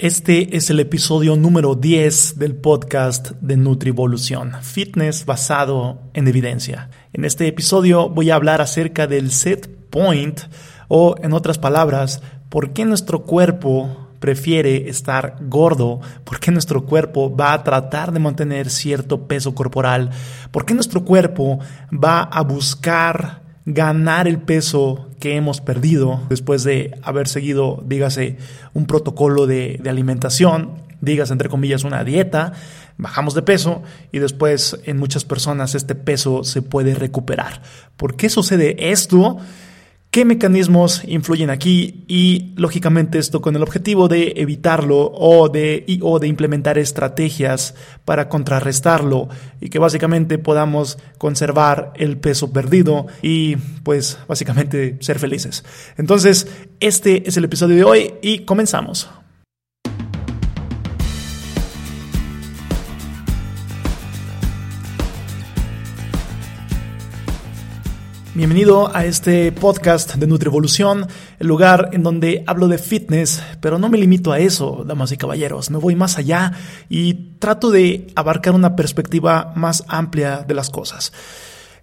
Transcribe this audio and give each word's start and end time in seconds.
Este 0.00 0.56
es 0.56 0.70
el 0.70 0.80
episodio 0.80 1.36
número 1.36 1.76
10 1.76 2.36
del 2.36 2.56
podcast 2.56 3.30
de 3.40 3.56
Nutrivolución, 3.56 4.54
fitness 4.60 5.24
basado 5.24 6.00
en 6.14 6.26
evidencia. 6.26 6.90
En 7.12 7.24
este 7.24 7.46
episodio 7.46 8.08
voy 8.08 8.30
a 8.30 8.34
hablar 8.34 8.60
acerca 8.60 9.06
del 9.06 9.30
set 9.30 9.70
point 9.90 10.40
o, 10.88 11.14
en 11.22 11.32
otras 11.32 11.58
palabras, 11.58 12.22
por 12.48 12.72
qué 12.72 12.84
nuestro 12.84 13.22
cuerpo 13.22 14.08
prefiere 14.18 14.88
estar 14.88 15.36
gordo, 15.42 16.00
por 16.24 16.40
qué 16.40 16.50
nuestro 16.50 16.86
cuerpo 16.86 17.32
va 17.34 17.52
a 17.52 17.62
tratar 17.62 18.10
de 18.10 18.18
mantener 18.18 18.70
cierto 18.70 19.28
peso 19.28 19.54
corporal, 19.54 20.10
por 20.50 20.66
qué 20.66 20.74
nuestro 20.74 21.04
cuerpo 21.04 21.60
va 21.92 22.22
a 22.22 22.42
buscar 22.42 23.43
ganar 23.66 24.28
el 24.28 24.38
peso 24.38 25.08
que 25.20 25.36
hemos 25.36 25.60
perdido 25.60 26.20
después 26.28 26.64
de 26.64 26.98
haber 27.02 27.28
seguido, 27.28 27.82
dígase, 27.86 28.36
un 28.74 28.86
protocolo 28.86 29.46
de, 29.46 29.80
alimentación, 29.86 30.82
dígase 31.00 31.32
entre 31.32 31.48
comillas 31.48 31.84
una 31.84 32.04
dieta, 32.04 32.52
bajamos 32.98 33.34
de 33.34 33.42
peso 33.42 33.82
y 34.12 34.18
después 34.18 34.78
en 34.84 34.98
muchas 34.98 35.24
personas 35.24 35.74
este 35.74 35.94
peso 35.94 36.44
se 36.44 36.62
puede 36.62 36.94
recuperar. 36.94 37.62
¿Por 37.96 38.16
qué 38.16 38.28
sucede 38.28 38.90
esto? 38.90 39.38
¿Qué 40.14 40.24
mecanismos 40.24 41.02
influyen 41.08 41.50
aquí? 41.50 42.04
Y 42.06 42.52
lógicamente 42.54 43.18
esto 43.18 43.40
con 43.40 43.56
el 43.56 43.64
objetivo 43.64 44.06
de 44.06 44.34
evitarlo 44.36 45.10
o 45.12 45.48
de, 45.48 45.84
o 46.02 46.20
de 46.20 46.28
implementar 46.28 46.78
estrategias 46.78 47.74
para 48.04 48.28
contrarrestarlo 48.28 49.28
y 49.60 49.70
que 49.70 49.80
básicamente 49.80 50.38
podamos 50.38 50.98
conservar 51.18 51.92
el 51.96 52.16
peso 52.18 52.52
perdido 52.52 53.08
y 53.22 53.56
pues 53.82 54.16
básicamente 54.28 54.98
ser 55.00 55.18
felices. 55.18 55.64
Entonces, 55.96 56.46
este 56.78 57.28
es 57.28 57.36
el 57.36 57.46
episodio 57.46 57.74
de 57.74 57.82
hoy 57.82 58.14
y 58.22 58.44
comenzamos. 58.44 59.10
Bienvenido 68.36 68.90
a 68.92 69.04
este 69.04 69.52
podcast 69.52 70.16
de 70.16 70.26
Nutrivolución, 70.26 71.06
el 71.38 71.46
lugar 71.46 71.90
en 71.92 72.02
donde 72.02 72.42
hablo 72.48 72.66
de 72.66 72.78
fitness, 72.78 73.40
pero 73.60 73.78
no 73.78 73.88
me 73.88 73.96
limito 73.96 74.32
a 74.32 74.40
eso, 74.40 74.82
damas 74.84 75.12
y 75.12 75.16
caballeros, 75.16 75.70
me 75.70 75.78
voy 75.78 75.94
más 75.94 76.18
allá 76.18 76.50
y 76.88 77.36
trato 77.38 77.70
de 77.70 78.08
abarcar 78.16 78.56
una 78.56 78.74
perspectiva 78.74 79.52
más 79.54 79.84
amplia 79.86 80.38
de 80.38 80.52
las 80.52 80.68
cosas. 80.68 81.12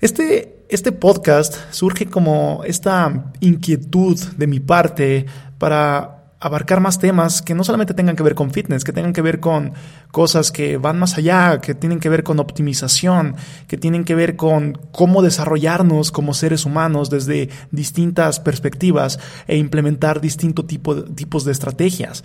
Este, 0.01 0.65
este 0.67 0.91
podcast 0.91 1.55
surge 1.71 2.07
como 2.07 2.63
esta 2.65 3.31
inquietud 3.39 4.19
de 4.35 4.47
mi 4.47 4.59
parte 4.59 5.27
para 5.57 6.20
abarcar 6.41 6.79
más 6.81 6.97
temas 6.97 7.41
que 7.43 7.53
no 7.53 7.63
solamente 7.63 7.93
tengan 7.93 8.15
que 8.15 8.23
ver 8.23 8.33
con 8.33 8.51
fitness, 8.51 8.83
que 8.83 8.91
tengan 8.91 9.13
que 9.13 9.21
ver 9.21 9.39
con 9.39 9.73
cosas 10.11 10.51
que 10.51 10.77
van 10.77 10.97
más 10.97 11.17
allá, 11.17 11.61
que 11.61 11.75
tienen 11.75 11.99
que 11.99 12.09
ver 12.09 12.23
con 12.23 12.39
optimización, 12.39 13.35
que 13.67 13.77
tienen 13.77 14.03
que 14.03 14.15
ver 14.15 14.35
con 14.35 14.73
cómo 14.91 15.21
desarrollarnos 15.21 16.11
como 16.11 16.33
seres 16.33 16.65
humanos 16.65 17.11
desde 17.11 17.49
distintas 17.69 18.39
perspectivas 18.39 19.19
e 19.47 19.57
implementar 19.57 20.19
distintos 20.19 20.65
tipo, 20.65 21.03
tipos 21.03 21.45
de 21.45 21.51
estrategias. 21.51 22.23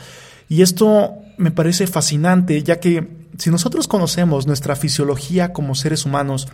Y 0.48 0.62
esto 0.62 1.16
me 1.36 1.50
parece 1.50 1.86
fascinante, 1.86 2.62
ya 2.62 2.80
que 2.80 3.26
si 3.36 3.50
nosotros 3.50 3.86
conocemos 3.86 4.46
nuestra 4.46 4.76
fisiología 4.76 5.52
como 5.52 5.74
seres 5.74 6.06
humanos, 6.06 6.48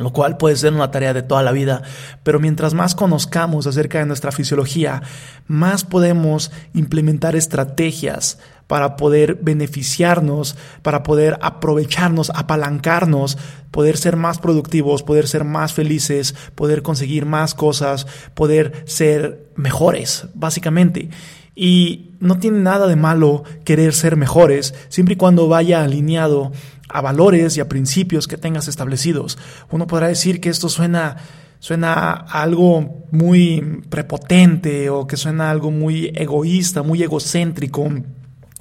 lo 0.00 0.12
cual 0.12 0.36
puede 0.36 0.56
ser 0.56 0.72
una 0.72 0.90
tarea 0.90 1.12
de 1.14 1.22
toda 1.22 1.42
la 1.42 1.52
vida, 1.52 1.82
pero 2.22 2.40
mientras 2.40 2.74
más 2.74 2.94
conozcamos 2.94 3.66
acerca 3.66 3.98
de 3.98 4.06
nuestra 4.06 4.32
fisiología, 4.32 5.02
más 5.46 5.84
podemos 5.84 6.50
implementar 6.74 7.36
estrategias 7.36 8.38
para 8.66 8.94
poder 8.96 9.34
beneficiarnos, 9.42 10.56
para 10.82 11.02
poder 11.02 11.38
aprovecharnos, 11.42 12.30
apalancarnos, 12.36 13.36
poder 13.72 13.96
ser 13.96 14.16
más 14.16 14.38
productivos, 14.38 15.02
poder 15.02 15.26
ser 15.26 15.42
más 15.42 15.72
felices, 15.72 16.36
poder 16.54 16.82
conseguir 16.82 17.26
más 17.26 17.54
cosas, 17.54 18.06
poder 18.34 18.84
ser 18.86 19.50
mejores, 19.56 20.26
básicamente. 20.34 21.10
Y 21.56 22.12
no 22.20 22.38
tiene 22.38 22.60
nada 22.60 22.86
de 22.86 22.94
malo 22.94 23.42
querer 23.64 23.92
ser 23.92 24.16
mejores, 24.16 24.72
siempre 24.88 25.14
y 25.14 25.16
cuando 25.16 25.48
vaya 25.48 25.82
alineado 25.82 26.52
a 26.92 27.00
valores 27.00 27.56
y 27.56 27.60
a 27.60 27.68
principios 27.68 28.26
que 28.26 28.36
tengas 28.36 28.68
establecidos. 28.68 29.38
Uno 29.70 29.86
podrá 29.86 30.08
decir 30.08 30.40
que 30.40 30.48
esto 30.48 30.68
suena 30.68 31.16
suena 31.60 31.92
a 31.92 32.42
algo 32.42 33.04
muy 33.10 33.82
prepotente 33.90 34.88
o 34.88 35.06
que 35.06 35.18
suena 35.18 35.50
algo 35.50 35.70
muy 35.70 36.10
egoísta, 36.14 36.82
muy 36.82 37.02
egocéntrico. 37.02 37.88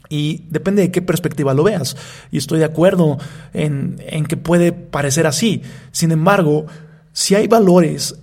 Y 0.09 0.45
depende 0.49 0.81
de 0.81 0.91
qué 0.91 1.01
perspectiva 1.01 1.53
lo 1.53 1.63
veas. 1.63 1.95
Y 2.29 2.37
estoy 2.37 2.59
de 2.59 2.65
acuerdo 2.65 3.17
en, 3.53 4.03
en 4.05 4.25
que 4.25 4.37
puede 4.37 4.73
parecer 4.73 5.27
así. 5.27 5.61
Sin 5.91 6.11
embargo, 6.11 6.65
si 7.13 7.35
hay 7.35 7.47
valores 7.47 8.15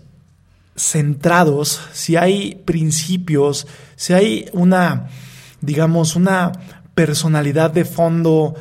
centrados, 0.76 1.80
si 1.92 2.16
hay 2.16 2.60
principios, 2.64 3.66
si 3.94 4.12
hay 4.12 4.50
una, 4.52 5.08
digamos, 5.60 6.16
una 6.16 6.52
personalidad 6.94 7.70
de 7.70 7.84
fondo 7.84 8.54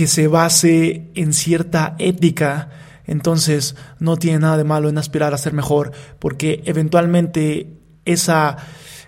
que 0.00 0.06
se 0.06 0.28
base 0.28 1.10
en 1.14 1.34
cierta 1.34 1.94
ética, 1.98 2.70
entonces 3.04 3.76
no 3.98 4.16
tiene 4.16 4.38
nada 4.38 4.56
de 4.56 4.64
malo 4.64 4.88
en 4.88 4.96
aspirar 4.96 5.34
a 5.34 5.36
ser 5.36 5.52
mejor, 5.52 5.92
porque 6.18 6.62
eventualmente 6.64 7.76
esa, 8.06 8.56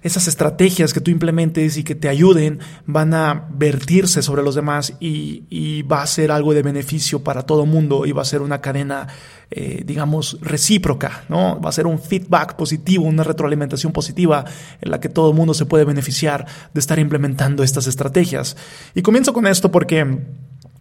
esas 0.02 0.28
estrategias 0.28 0.92
que 0.92 1.00
tú 1.00 1.10
implementes 1.10 1.78
y 1.78 1.82
que 1.82 1.94
te 1.94 2.10
ayuden 2.10 2.58
van 2.84 3.14
a 3.14 3.48
vertirse 3.54 4.20
sobre 4.20 4.42
los 4.42 4.54
demás 4.54 4.92
y, 5.00 5.80
va 5.90 6.02
a 6.02 6.06
ser 6.06 6.30
algo 6.30 6.52
de 6.52 6.60
beneficio 6.60 7.24
para 7.24 7.44
todo 7.44 7.64
mundo 7.64 8.04
y 8.04 8.12
va 8.12 8.20
a 8.20 8.26
ser 8.26 8.42
una 8.42 8.60
cadena, 8.60 9.08
eh, 9.50 9.84
digamos, 9.86 10.36
recíproca, 10.42 11.24
¿no? 11.30 11.58
Va 11.58 11.70
a 11.70 11.72
ser 11.72 11.86
un 11.86 11.98
feedback 11.98 12.54
positivo, 12.56 13.06
una 13.06 13.24
retroalimentación 13.24 13.92
positiva 13.92 14.44
en 14.78 14.90
la 14.90 15.00
que 15.00 15.08
todo 15.08 15.30
el 15.30 15.36
mundo 15.36 15.54
se 15.54 15.64
puede 15.64 15.86
beneficiar 15.86 16.46
de 16.74 16.80
estar 16.80 16.98
implementando 16.98 17.62
estas 17.62 17.86
estrategias. 17.86 18.58
Y 18.94 19.00
comienzo 19.00 19.32
con 19.32 19.46
esto 19.46 19.70
porque 19.72 20.20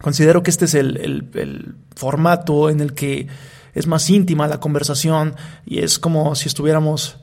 Considero 0.01 0.43
que 0.43 0.49
este 0.49 0.65
es 0.65 0.73
el, 0.73 1.75
formato 1.95 2.69
en 2.69 2.79
el 2.79 2.93
que 2.93 3.27
es 3.73 3.87
más 3.87 4.09
íntima 4.09 4.47
la 4.47 4.59
conversación 4.59 5.35
y 5.65 5.79
es 5.79 5.99
como 5.99 6.35
si 6.35 6.47
estuviéramos 6.47 7.17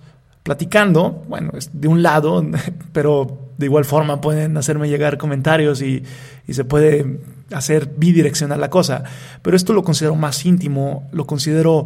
platicando, 0.44 1.24
bueno, 1.28 1.50
de 1.72 1.88
un 1.88 2.02
lado, 2.02 2.44
pero 2.92 3.38
de 3.58 3.66
igual 3.66 3.84
forma 3.84 4.20
pueden 4.20 4.56
hacerme 4.56 4.88
llegar 4.88 5.18
comentarios 5.18 5.82
y, 5.82 6.04
y, 6.46 6.54
se 6.54 6.64
puede 6.64 7.20
hacer 7.52 7.90
bidireccional 7.96 8.60
la 8.60 8.70
cosa. 8.70 9.02
Pero 9.42 9.56
esto 9.56 9.72
lo 9.72 9.82
considero 9.82 10.14
más 10.14 10.46
íntimo, 10.46 11.08
lo 11.12 11.26
considero 11.26 11.84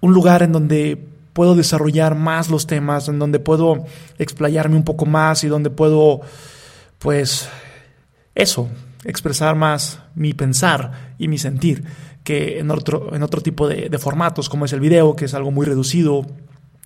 un 0.00 0.14
lugar 0.14 0.42
en 0.42 0.52
donde 0.52 0.98
puedo 1.32 1.56
desarrollar 1.56 2.14
más 2.14 2.48
los 2.48 2.66
temas, 2.66 3.08
en 3.08 3.18
donde 3.18 3.40
puedo 3.40 3.84
explayarme 4.18 4.76
un 4.76 4.84
poco 4.84 5.04
más 5.04 5.44
y 5.44 5.48
donde 5.48 5.68
puedo, 5.68 6.20
pues, 7.00 7.48
eso, 8.34 8.68
expresar 9.04 9.54
más 9.54 10.00
mi 10.14 10.32
pensar 10.32 11.14
y 11.18 11.28
mi 11.28 11.38
sentir 11.38 11.84
que 12.24 12.58
en 12.58 12.70
otro, 12.70 13.14
en 13.14 13.22
otro 13.22 13.42
tipo 13.42 13.68
de, 13.68 13.96
formatos 13.98 14.48
como 14.48 14.64
es 14.64 14.72
el 14.72 14.80
video, 14.80 15.14
que 15.14 15.26
es 15.26 15.34
algo 15.34 15.50
muy 15.50 15.66
reducido 15.66 16.26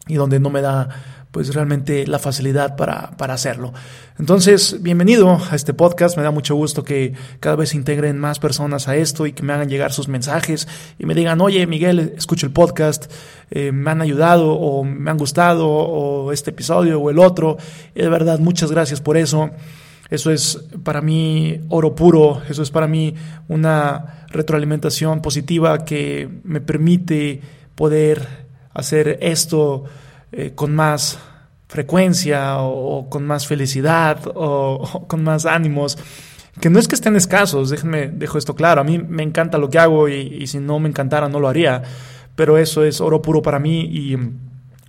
y 0.09 0.15
donde 0.15 0.41
no 0.41 0.51
me 0.51 0.61
da 0.61 0.89
pues 1.31 1.55
realmente 1.55 2.07
la 2.07 2.19
facilidad 2.19 2.75
para, 2.75 3.11
para, 3.19 3.35
hacerlo. 3.35 3.75
Entonces, 4.19 4.83
bienvenido 4.83 5.39
a 5.51 5.55
este 5.55 5.75
podcast, 5.75 6.17
me 6.17 6.23
da 6.23 6.31
mucho 6.31 6.55
gusto 6.55 6.83
que 6.83 7.13
cada 7.39 7.55
vez 7.55 7.69
se 7.69 7.77
integren 7.77 8.19
más 8.19 8.39
personas 8.39 8.89
a 8.89 8.97
esto 8.97 9.27
y 9.27 9.33
que 9.33 9.43
me 9.43 9.53
hagan 9.53 9.69
llegar 9.69 9.93
sus 9.93 10.09
mensajes 10.09 10.67
y 10.99 11.05
me 11.05 11.15
digan, 11.15 11.41
oye 11.43 11.67
Miguel, 11.67 12.15
escucho 12.17 12.47
el 12.47 12.53
podcast, 12.53 13.13
eh, 13.51 13.73
me 13.73 13.91
han 13.91 14.01
ayudado 14.01 14.55
o 14.55 14.83
me 14.85 15.11
han 15.11 15.19
gustado 15.19 15.69
o 15.69 16.33
este 16.33 16.51
episodio 16.51 16.99
o 16.99 17.11
el 17.11 17.19
otro, 17.19 17.59
y 17.95 18.01
de 18.01 18.09
verdad, 18.09 18.39
muchas 18.39 18.73
gracias 18.73 19.03
por 19.03 19.19
eso. 19.19 19.51
Eso 20.11 20.31
es 20.31 20.65
para 20.83 21.03
mí 21.03 21.61
oro 21.69 21.95
puro, 21.95 22.41
eso 22.49 22.63
es 22.63 22.71
para 22.71 22.87
mí 22.87 23.15
una 23.49 24.25
retroalimentación 24.29 25.21
positiva 25.21 25.85
que 25.85 26.29
me 26.45 26.61
permite 26.61 27.43
poder 27.75 28.27
hacer 28.73 29.19
esto 29.21 29.85
eh, 30.33 30.53
con 30.55 30.75
más 30.75 31.19
frecuencia 31.69 32.59
o, 32.61 33.11
con 33.11 33.27
más 33.27 33.47
felicidad 33.47 34.21
o, 34.35 35.07
con 35.07 35.23
más 35.23 35.45
ánimos. 35.45 35.99
Que 36.59 36.71
no 36.71 36.79
es 36.79 36.89
que 36.89 36.95
estén 36.95 37.15
escasos, 37.15 37.71
déjenme, 37.71 38.09
dejo 38.09 38.39
esto 38.39 38.55
claro, 38.55 38.81
a 38.81 38.85
mí 38.85 38.99
me 38.99 39.23
encanta 39.23 39.59
lo 39.59 39.69
que 39.69 39.79
hago 39.79 40.09
y, 40.09 40.15
y 40.15 40.47
si 40.47 40.59
no 40.59 40.81
me 40.81 40.89
encantara 40.89 41.29
no 41.29 41.39
lo 41.39 41.49
haría, 41.49 41.83
pero 42.35 42.59
eso 42.59 42.83
es 42.83 43.01
oro 43.01 43.23
puro 43.23 43.43
para 43.43 43.59
mí 43.59 43.83
y 43.83 44.17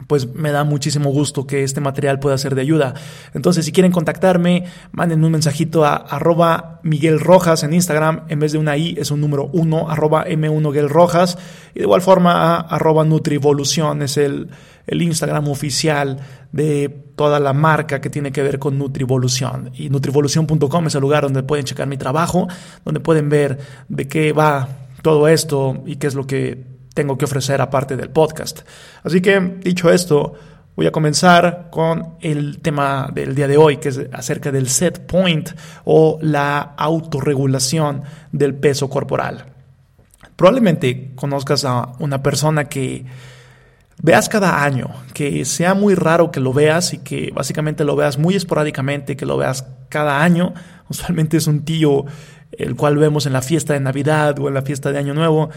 pues 0.10 0.34
me 0.34 0.50
da 0.50 0.64
muchísimo 0.64 1.12
gusto 1.12 1.46
que 1.46 1.64
este 1.64 1.82
material 1.82 2.18
pueda 2.18 2.36
ser 2.40 2.56
de 2.56 2.62
ayuda. 2.62 2.96
Entonces, 3.36 3.64
si 3.64 3.72
quieren 3.72 3.92
contactarme, 3.92 4.64
manden 4.92 5.24
un 5.24 5.32
mensajito 5.32 5.86
a 5.86 5.98
arroba 5.98 6.80
Miguel 6.82 7.20
Rojas 7.20 7.62
en 7.62 7.76
Instagram. 7.76 8.24
En 8.28 8.40
vez 8.40 8.52
de 8.52 8.58
una 8.58 8.76
I 8.76 8.96
es 8.98 9.12
un 9.12 9.22
número 9.22 9.52
1, 9.54 9.88
arroba 9.88 10.26
M1 10.26 10.80
Miguel 10.80 10.90
Rojas. 10.90 11.38
Y 11.76 11.80
de 11.80 11.84
igual 11.84 12.02
forma 12.02 12.32
a 12.32 12.60
arroba 12.62 13.06
Nutrivolución 13.06 14.02
es 14.02 14.18
el, 14.18 14.50
el 14.88 15.00
Instagram 15.04 15.48
oficial 15.48 16.20
de 16.52 16.90
toda 17.16 17.40
la 17.40 17.54
marca 17.54 18.02
que 18.02 18.10
tiene 18.10 18.32
que 18.32 18.42
ver 18.42 18.58
con 18.58 18.80
Nutrivolución. 18.80 19.70
Y 19.76 19.92
nutrivolución.com 19.92 20.88
es 20.88 20.96
el 20.96 21.02
lugar 21.02 21.22
donde 21.22 21.44
pueden 21.44 21.66
checar 21.66 21.86
mi 21.86 21.98
trabajo, 21.98 22.48
donde 22.84 23.00
pueden 23.00 23.30
ver 23.30 23.60
de 23.90 24.08
qué 24.08 24.34
va 24.34 24.70
todo 25.04 25.28
esto 25.28 25.84
y 25.86 25.98
qué 25.98 26.08
es 26.08 26.16
lo 26.16 26.26
que 26.26 26.79
tengo 27.00 27.18
que 27.18 27.24
ofrecer 27.24 27.62
aparte 27.62 27.96
del 27.96 28.10
podcast. 28.10 28.60
Así 29.04 29.22
que, 29.22 29.40
dicho 29.64 29.90
esto, 29.90 30.34
voy 30.76 30.86
a 30.86 30.92
comenzar 30.92 31.70
con 31.72 32.16
el 32.20 32.60
tema 32.60 33.10
del 33.14 33.36
día 33.36 33.48
de 33.48 33.56
hoy, 33.56 33.78
que 33.78 33.88
es 33.88 34.02
acerca 34.12 34.52
del 34.52 34.68
set 34.68 35.08
point 35.08 35.50
o 35.86 36.20
la 36.22 36.60
autorregulación 36.76 38.04
del 38.34 38.54
peso 38.54 38.90
corporal. 38.90 39.46
Probablemente 40.36 41.14
conozcas 41.16 41.64
a 41.64 41.94
una 42.00 42.22
persona 42.22 42.66
que 42.66 43.06
veas 44.02 44.28
cada 44.28 44.62
año, 44.66 44.90
que 45.14 45.46
sea 45.46 45.76
muy 45.76 45.96
raro 45.96 46.32
que 46.32 46.42
lo 46.42 46.52
veas 46.52 46.94
y 46.94 46.98
que 46.98 47.32
básicamente 47.34 47.86
lo 47.86 47.96
veas 47.96 48.18
muy 48.18 48.36
esporádicamente, 48.36 49.16
que 49.16 49.26
lo 49.26 49.38
veas 49.38 49.66
cada 49.88 50.22
año. 50.22 50.54
Usualmente 50.90 51.38
es 51.38 51.48
un 51.48 51.64
tío 51.64 52.04
el 52.52 52.76
cual 52.76 52.98
vemos 52.98 53.26
en 53.26 53.34
la 53.34 53.42
fiesta 53.42 53.74
de 53.74 53.80
Navidad 53.80 54.40
o 54.40 54.48
en 54.48 54.54
la 54.54 54.62
fiesta 54.62 54.92
de 54.92 55.00
Año 55.00 55.14
Nuevo 55.14 55.50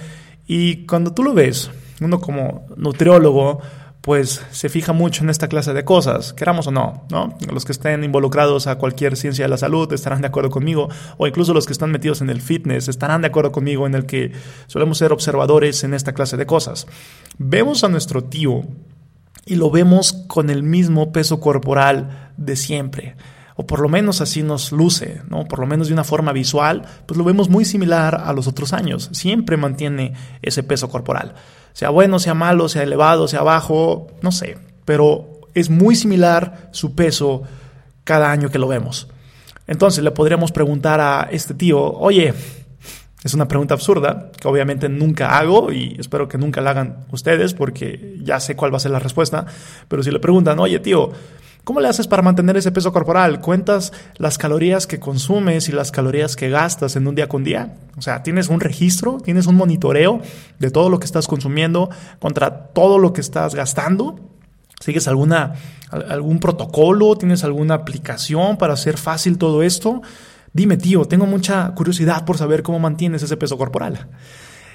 y 0.47 0.87
cuando 0.87 1.13
tú 1.13 1.23
lo 1.23 1.35
ves, 1.35 1.71
uno 2.01 2.21
como 2.21 2.67
nutriólogo, 2.77 3.61
pues 4.01 4.45
se 4.51 4.69
fija 4.69 4.93
mucho 4.93 5.23
en 5.23 5.31
esta 5.31 5.47
clase 5.47 5.73
de 5.73 5.85
cosas, 5.85 6.33
queramos 6.33 6.67
o 6.67 6.73
no, 6.73 7.07
¿no? 7.09 7.39
Los 7.53 7.65
que 7.65 7.71
estén 7.71 8.03
involucrados 8.03 8.67
a 8.67 8.77
cualquier 8.77 9.17
ciencia 9.17 9.45
de 9.45 9.49
la 9.49 9.57
salud 9.57 9.93
estarán 9.93 10.21
de 10.21 10.27
acuerdo 10.27 10.51
conmigo, 10.51 10.89
o 11.19 11.27
incluso 11.29 11.55
los 11.55 11.67
que 11.67 11.73
están 11.73 11.93
metidos 11.93 12.21
en 12.21 12.29
el 12.29 12.43
fitness 12.43 12.89
estarán 12.89 13.21
de 13.21 13.29
acuerdo 13.29 13.53
conmigo 13.53 13.87
en 13.87 13.95
el 13.95 14.05
que 14.05 14.33
solemos 14.67 14.99
ser 14.99 15.13
observadores 15.13 15.85
en 15.85 15.95
esta 15.95 16.13
clase 16.13 16.37
de 16.37 16.47
cosas. 16.47 16.89
Vemos 17.39 17.85
a 17.85 17.89
nuestro 17.89 18.25
tío 18.25 18.65
y 19.47 19.55
lo 19.55 19.71
vemos 19.71 20.13
con 20.27 20.51
el 20.51 20.65
mismo 20.65 21.13
peso 21.13 21.39
corporal 21.39 22.33
de 22.37 22.57
siempre 22.57 23.15
o 23.63 23.67
por 23.67 23.81
lo 23.81 23.89
menos 23.89 24.21
así 24.21 24.43
nos 24.43 24.73
luce, 24.73 25.23
¿no? 25.29 25.47
Por 25.47 25.61
lo 25.61 25.67
menos 25.67 25.87
de 25.87 25.95
una 25.95 26.03
forma 26.03 26.33
visual, 26.33 26.83
pues 27.07 27.17
lo 27.17 27.23
vemos 27.23 27.49
muy 27.49 27.65
similar 27.65 28.21
a 28.25 28.33
los 28.33 28.49
otros 28.49 28.73
años. 28.73 29.09
Siempre 29.13 29.57
mantiene 29.57 30.15
ese 30.43 30.65
peso 30.65 30.89
corporal. 30.89 31.35
Sea 31.73 31.91
bueno, 31.91 32.19
sea 32.19 32.35
malo, 32.35 32.69
sea 32.69 32.83
elevado, 32.83 33.29
sea 33.29 33.43
bajo, 33.43 34.09
no 34.21 34.33
sé, 34.33 34.59
pero 34.85 35.41
es 35.55 35.71
muy 35.71 35.95
similar 35.95 36.71
su 36.73 36.97
peso 36.97 37.45
cada 38.03 38.33
año 38.33 38.51
que 38.51 38.59
lo 38.59 38.67
vemos. 38.67 39.07
Entonces 39.69 40.03
le 40.03 40.11
podríamos 40.11 40.51
preguntar 40.51 41.01
a 41.01 41.29
este 41.31 41.55
tío, 41.55 41.81
oye, 41.81 42.35
es 43.23 43.33
una 43.33 43.47
pregunta 43.47 43.75
absurda 43.75 44.33
que 44.41 44.49
obviamente 44.49 44.89
nunca 44.89 45.39
hago 45.39 45.71
y 45.71 45.95
espero 46.01 46.27
que 46.27 46.37
nunca 46.37 46.61
la 46.61 46.71
hagan 46.71 47.07
ustedes 47.13 47.55
porque 47.55 48.17
ya 48.25 48.41
sé 48.41 48.57
cuál 48.57 48.73
va 48.73 48.79
a 48.79 48.81
ser 48.81 48.91
la 48.91 48.99
respuesta, 48.99 49.47
pero 49.87 50.03
si 50.03 50.11
le 50.11 50.19
preguntan, 50.19 50.59
oye 50.59 50.81
tío, 50.81 51.13
¿Cómo 51.65 51.81
le 51.81 51.87
haces 51.87 52.09
para 52.09 52.23
mantener 52.23 52.57
ese 52.57 52.73
peso 52.73 52.93
corporal? 52.93 53.41
¿Cuentas 53.41 53.93
las 54.17 54.37
calorías 54.37 54.89
que 54.89 54.99
consumes 54.99 55.69
y 55.69 55.73
las 55.73 55.93
calorías 55.93 56.35
que 56.35 56.51
gastas 56.51 56.97
en 56.97 57.07
un 57.07 57.15
día 57.15 57.29
con 57.29 57.45
día? 57.45 57.77
O 57.97 58.03
sea, 58.03 58.25
¿tienes 58.25 58.49
un 58.49 58.59
registro? 58.59 59.19
¿Tienes 59.19 59.47
un 59.47 59.55
monitoreo 59.55 60.21
de 60.59 60.71
todo 60.73 60.91
lo 60.91 60.99
que 60.99 61.07
estás 61.07 61.29
consumiendo 61.29 61.89
contra 62.19 62.67
todo 62.73 62.99
lo 62.99 63.13
que 63.13 63.21
estás 63.21 63.55
gastando? 63.55 64.19
¿Sigues 64.81 65.07
alguna, 65.07 65.53
algún 65.91 66.41
protocolo? 66.41 67.15
¿Tienes 67.15 67.45
alguna 67.45 67.75
aplicación 67.75 68.57
para 68.57 68.75
hacer 68.75 68.99
fácil 68.99 69.39
todo 69.39 69.63
esto? 69.63 70.03
Dime, 70.53 70.77
tío, 70.77 71.05
tengo 71.05 71.27
mucha 71.27 71.73
curiosidad 71.77 72.25
por 72.25 72.39
saber 72.39 72.65
cómo 72.65 72.81
mantienes 72.81 73.23
ese 73.23 73.37
peso 73.37 73.57
corporal. 73.57 74.09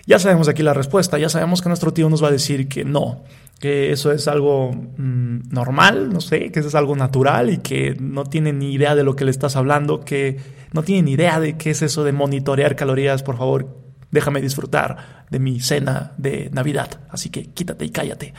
Ya 0.07 0.19
sabemos 0.19 0.47
aquí 0.47 0.63
la 0.63 0.73
respuesta, 0.73 1.19
ya 1.19 1.27
sabemos 1.27 1.61
que 1.61 1.67
nuestro 1.67 1.91
tío 1.91 2.09
nos 2.09 2.23
va 2.23 2.29
a 2.29 2.31
decir 2.31 2.69
que 2.69 2.85
no, 2.85 3.25
que 3.59 3.91
eso 3.91 4.13
es 4.13 4.29
algo 4.29 4.71
mm, 4.71 5.49
normal, 5.51 6.13
no 6.13 6.21
sé, 6.21 6.49
que 6.49 6.59
eso 6.59 6.69
es 6.69 6.75
algo 6.75 6.95
natural 6.95 7.49
y 7.49 7.57
que 7.57 7.97
no 7.99 8.23
tiene 8.23 8.53
ni 8.53 8.71
idea 8.71 8.95
de 8.95 9.03
lo 9.03 9.17
que 9.17 9.25
le 9.25 9.31
estás 9.31 9.57
hablando, 9.57 9.99
que 9.99 10.37
no 10.71 10.81
tiene 10.81 11.01
ni 11.01 11.11
idea 11.11 11.41
de 11.41 11.57
qué 11.57 11.71
es 11.71 11.81
eso 11.81 12.05
de 12.05 12.13
monitorear 12.13 12.77
calorías, 12.77 13.21
por 13.21 13.37
favor, 13.37 13.67
déjame 14.09 14.39
disfrutar 14.39 15.25
de 15.29 15.39
mi 15.39 15.59
cena 15.59 16.13
de 16.17 16.49
Navidad, 16.53 17.01
así 17.09 17.29
que 17.29 17.47
quítate 17.47 17.83
y 17.83 17.89
cállate. 17.89 18.33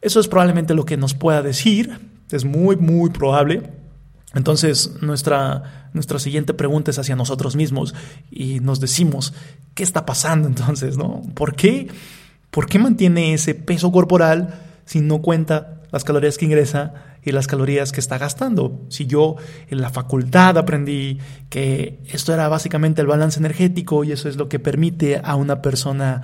Eso 0.00 0.18
es 0.18 0.26
probablemente 0.26 0.74
lo 0.74 0.86
que 0.86 0.96
nos 0.96 1.14
pueda 1.14 1.40
decir, 1.40 2.00
es 2.32 2.44
muy, 2.44 2.74
muy 2.74 3.10
probable. 3.10 3.62
Entonces, 4.34 4.92
nuestra, 5.00 5.90
nuestra 5.92 6.18
siguiente 6.18 6.52
pregunta 6.52 6.90
es 6.90 6.98
hacia 6.98 7.16
nosotros 7.16 7.56
mismos 7.56 7.94
y 8.30 8.60
nos 8.60 8.80
decimos, 8.80 9.32
¿qué 9.74 9.82
está 9.82 10.04
pasando 10.04 10.48
entonces? 10.48 10.96
¿no? 10.96 11.22
¿Por 11.34 11.54
qué? 11.54 11.88
¿Por 12.50 12.66
qué 12.66 12.78
mantiene 12.78 13.34
ese 13.34 13.54
peso 13.54 13.92
corporal 13.92 14.60
si 14.84 15.00
no 15.00 15.20
cuenta 15.22 15.82
las 15.90 16.04
calorías 16.04 16.38
que 16.38 16.46
ingresa 16.46 16.94
y 17.22 17.32
las 17.32 17.46
calorías 17.46 17.92
que 17.92 18.00
está 18.00 18.18
gastando? 18.18 18.80
Si 18.88 19.06
yo 19.06 19.36
en 19.68 19.80
la 19.80 19.90
facultad 19.90 20.58
aprendí 20.58 21.18
que 21.48 22.00
esto 22.06 22.32
era 22.34 22.48
básicamente 22.48 23.00
el 23.00 23.06
balance 23.06 23.38
energético 23.38 24.04
y 24.04 24.12
eso 24.12 24.28
es 24.28 24.36
lo 24.36 24.48
que 24.48 24.58
permite 24.58 25.20
a 25.22 25.34
una 25.36 25.62
persona, 25.62 26.22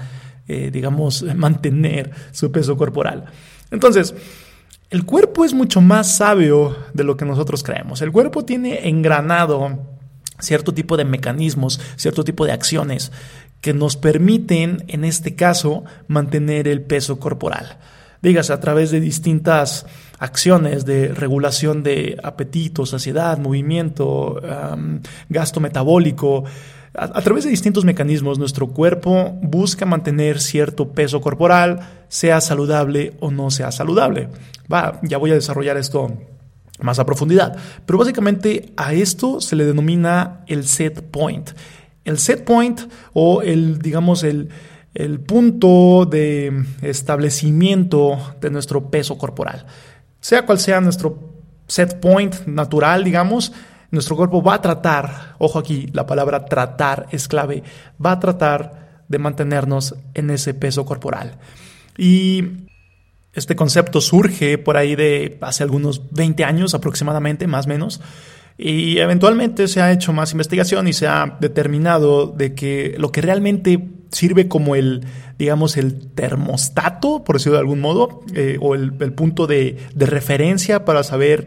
eh, 0.49 0.70
digamos, 0.72 1.22
mantener 1.34 2.10
su 2.32 2.50
peso 2.50 2.76
corporal. 2.76 3.26
Entonces, 3.70 4.14
el 4.93 5.06
cuerpo 5.06 5.47
es 5.47 5.55
mucho 5.55 5.81
más 5.81 6.17
sabio 6.17 6.77
de 6.93 7.03
lo 7.03 7.17
que 7.17 7.25
nosotros 7.25 7.62
creemos. 7.62 8.03
El 8.03 8.12
cuerpo 8.12 8.44
tiene 8.44 8.91
engranado 8.91 9.81
cierto 10.39 10.75
tipo 10.75 10.99
de 10.99 11.06
mecanismos, 11.06 11.81
cierto 11.97 12.25
tipo 12.25 12.44
de 12.44 12.53
acciones 12.53 13.11
que 13.62 13.73
nos 13.73 13.97
permiten, 13.97 14.85
en 14.89 15.05
este 15.05 15.35
caso, 15.35 15.85
mantener 16.09 16.69
el 16.69 16.83
peso 16.83 17.19
corporal. 17.19 17.79
Dígase 18.21 18.53
a 18.53 18.61
través 18.61 18.91
de 18.91 19.00
distintas 19.00 19.87
acciones 20.19 20.85
de 20.85 21.09
regulación 21.09 21.83
de 21.83 22.19
apetito, 22.23 22.85
saciedad, 22.85 23.38
movimiento, 23.38 24.43
gasto 25.31 25.61
metabólico, 25.61 26.45
a, 26.94 27.23
través 27.23 27.44
de 27.44 27.50
distintos 27.50 27.85
mecanismos, 27.85 28.39
nuestro 28.39 28.69
cuerpo 28.69 29.39
busca 29.43 29.87
mantener 29.87 30.41
cierto 30.41 30.93
peso 30.93 31.23
corporal, 31.23 32.05
sea 32.09 32.41
saludable 32.43 33.15
o 33.21 33.31
no 33.31 33.50
sea 33.50 33.73
saludable. 33.73 34.29
Va, 34.71 35.00
ya 35.03 35.17
voy 35.17 35.31
a 35.31 35.35
desarrollar 35.35 35.79
esto 35.79 36.12
más 36.81 36.99
a 36.99 37.06
profundidad. 37.06 37.56
Pero 37.87 37.99
básicamente 37.99 38.73
a 38.77 38.93
esto 38.93 39.41
se 39.41 39.56
le 39.56 39.65
denomina 39.65 40.44
el 40.49 40.67
set 40.67 41.03
point. 41.03 41.50
El 42.05 42.19
set 42.19 42.44
point 42.44 42.81
o 43.15 43.41
el, 43.41 43.79
digamos, 43.79 44.23
el, 44.23 44.50
el 44.93 45.21
punto 45.21 46.05
de 46.05 46.65
establecimiento 46.83 48.19
de 48.41 48.50
nuestro 48.50 48.91
peso 48.91 49.17
corporal. 49.17 49.65
Sea 50.21 50.45
cual 50.45 50.59
sea 50.59 50.81
nuestro 50.83 51.19
set 51.69 52.00
point 52.00 52.47
natural, 52.47 53.03
digamos, 53.03 53.53
nuestro 53.93 54.17
cuerpo 54.17 54.43
va 54.43 54.55
a 54.55 54.62
tratar, 54.62 55.37
ojo 55.39 55.59
aquí, 55.59 55.87
la 55.93 56.06
palabra 56.06 56.47
tratar 56.47 57.06
es 57.12 57.29
clave, 57.29 57.62
va 58.05 58.12
a 58.12 58.21
tratar 58.21 59.05
de 59.07 59.19
mantenernos 59.19 59.95
en 60.14 60.31
ese 60.31 60.55
peso 60.55 60.85
corporal. 60.87 61.38
Y 61.99 62.45
este 63.35 63.55
concepto 63.55 64.00
surge 64.00 64.57
por 64.57 64.78
ahí 64.78 64.97
de 64.97 65.38
hace 65.43 65.62
algunos 65.62 66.11
20 66.11 66.43
años 66.43 66.75
aproximadamente, 66.75 67.47
más 67.47 67.66
o 67.66 67.69
menos, 67.69 68.00
y 68.57 68.99
eventualmente 68.99 69.69
se 69.69 69.83
ha 69.83 69.93
hecho 69.93 70.14
más 70.14 70.33
investigación 70.33 70.88
y 70.88 70.95
se 70.95 71.07
ha 71.07 71.37
determinado 71.40 72.26
de 72.26 72.55
que 72.55 72.95
lo 72.99 73.12
que 73.12 73.21
realmente 73.21 73.88
sirve 74.11 74.49
como 74.49 74.75
el, 74.75 75.05
digamos, 75.38 75.76
el 75.76 76.11
termostato, 76.12 77.25
por 77.25 77.37
decirlo 77.37 77.55
de 77.55 77.61
algún 77.61 77.81
modo, 77.81 78.23
eh, 78.35 78.57
o 78.61 78.75
el, 78.75 78.93
punto 79.12 79.47
de, 79.47 79.76
de 79.95 80.07
referencia 80.07 80.87
para 80.87 81.02
saber 81.02 81.47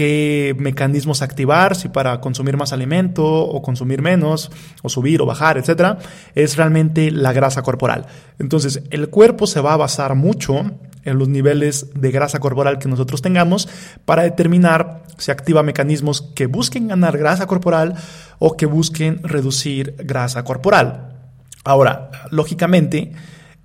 qué 0.00 0.56
mecanismos 0.58 1.20
activar, 1.20 1.76
si 1.76 1.90
para 1.90 2.22
consumir 2.22 2.56
más 2.56 2.72
alimento 2.72 3.22
o 3.22 3.60
consumir 3.60 4.00
menos, 4.00 4.50
o 4.82 4.88
subir 4.88 5.20
o 5.20 5.26
bajar, 5.26 5.58
etcétera, 5.58 5.98
es 6.34 6.56
realmente 6.56 7.10
la 7.10 7.34
grasa 7.34 7.60
corporal. 7.60 8.06
Entonces, 8.38 8.82
el 8.88 9.10
cuerpo 9.10 9.46
se 9.46 9.60
va 9.60 9.74
a 9.74 9.76
basar 9.76 10.14
mucho 10.14 10.70
en 11.04 11.18
los 11.18 11.28
niveles 11.28 11.88
de 11.94 12.10
grasa 12.12 12.38
corporal 12.40 12.78
que 12.78 12.88
nosotros 12.88 13.20
tengamos 13.20 13.68
para 14.06 14.22
determinar 14.22 15.02
si 15.18 15.32
activa 15.32 15.62
mecanismos 15.62 16.22
que 16.34 16.46
busquen 16.46 16.88
ganar 16.88 17.18
grasa 17.18 17.46
corporal 17.46 17.94
o 18.38 18.56
que 18.56 18.64
busquen 18.64 19.22
reducir 19.22 19.96
grasa 19.98 20.44
corporal. 20.44 21.28
Ahora, 21.62 22.10
lógicamente, 22.30 23.12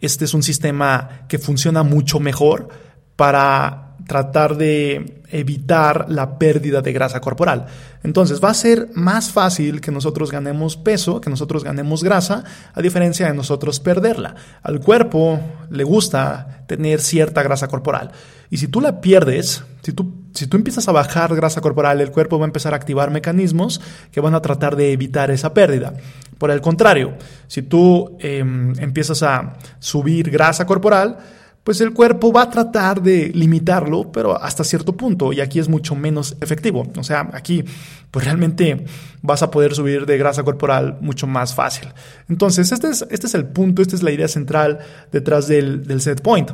este 0.01 0.25
es 0.25 0.33
un 0.33 0.43
sistema 0.43 1.21
que 1.29 1.39
funciona 1.39 1.83
mucho 1.83 2.19
mejor 2.19 2.67
para 3.15 3.84
tratar 4.07 4.55
de 4.57 5.23
evitar 5.29 6.05
la 6.09 6.37
pérdida 6.37 6.81
de 6.81 6.93
grasa 6.93 7.19
corporal. 7.19 7.65
Entonces 8.03 8.43
va 8.43 8.49
a 8.49 8.53
ser 8.53 8.89
más 8.93 9.31
fácil 9.31 9.81
que 9.81 9.91
nosotros 9.91 10.31
ganemos 10.31 10.77
peso, 10.77 11.21
que 11.21 11.29
nosotros 11.29 11.63
ganemos 11.63 12.03
grasa, 12.03 12.43
a 12.73 12.81
diferencia 12.81 13.27
de 13.27 13.33
nosotros 13.33 13.79
perderla. 13.79 14.35
Al 14.61 14.79
cuerpo 14.79 15.39
le 15.69 15.83
gusta 15.83 16.63
tener 16.67 17.01
cierta 17.01 17.43
grasa 17.43 17.67
corporal. 17.67 18.11
Y 18.49 18.57
si 18.57 18.67
tú 18.67 18.79
la 18.79 19.01
pierdes, 19.01 19.63
si 19.81 19.91
tú, 19.91 20.13
si 20.33 20.47
tú 20.47 20.57
empiezas 20.57 20.87
a 20.87 20.91
bajar 20.91 21.35
grasa 21.35 21.61
corporal, 21.61 21.99
el 21.99 22.11
cuerpo 22.11 22.37
va 22.37 22.45
a 22.45 22.47
empezar 22.47 22.73
a 22.73 22.77
activar 22.77 23.09
mecanismos 23.09 23.81
que 24.11 24.21
van 24.21 24.35
a 24.35 24.41
tratar 24.41 24.75
de 24.75 24.91
evitar 24.91 25.31
esa 25.31 25.53
pérdida. 25.53 25.93
Por 26.37 26.51
el 26.51 26.61
contrario, 26.61 27.15
si 27.47 27.63
tú 27.63 28.17
em, 28.19 28.77
empiezas 28.79 29.23
a 29.23 29.53
subir 29.79 30.29
grasa 30.29 30.65
corporal, 30.65 31.17
pues 31.65 31.81
el 31.81 31.93
cuerpo 31.93 32.31
va 32.31 32.43
a 32.43 32.49
tratar 32.51 33.01
de 33.01 33.31
limitarlo, 33.33 34.11
pero 34.11 34.39
hasta 34.39 34.63
cierto 34.63 34.95
punto, 34.95 35.33
y 35.33 35.41
aquí 35.41 35.57
es 35.57 35.67
mucho 35.67 35.95
menos 35.95 36.37
efectivo. 36.39 36.85
O 36.95 37.03
sea, 37.03 37.27
aquí 37.33 37.65
pues 38.11 38.23
realmente 38.23 38.85
vas 39.23 39.41
a 39.41 39.49
poder 39.49 39.73
subir 39.73 40.05
de 40.05 40.19
grasa 40.19 40.43
corporal 40.43 40.99
mucho 41.01 41.25
más 41.25 41.55
fácil. 41.55 41.87
Entonces, 42.29 42.71
este 42.71 42.89
es, 42.89 43.03
este 43.09 43.25
es 43.25 43.33
el 43.33 43.47
punto, 43.47 43.81
esta 43.81 43.95
es 43.95 44.03
la 44.03 44.11
idea 44.11 44.27
central 44.27 44.77
detrás 45.11 45.47
del, 45.47 45.87
del 45.87 46.01
set 46.01 46.21
point. 46.21 46.51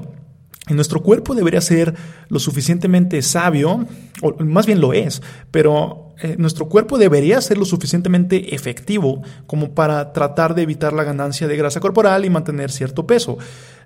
Y 0.69 0.75
nuestro 0.75 1.03
cuerpo 1.03 1.35
debería 1.35 1.59
ser 1.59 1.93
lo 2.29 2.39
suficientemente 2.39 3.21
sabio, 3.21 3.85
o 4.21 4.43
más 4.45 4.65
bien 4.65 4.79
lo 4.79 4.93
es, 4.93 5.21
pero 5.51 6.10
eh, 6.23 6.35
nuestro 6.37 6.69
cuerpo 6.69 6.97
debería 6.97 7.41
ser 7.41 7.57
lo 7.57 7.65
suficientemente 7.65 8.53
efectivo 8.53 9.23
como 9.47 9.73
para 9.73 10.13
tratar 10.13 10.53
de 10.53 10.61
evitar 10.61 10.93
la 10.93 11.03
ganancia 11.03 11.47
de 11.47 11.57
grasa 11.57 11.79
corporal 11.79 12.25
y 12.25 12.29
mantener 12.29 12.71
cierto 12.71 13.07
peso. 13.07 13.37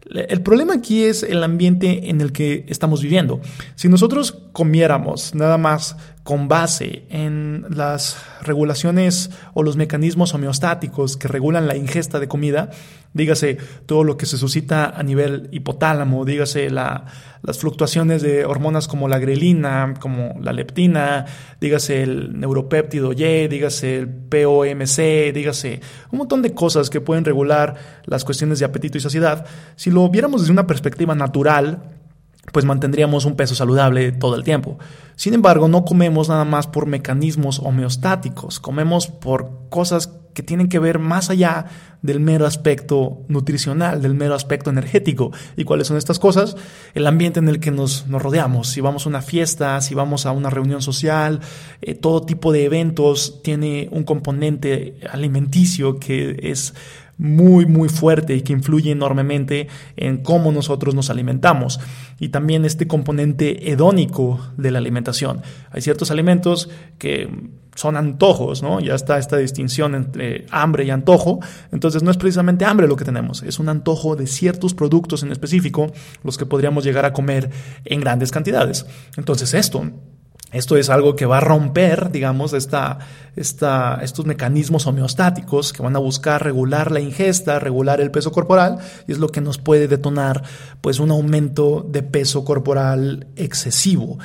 El 0.09 0.41
problema 0.41 0.73
aquí 0.75 1.03
es 1.03 1.23
el 1.23 1.43
ambiente 1.43 2.09
en 2.09 2.21
el 2.21 2.31
que 2.31 2.65
estamos 2.67 3.01
viviendo. 3.01 3.39
Si 3.73 3.89
nosotros 3.89 4.37
comiéramos 4.51 5.33
nada 5.33 5.57
más 5.57 5.97
con 6.23 6.47
base 6.47 7.03
en 7.09 7.65
las 7.69 8.17
regulaciones 8.41 9.31
o 9.53 9.63
los 9.63 9.77
mecanismos 9.77 10.33
homeostáticos 10.33 11.17
que 11.17 11.27
regulan 11.27 11.67
la 11.67 11.75
ingesta 11.75 12.19
de 12.19 12.27
comida, 12.27 12.69
dígase 13.13 13.57
todo 13.85 14.03
lo 14.03 14.17
que 14.17 14.25
se 14.25 14.37
suscita 14.37 14.89
a 14.89 15.01
nivel 15.01 15.49
hipotálamo, 15.51 16.25
dígase 16.25 16.69
la, 16.69 17.05
las 17.41 17.59
fluctuaciones 17.59 18.21
de 18.21 18.43
hormonas 18.45 18.87
como 18.87 19.07
la 19.07 19.19
grelina, 19.19 19.93
como 19.99 20.35
la 20.41 20.51
leptina, 20.51 21.25
dígase 21.61 22.03
el 22.03 22.24
neuropéptido 22.33 23.13
Y, 23.13 23.47
dígase 23.47 23.97
el 23.97 24.07
POMC, 24.07 25.33
dígase 25.33 25.81
un 26.11 26.19
montón 26.19 26.41
de 26.41 26.53
cosas 26.53 26.89
que 26.89 27.01
pueden 27.01 27.25
regular 27.25 27.75
las 28.05 28.25
cuestiones 28.25 28.59
de 28.59 28.65
apetito 28.65 28.97
y 28.97 29.01
saciedad. 29.01 29.45
Si 29.75 29.91
lo 29.91 30.09
viéramos 30.09 30.41
desde 30.41 30.53
una 30.53 30.67
perspectiva 30.67 31.15
natural, 31.15 31.94
pues 32.51 32.65
mantendríamos 32.65 33.25
un 33.25 33.35
peso 33.35 33.55
saludable 33.55 34.11
todo 34.11 34.35
el 34.35 34.43
tiempo. 34.43 34.77
Sin 35.15 35.33
embargo, 35.33 35.67
no 35.67 35.85
comemos 35.85 36.29
nada 36.29 36.45
más 36.45 36.67
por 36.67 36.85
mecanismos 36.85 37.59
homeostáticos, 37.59 38.59
comemos 38.59 39.07
por 39.07 39.69
cosas 39.69 40.09
que 40.35 40.43
tienen 40.43 40.67
que 40.67 40.77
ver 40.77 40.99
más 40.99 41.31
allá 41.31 41.65
del 42.01 42.19
mero 42.19 42.45
aspecto 42.45 43.23
nutricional, 43.29 44.01
del 44.01 44.13
mero 44.13 44.35
aspecto 44.35 44.69
energético. 44.69 45.31
¿Y 45.55 45.63
cuáles 45.63 45.87
son 45.87 45.97
estas 45.97 46.19
cosas? 46.19 46.55
El 46.93 47.07
ambiente 47.07 47.39
en 47.39 47.47
el 47.47 47.59
que 47.59 47.71
nos, 47.71 48.05
rodeamos. 48.07 48.67
Si 48.67 48.81
vamos 48.81 49.05
a 49.05 49.09
una 49.09 49.21
fiesta, 49.23 49.81
si 49.81 49.95
vamos 49.95 50.27
a 50.27 50.31
una 50.31 50.51
reunión 50.51 50.83
social, 50.83 51.39
eh, 51.81 51.95
todo 51.95 52.21
tipo 52.21 52.51
de 52.51 52.65
eventos 52.65 53.41
tiene 53.41 53.87
un 53.91 54.03
componente 54.03 54.99
alimenticio 55.09 55.99
que 55.99 56.37
es 56.43 56.75
muy, 57.17 57.65
muy 57.65 57.89
fuerte 57.89 58.35
y 58.35 58.41
que 58.41 58.53
influye 58.53 58.91
enormemente 58.91 59.67
en 59.95 60.17
cómo 60.17 60.51
nosotros 60.51 60.95
nos 60.95 61.09
alimentamos. 61.09 61.79
Y 62.19 62.29
también 62.29 62.65
este 62.65 62.87
componente 62.87 63.71
hedónico 63.71 64.39
de 64.57 64.71
la 64.71 64.79
alimentación. 64.79 65.41
Hay 65.71 65.81
ciertos 65.81 66.11
alimentos 66.11 66.69
que 66.97 67.29
son 67.75 67.97
antojos, 67.97 68.63
¿no? 68.63 68.79
Ya 68.79 68.95
está 68.95 69.17
esta 69.17 69.37
distinción 69.37 69.95
entre 69.95 70.45
hambre 70.49 70.85
y 70.85 70.89
antojo. 70.89 71.39
Entonces 71.71 72.03
no 72.03 72.11
es 72.11 72.17
precisamente 72.17 72.65
hambre 72.65 72.87
lo 72.87 72.95
que 72.95 73.05
tenemos, 73.05 73.43
es 73.43 73.59
un 73.59 73.69
antojo 73.69 74.15
de 74.15 74.27
ciertos 74.27 74.73
productos 74.73 75.23
en 75.23 75.31
específico 75.31 75.91
los 76.23 76.37
que 76.37 76.45
podríamos 76.45 76.83
llegar 76.83 77.05
a 77.05 77.13
comer 77.13 77.49
en 77.83 77.99
grandes 77.99 78.31
cantidades. 78.31 78.85
Entonces 79.17 79.53
esto 79.53 79.91
esto 80.55 80.77
es 80.77 80.89
algo 80.89 81.15
que 81.15 81.25
va 81.25 81.37
a 81.37 81.41
romper, 81.41 82.11
digamos, 82.11 82.53
esta, 82.53 82.99
esta, 83.35 83.99
estos 84.01 84.25
mecanismos 84.25 84.87
homeostáticos 84.87 85.73
que 85.73 85.83
van 85.83 85.95
a 85.95 85.99
buscar 85.99 86.43
regular 86.43 86.91
la 86.91 87.01
ingesta, 87.01 87.59
regular 87.59 87.99
el 87.99 88.09
peso 88.09 88.31
corporal, 88.31 88.77
y 89.07 89.11
es 89.11 89.19
lo 89.19 89.27
que 89.29 89.41
nos 89.41 89.57
puede 89.57 89.87
detonar 89.87 90.43
pues, 90.79 90.99
un 90.99 91.11
aumento 91.11 91.85
de 91.87 92.03
peso 92.03 92.45
corporal 92.45 93.27
excesivo. 93.35 94.17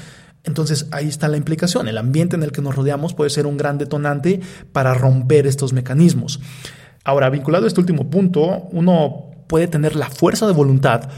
Entonces 0.45 0.87
ahí 0.93 1.09
está 1.09 1.27
la 1.29 1.37
implicación. 1.37 1.89
El 1.89 1.99
ambiente 1.99 2.37
en 2.37 2.45
el 2.45 2.53
que 2.53 2.63
nos 2.63 2.77
rodeamos 2.77 3.13
puede 3.13 3.31
ser 3.31 3.47
un 3.47 3.57
gran 3.57 3.77
detonante 3.77 4.41
para 4.73 4.95
romper 4.95 5.49
estos 5.49 5.73
mecanismos. 5.73 6.41
Ahora, 7.05 7.29
vinculado 7.29 7.65
a 7.65 7.69
este 7.69 7.81
último 7.81 8.09
punto, 8.09 8.69
uno 8.71 9.31
puede 9.49 9.67
tener 9.67 9.97
la 9.97 10.09
fuerza 10.09 10.47
de 10.47 10.53
voluntad 10.53 11.11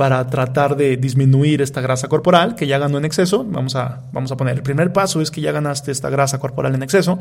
para 0.00 0.26
tratar 0.28 0.78
de 0.78 0.96
disminuir 0.96 1.60
esta 1.60 1.82
grasa 1.82 2.08
corporal 2.08 2.54
que 2.54 2.66
ya 2.66 2.78
ganó 2.78 2.96
en 2.96 3.04
exceso. 3.04 3.44
Vamos 3.44 3.76
a, 3.76 4.00
vamos 4.14 4.32
a 4.32 4.36
poner, 4.38 4.56
el 4.56 4.62
primer 4.62 4.94
paso 4.94 5.20
es 5.20 5.30
que 5.30 5.42
ya 5.42 5.52
ganaste 5.52 5.92
esta 5.92 6.08
grasa 6.08 6.38
corporal 6.38 6.74
en 6.74 6.82
exceso. 6.82 7.18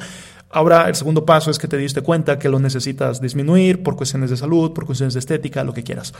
Ahora 0.50 0.88
el 0.88 0.96
segundo 0.96 1.26
paso 1.26 1.52
es 1.52 1.60
que 1.60 1.68
te 1.68 1.76
diste 1.76 2.00
cuenta 2.00 2.40
que 2.40 2.48
lo 2.48 2.58
necesitas 2.58 3.20
disminuir 3.20 3.84
por 3.84 3.98
cuestiones 3.98 4.30
de 4.30 4.38
salud, 4.38 4.72
por 4.72 4.86
cuestiones 4.86 5.14
de 5.14 5.20
estética, 5.20 5.66
lo 5.66 5.74
que 5.74 5.84
quieras. 5.84 6.14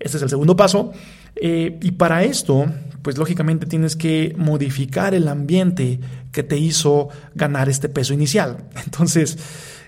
Este 0.00 0.16
es 0.16 0.22
el 0.24 0.28
segundo 0.28 0.56
paso. 0.56 0.90
Eh, 1.36 1.78
y 1.80 1.92
para 1.92 2.24
esto, 2.24 2.66
pues 3.02 3.16
lógicamente 3.16 3.66
tienes 3.66 3.94
que 3.94 4.34
modificar 4.36 5.14
el 5.14 5.28
ambiente 5.28 6.00
que 6.32 6.42
te 6.42 6.58
hizo 6.58 7.10
ganar 7.36 7.68
este 7.68 7.88
peso 7.88 8.12
inicial. 8.12 8.56
Entonces, 8.84 9.38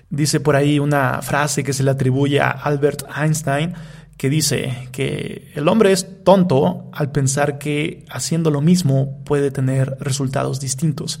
dice 0.09 0.39
por 0.39 0.55
ahí 0.55 0.79
una 0.79 1.21
frase 1.21 1.61
que 1.65 1.73
se 1.73 1.83
le 1.83 1.91
atribuye 1.91 2.39
a 2.39 2.51
Albert 2.51 3.03
Einstein, 3.13 3.73
que 4.17 4.29
dice 4.29 4.87
que 4.91 5.51
el 5.55 5.67
hombre 5.67 5.91
es 5.91 6.23
tonto 6.23 6.89
al 6.93 7.11
pensar 7.11 7.57
que 7.57 8.05
haciendo 8.09 8.49
lo 8.49 8.61
mismo 8.61 9.19
puede 9.25 9.51
tener 9.51 9.97
resultados 9.99 10.59
distintos. 10.59 11.19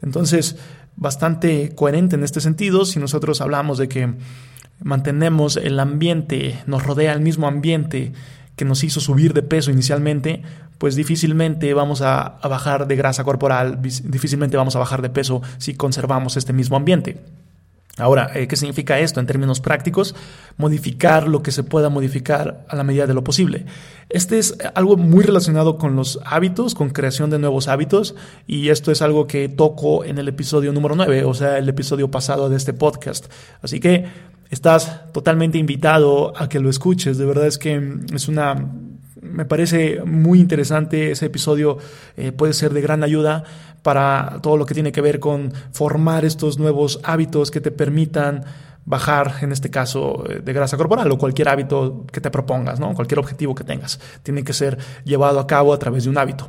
Entonces, 0.00 0.56
bastante 0.96 1.74
coherente 1.74 2.16
en 2.16 2.22
este 2.22 2.40
sentido, 2.40 2.84
si 2.84 3.00
nosotros 3.00 3.40
hablamos 3.40 3.78
de 3.78 3.88
que 3.88 4.14
mantenemos 4.82 5.56
el 5.56 5.78
ambiente, 5.80 6.62
nos 6.66 6.84
rodea 6.84 7.12
el 7.12 7.20
mismo 7.20 7.48
ambiente 7.48 8.12
que 8.54 8.64
nos 8.64 8.84
hizo 8.84 9.00
subir 9.00 9.32
de 9.32 9.42
peso 9.42 9.70
inicialmente, 9.70 10.42
pues 10.78 10.94
difícilmente 10.94 11.74
vamos 11.74 12.00
a, 12.00 12.22
a 12.22 12.48
bajar 12.48 12.86
de 12.86 12.96
grasa 12.96 13.24
corporal, 13.24 13.80
difícilmente 13.82 14.56
vamos 14.56 14.76
a 14.76 14.78
bajar 14.78 15.02
de 15.02 15.10
peso 15.10 15.42
si 15.58 15.74
conservamos 15.74 16.36
este 16.36 16.52
mismo 16.52 16.76
ambiente. 16.76 17.20
Ahora, 17.98 18.30
eh, 18.34 18.46
¿qué 18.46 18.56
significa 18.56 18.98
esto 18.98 19.20
en 19.20 19.26
términos 19.26 19.60
prácticos? 19.60 20.14
Modificar 20.56 21.28
lo 21.28 21.42
que 21.42 21.52
se 21.52 21.64
pueda 21.64 21.90
modificar 21.90 22.64
a 22.68 22.76
la 22.76 22.84
medida 22.84 23.06
de 23.06 23.14
lo 23.14 23.24
posible. 23.24 23.66
Este 24.08 24.38
es 24.38 24.56
algo 24.74 24.96
muy 24.96 25.24
relacionado 25.24 25.76
con 25.76 25.96
los 25.96 26.18
hábitos, 26.24 26.74
con 26.74 26.90
creación 26.90 27.30
de 27.30 27.38
nuevos 27.38 27.68
hábitos, 27.68 28.14
y 28.46 28.68
esto 28.68 28.90
es 28.90 29.02
algo 29.02 29.26
que 29.26 29.48
toco 29.48 30.04
en 30.04 30.18
el 30.18 30.28
episodio 30.28 30.72
número 30.72 30.94
9, 30.94 31.24
o 31.24 31.34
sea, 31.34 31.58
el 31.58 31.68
episodio 31.68 32.10
pasado 32.10 32.48
de 32.48 32.56
este 32.56 32.72
podcast. 32.72 33.26
Así 33.60 33.80
que 33.80 34.06
estás 34.50 35.12
totalmente 35.12 35.58
invitado 35.58 36.32
a 36.36 36.48
que 36.48 36.60
lo 36.60 36.70
escuches. 36.70 37.18
De 37.18 37.24
verdad 37.24 37.46
es 37.46 37.58
que 37.58 37.98
es 38.14 38.28
una 38.28 38.56
me 39.30 39.44
parece 39.44 40.02
muy 40.04 40.40
interesante 40.40 41.10
ese 41.12 41.26
episodio, 41.26 41.78
eh, 42.16 42.32
puede 42.32 42.52
ser 42.52 42.72
de 42.72 42.80
gran 42.80 43.02
ayuda 43.02 43.44
para 43.82 44.38
todo 44.42 44.56
lo 44.56 44.66
que 44.66 44.74
tiene 44.74 44.92
que 44.92 45.00
ver 45.00 45.20
con 45.20 45.52
formar 45.72 46.24
estos 46.24 46.58
nuevos 46.58 47.00
hábitos 47.02 47.50
que 47.50 47.60
te 47.60 47.70
permitan 47.70 48.44
bajar, 48.84 49.34
en 49.42 49.52
este 49.52 49.70
caso, 49.70 50.24
eh, 50.28 50.40
de 50.44 50.52
grasa 50.52 50.76
corporal 50.76 51.10
o 51.12 51.18
cualquier 51.18 51.48
hábito 51.48 52.04
que 52.12 52.20
te 52.20 52.30
propongas, 52.30 52.80
¿no? 52.80 52.92
cualquier 52.94 53.18
objetivo 53.20 53.54
que 53.54 53.64
tengas. 53.64 54.00
Tiene 54.22 54.42
que 54.42 54.52
ser 54.52 54.78
llevado 55.04 55.38
a 55.38 55.46
cabo 55.46 55.72
a 55.72 55.78
través 55.78 56.04
de 56.04 56.10
un 56.10 56.18
hábito. 56.18 56.48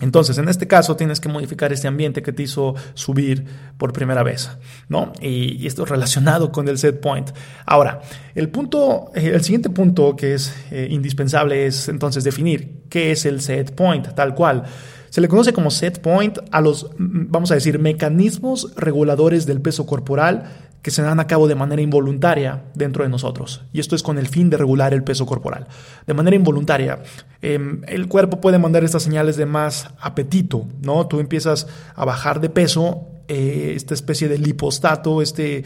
Entonces, 0.00 0.38
en 0.38 0.48
este 0.48 0.66
caso, 0.66 0.96
tienes 0.96 1.20
que 1.20 1.28
modificar 1.28 1.72
este 1.72 1.86
ambiente 1.88 2.22
que 2.22 2.32
te 2.32 2.42
hizo 2.42 2.74
subir 2.94 3.44
por 3.76 3.92
primera 3.92 4.22
vez, 4.22 4.50
¿no? 4.88 5.12
Y, 5.20 5.66
esto 5.66 5.84
es 5.84 5.88
relacionado 5.90 6.50
con 6.50 6.68
el 6.68 6.78
set 6.78 7.00
point. 7.00 7.30
Ahora, 7.66 8.00
el 8.34 8.48
punto, 8.48 9.10
eh, 9.14 9.32
el 9.34 9.42
siguiente 9.42 9.70
punto 9.70 10.16
que 10.16 10.34
es 10.34 10.54
eh, 10.70 10.88
indispensable 10.90 11.66
es 11.66 11.88
entonces 11.88 12.24
definir 12.24 12.84
qué 12.88 13.12
es 13.12 13.26
el 13.26 13.40
set 13.40 13.74
point, 13.74 14.08
tal 14.14 14.34
cual. 14.34 14.64
Se 15.10 15.20
le 15.20 15.28
conoce 15.28 15.52
como 15.52 15.70
set 15.70 16.00
point 16.00 16.38
a 16.52 16.60
los, 16.60 16.90
vamos 16.96 17.50
a 17.50 17.54
decir, 17.54 17.78
mecanismos 17.78 18.72
reguladores 18.76 19.44
del 19.44 19.60
peso 19.60 19.84
corporal 19.84 20.69
que 20.82 20.90
se 20.90 21.02
dan 21.02 21.20
a 21.20 21.26
cabo 21.26 21.46
de 21.46 21.54
manera 21.54 21.82
involuntaria 21.82 22.64
dentro 22.74 23.04
de 23.04 23.10
nosotros. 23.10 23.62
Y 23.72 23.80
esto 23.80 23.94
es 23.94 24.02
con 24.02 24.18
el 24.18 24.28
fin 24.28 24.48
de 24.48 24.56
regular 24.56 24.94
el 24.94 25.04
peso 25.04 25.26
corporal. 25.26 25.66
De 26.06 26.14
manera 26.14 26.36
involuntaria, 26.36 27.02
em, 27.42 27.82
el 27.86 28.08
cuerpo 28.08 28.40
puede 28.40 28.58
mandar 28.58 28.82
estas 28.84 29.02
señales 29.02 29.36
de 29.36 29.46
más 29.46 29.88
apetito, 30.00 30.66
¿no? 30.82 31.06
Tú 31.06 31.20
empiezas 31.20 31.66
a 31.94 32.04
bajar 32.04 32.40
de 32.40 32.48
peso, 32.48 33.06
eh, 33.28 33.74
esta 33.76 33.94
especie 33.94 34.28
de 34.28 34.38
lipostato, 34.38 35.20
este, 35.22 35.64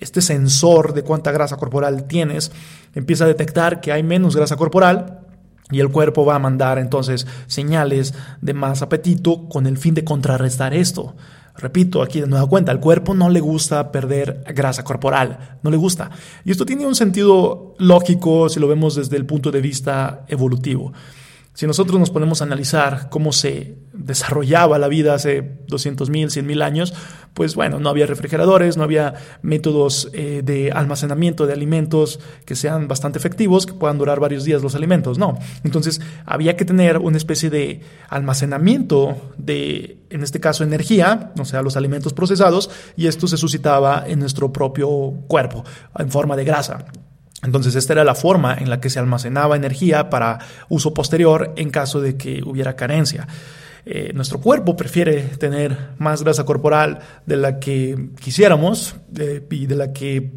este 0.00 0.20
sensor 0.20 0.94
de 0.94 1.02
cuánta 1.02 1.32
grasa 1.32 1.56
corporal 1.56 2.04
tienes, 2.04 2.52
empieza 2.94 3.24
a 3.24 3.28
detectar 3.28 3.80
que 3.80 3.92
hay 3.92 4.02
menos 4.02 4.36
grasa 4.36 4.56
corporal 4.56 5.20
Y 5.68 5.80
el 5.80 5.90
cuerpo 5.90 6.24
va 6.24 6.36
a 6.36 6.38
mandar 6.38 6.78
entonces 6.78 7.26
señales 7.48 8.14
de 8.40 8.54
más 8.54 8.82
apetito 8.82 9.48
con 9.48 9.66
el 9.66 9.78
fin 9.78 9.94
de 9.94 10.04
contrarrestar 10.04 10.72
esto. 10.74 11.16
Repito, 11.58 12.02
aquí 12.02 12.20
de 12.20 12.26
nueva 12.26 12.48
cuenta, 12.48 12.72
al 12.72 12.80
cuerpo 12.80 13.14
no 13.14 13.28
le 13.28 13.40
gusta 13.40 13.90
perder 13.90 14.44
grasa 14.54 14.84
corporal, 14.84 15.58
no 15.62 15.70
le 15.70 15.76
gusta. 15.76 16.10
Y 16.44 16.50
esto 16.50 16.66
tiene 16.66 16.86
un 16.86 16.94
sentido 16.94 17.74
lógico 17.78 18.48
si 18.48 18.60
lo 18.60 18.68
vemos 18.68 18.94
desde 18.94 19.16
el 19.16 19.26
punto 19.26 19.50
de 19.50 19.60
vista 19.60 20.24
evolutivo. 20.28 20.92
Si 21.54 21.66
nosotros 21.66 21.98
nos 21.98 22.10
ponemos 22.10 22.42
a 22.42 22.44
analizar 22.44 23.08
cómo 23.08 23.32
se 23.32 23.78
desarrollaba 23.96 24.78
la 24.78 24.88
vida 24.88 25.14
hace 25.14 25.58
200 25.68 26.10
mil, 26.10 26.30
100 26.30 26.46
mil 26.46 26.62
años, 26.62 26.94
pues 27.34 27.54
bueno, 27.54 27.78
no 27.80 27.90
había 27.90 28.06
refrigeradores, 28.06 28.76
no 28.76 28.82
había 28.82 29.14
métodos 29.42 30.08
eh, 30.12 30.40
de 30.44 30.72
almacenamiento 30.72 31.46
de 31.46 31.52
alimentos 31.52 32.18
que 32.44 32.56
sean 32.56 32.88
bastante 32.88 33.18
efectivos, 33.18 33.66
que 33.66 33.74
puedan 33.74 33.98
durar 33.98 34.20
varios 34.20 34.44
días 34.44 34.62
los 34.62 34.74
alimentos, 34.74 35.18
no. 35.18 35.38
Entonces 35.64 36.00
había 36.24 36.56
que 36.56 36.64
tener 36.64 36.98
una 36.98 37.16
especie 37.16 37.50
de 37.50 37.80
almacenamiento 38.08 39.32
de, 39.36 39.98
en 40.10 40.22
este 40.22 40.40
caso, 40.40 40.64
energía, 40.64 41.32
o 41.38 41.44
sea, 41.44 41.62
los 41.62 41.76
alimentos 41.76 42.14
procesados, 42.14 42.70
y 42.96 43.06
esto 43.06 43.28
se 43.28 43.36
suscitaba 43.36 44.04
en 44.06 44.20
nuestro 44.20 44.52
propio 44.52 45.14
cuerpo, 45.28 45.64
en 45.98 46.10
forma 46.10 46.36
de 46.36 46.44
grasa. 46.44 46.86
Entonces, 47.42 47.74
esta 47.74 47.92
era 47.92 48.04
la 48.04 48.14
forma 48.14 48.54
en 48.54 48.70
la 48.70 48.80
que 48.80 48.90
se 48.90 48.98
almacenaba 48.98 49.56
energía 49.56 50.08
para 50.10 50.38
uso 50.68 50.94
posterior 50.94 51.52
en 51.56 51.70
caso 51.70 52.00
de 52.00 52.16
que 52.16 52.42
hubiera 52.44 52.76
carencia. 52.76 53.28
Eh, 53.88 54.10
nuestro 54.14 54.40
cuerpo 54.40 54.74
prefiere 54.74 55.22
tener 55.38 55.90
más 55.98 56.24
grasa 56.24 56.44
corporal 56.44 56.98
de 57.24 57.36
la 57.36 57.60
que 57.60 58.08
quisiéramos 58.18 58.96
eh, 59.16 59.46
y 59.48 59.66
de 59.66 59.76
la 59.76 59.92
que 59.92 60.32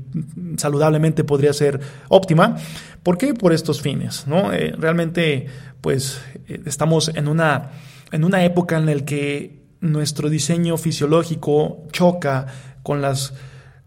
saludablemente 0.58 1.24
podría 1.24 1.51
ser 1.51 1.79
óptima. 2.10 2.58
¿Por 3.01 3.18
qué? 3.18 3.34
Por 3.34 3.51
estos 3.51 3.82
fines. 3.82 4.27
¿no? 4.27 4.53
Eh, 4.53 4.75
realmente, 4.77 5.48
pues, 5.82 6.22
estamos 6.65 7.10
en 7.15 7.27
una, 7.27 7.72
en 8.12 8.24
una 8.24 8.46
época 8.46 8.77
en 8.77 8.86
la 8.86 9.03
que 9.03 9.63
nuestro 9.82 10.29
diseño 10.29 10.77
fisiológico 10.77 11.88
choca 11.91 12.46
con 12.84 13.01
las 13.01 13.34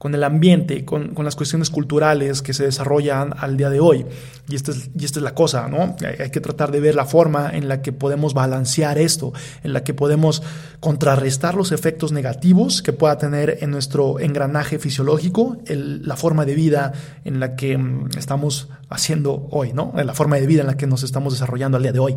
con 0.02 0.16
el 0.16 0.24
ambiente, 0.24 0.84
con, 0.84 1.14
las 1.16 1.36
cuestiones 1.36 1.70
culturales 1.70 2.42
que 2.42 2.52
se 2.52 2.64
desarrollan 2.64 3.34
al 3.38 3.56
día 3.56 3.70
de 3.70 3.78
hoy. 3.78 4.04
Y 4.48 4.56
esta 4.56 4.72
es, 4.72 4.90
y 4.98 5.04
esta 5.04 5.20
es 5.20 5.22
la 5.22 5.32
cosa, 5.32 5.68
¿no? 5.68 5.94
Hay, 6.18 6.30
que 6.30 6.40
tratar 6.40 6.72
de 6.72 6.80
ver 6.80 6.96
la 6.96 7.04
forma 7.04 7.52
en 7.52 7.68
la 7.68 7.82
que 7.82 7.92
podemos 7.92 8.34
balancear 8.34 8.98
esto, 8.98 9.32
en 9.62 9.72
la 9.72 9.84
que 9.84 9.94
podemos 9.94 10.42
contrarrestar 10.80 11.54
los 11.54 11.70
efectos 11.70 12.10
negativos 12.10 12.82
que 12.82 12.92
pueda 12.92 13.16
tener 13.16 13.58
en 13.60 13.70
nuestro 13.70 14.18
engranaje 14.18 14.80
fisiológico, 14.80 15.58
la 15.68 16.16
forma 16.16 16.46
de 16.46 16.56
vida 16.56 16.92
en 17.24 17.38
la 17.38 17.54
que 17.54 17.78
mm, 17.78 18.08
estamos 18.18 18.70
haciendo 18.90 19.46
hoy, 19.52 19.72
¿no? 19.72 19.92
La 19.94 20.14
forma 20.14 20.34
de 20.34 20.48
vida 20.48 20.62
en 20.62 20.66
la 20.66 20.76
que 20.76 20.88
nos 20.88 21.04
estamos 21.04 21.32
desarrollando 21.32 21.76
al 21.76 21.84
día 21.84 21.92
de 21.92 22.00
hoy. 22.00 22.16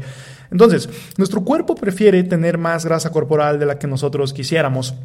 Entonces, 0.49 0.89
nuestro 1.17 1.43
cuerpo 1.43 1.75
prefiere 1.75 2.23
tener 2.23 2.57
más 2.57 2.83
grasa 2.83 3.11
corporal 3.11 3.59
de 3.59 3.67
la 3.67 3.77
que 3.77 3.85
nosotros 3.85 4.33
quisiéramos. 4.33 4.95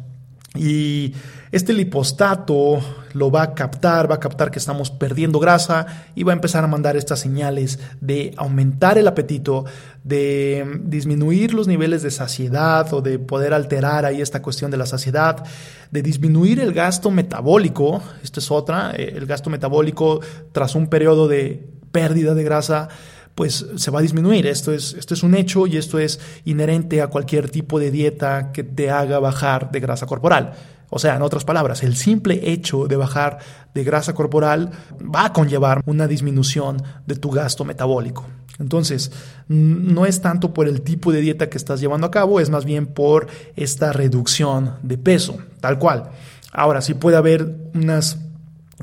Y 0.55 1.13
este 1.53 1.71
lipostato 1.71 2.79
lo 3.13 3.31
va 3.31 3.41
a 3.41 3.53
captar, 3.53 4.11
va 4.11 4.15
a 4.15 4.19
captar 4.19 4.51
que 4.51 4.59
estamos 4.59 4.91
perdiendo 4.91 5.39
grasa 5.39 5.85
y 6.13 6.23
va 6.23 6.33
a 6.33 6.35
empezar 6.35 6.63
a 6.63 6.67
mandar 6.67 6.97
estas 6.97 7.21
señales 7.21 7.79
de 8.01 8.33
aumentar 8.35 8.97
el 8.97 9.07
apetito, 9.07 9.63
de 10.03 10.79
disminuir 10.83 11.53
los 11.53 11.67
niveles 11.67 12.03
de 12.03 12.11
saciedad 12.11 12.93
o 12.93 13.01
de 13.01 13.17
poder 13.17 13.53
alterar 13.53 14.05
ahí 14.05 14.21
esta 14.21 14.41
cuestión 14.41 14.71
de 14.71 14.77
la 14.77 14.85
saciedad, 14.85 15.43
de 15.89 16.01
disminuir 16.01 16.59
el 16.59 16.73
gasto 16.73 17.11
metabólico, 17.11 18.01
esta 18.21 18.41
es 18.41 18.51
otra, 18.51 18.91
eh, 18.95 19.13
el 19.15 19.25
gasto 19.25 19.49
metabólico 19.49 20.19
tras 20.51 20.75
un 20.75 20.87
periodo 20.87 21.29
de 21.29 21.65
pérdida 21.93 22.33
de 22.33 22.43
grasa 22.43 22.89
pues 23.35 23.65
se 23.75 23.91
va 23.91 23.99
a 23.99 24.01
disminuir. 24.01 24.47
Esto 24.47 24.73
es, 24.73 24.93
esto 24.93 25.13
es 25.13 25.23
un 25.23 25.35
hecho 25.35 25.67
y 25.67 25.77
esto 25.77 25.99
es 25.99 26.19
inherente 26.45 27.01
a 27.01 27.07
cualquier 27.07 27.49
tipo 27.49 27.79
de 27.79 27.91
dieta 27.91 28.51
que 28.51 28.63
te 28.63 28.89
haga 28.89 29.19
bajar 29.19 29.71
de 29.71 29.79
grasa 29.79 30.05
corporal. 30.05 30.53
O 30.93 30.99
sea, 30.99 31.15
en 31.15 31.21
otras 31.21 31.45
palabras, 31.45 31.83
el 31.83 31.95
simple 31.95 32.51
hecho 32.51 32.85
de 32.85 32.97
bajar 32.97 33.39
de 33.73 33.83
grasa 33.85 34.13
corporal 34.13 34.71
va 34.99 35.25
a 35.25 35.33
conllevar 35.33 35.81
una 35.85 36.05
disminución 36.05 36.83
de 37.07 37.15
tu 37.15 37.31
gasto 37.31 37.63
metabólico. 37.63 38.27
Entonces, 38.59 39.11
no 39.47 40.05
es 40.05 40.21
tanto 40.21 40.53
por 40.53 40.67
el 40.67 40.81
tipo 40.81 41.13
de 41.13 41.21
dieta 41.21 41.49
que 41.49 41.57
estás 41.57 41.79
llevando 41.79 42.07
a 42.07 42.11
cabo, 42.11 42.41
es 42.41 42.49
más 42.49 42.65
bien 42.65 42.87
por 42.87 43.27
esta 43.55 43.93
reducción 43.93 44.75
de 44.83 44.97
peso, 44.97 45.37
tal 45.61 45.79
cual. 45.79 46.11
Ahora, 46.51 46.81
sí 46.81 46.93
puede 46.93 47.15
haber 47.15 47.55
unas, 47.73 48.19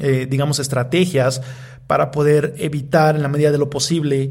eh, 0.01 0.27
digamos, 0.29 0.59
estrategias 0.61 1.43
para 1.89 2.13
poder 2.13 2.55
evitar 2.59 3.17
en 3.17 3.23
la 3.23 3.29
medida 3.29 3.51
de 3.51 3.59
lo 3.59 3.69
posible 3.69 4.31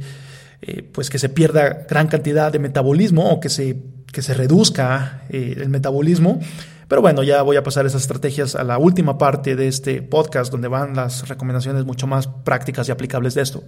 eh, 0.62 0.84
pues 0.92 1.10
que 1.10 1.20
se 1.20 1.28
pierda 1.28 1.86
gran 1.90 2.08
cantidad 2.08 2.52
de 2.52 2.60
metabolismo 2.60 3.30
o 3.30 3.40
que 3.40 3.50
se, 3.50 3.78
que 4.12 4.22
se 4.22 4.34
reduzca 4.34 5.24
eh, 5.30 5.56
el 5.58 5.68
metabolismo. 5.68 6.40
Pero 6.88 7.02
bueno, 7.02 7.22
ya 7.22 7.42
voy 7.42 7.58
a 7.58 7.64
pasar 7.64 7.86
esas 7.86 8.04
estrategias 8.04 8.56
a 8.56 8.64
la 8.64 8.78
última 8.78 9.18
parte 9.18 9.56
de 9.56 9.68
este 9.68 10.02
podcast 10.02 10.52
donde 10.52 10.70
van 10.70 10.96
las 10.96 11.28
recomendaciones 11.28 11.84
mucho 11.84 12.08
más 12.08 12.28
prácticas 12.28 12.88
y 12.88 12.92
aplicables 12.92 13.34
de 13.34 13.42
esto. 13.42 13.64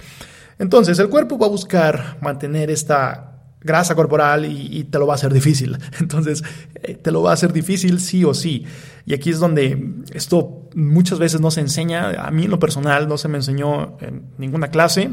Entonces, 0.57 0.97
el 0.99 1.09
cuerpo 1.09 1.37
va 1.37 1.47
a 1.47 1.49
buscar 1.49 2.17
mantener 2.21 2.71
esta 2.71 3.28
grasa 3.61 3.95
corporal 3.95 4.45
y, 4.45 4.85
te 4.85 4.99
lo 4.99 5.07
va 5.07 5.13
a 5.13 5.15
hacer 5.15 5.33
difícil. 5.33 5.77
Entonces, 5.99 6.43
eh, 6.81 6.95
te 6.95 7.11
lo 7.11 7.21
va 7.21 7.31
a 7.31 7.33
hacer 7.33 7.53
difícil 7.53 7.99
sí 7.99 8.23
o 8.23 8.33
sí. 8.33 8.65
Y 9.05 9.13
aquí 9.13 9.29
es 9.29 9.39
donde 9.39 9.95
esto 10.13 10.69
muchas 10.75 11.19
veces 11.19 11.41
no 11.41 11.51
se 11.51 11.61
enseña, 11.61 12.11
a 12.25 12.31
mí 12.31 12.45
en 12.45 12.51
lo 12.51 12.59
personal 12.59 13.07
no 13.07 13.17
se 13.17 13.27
me 13.27 13.37
enseñó 13.37 13.97
en 14.01 14.27
ninguna 14.37 14.69
clase, 14.69 15.11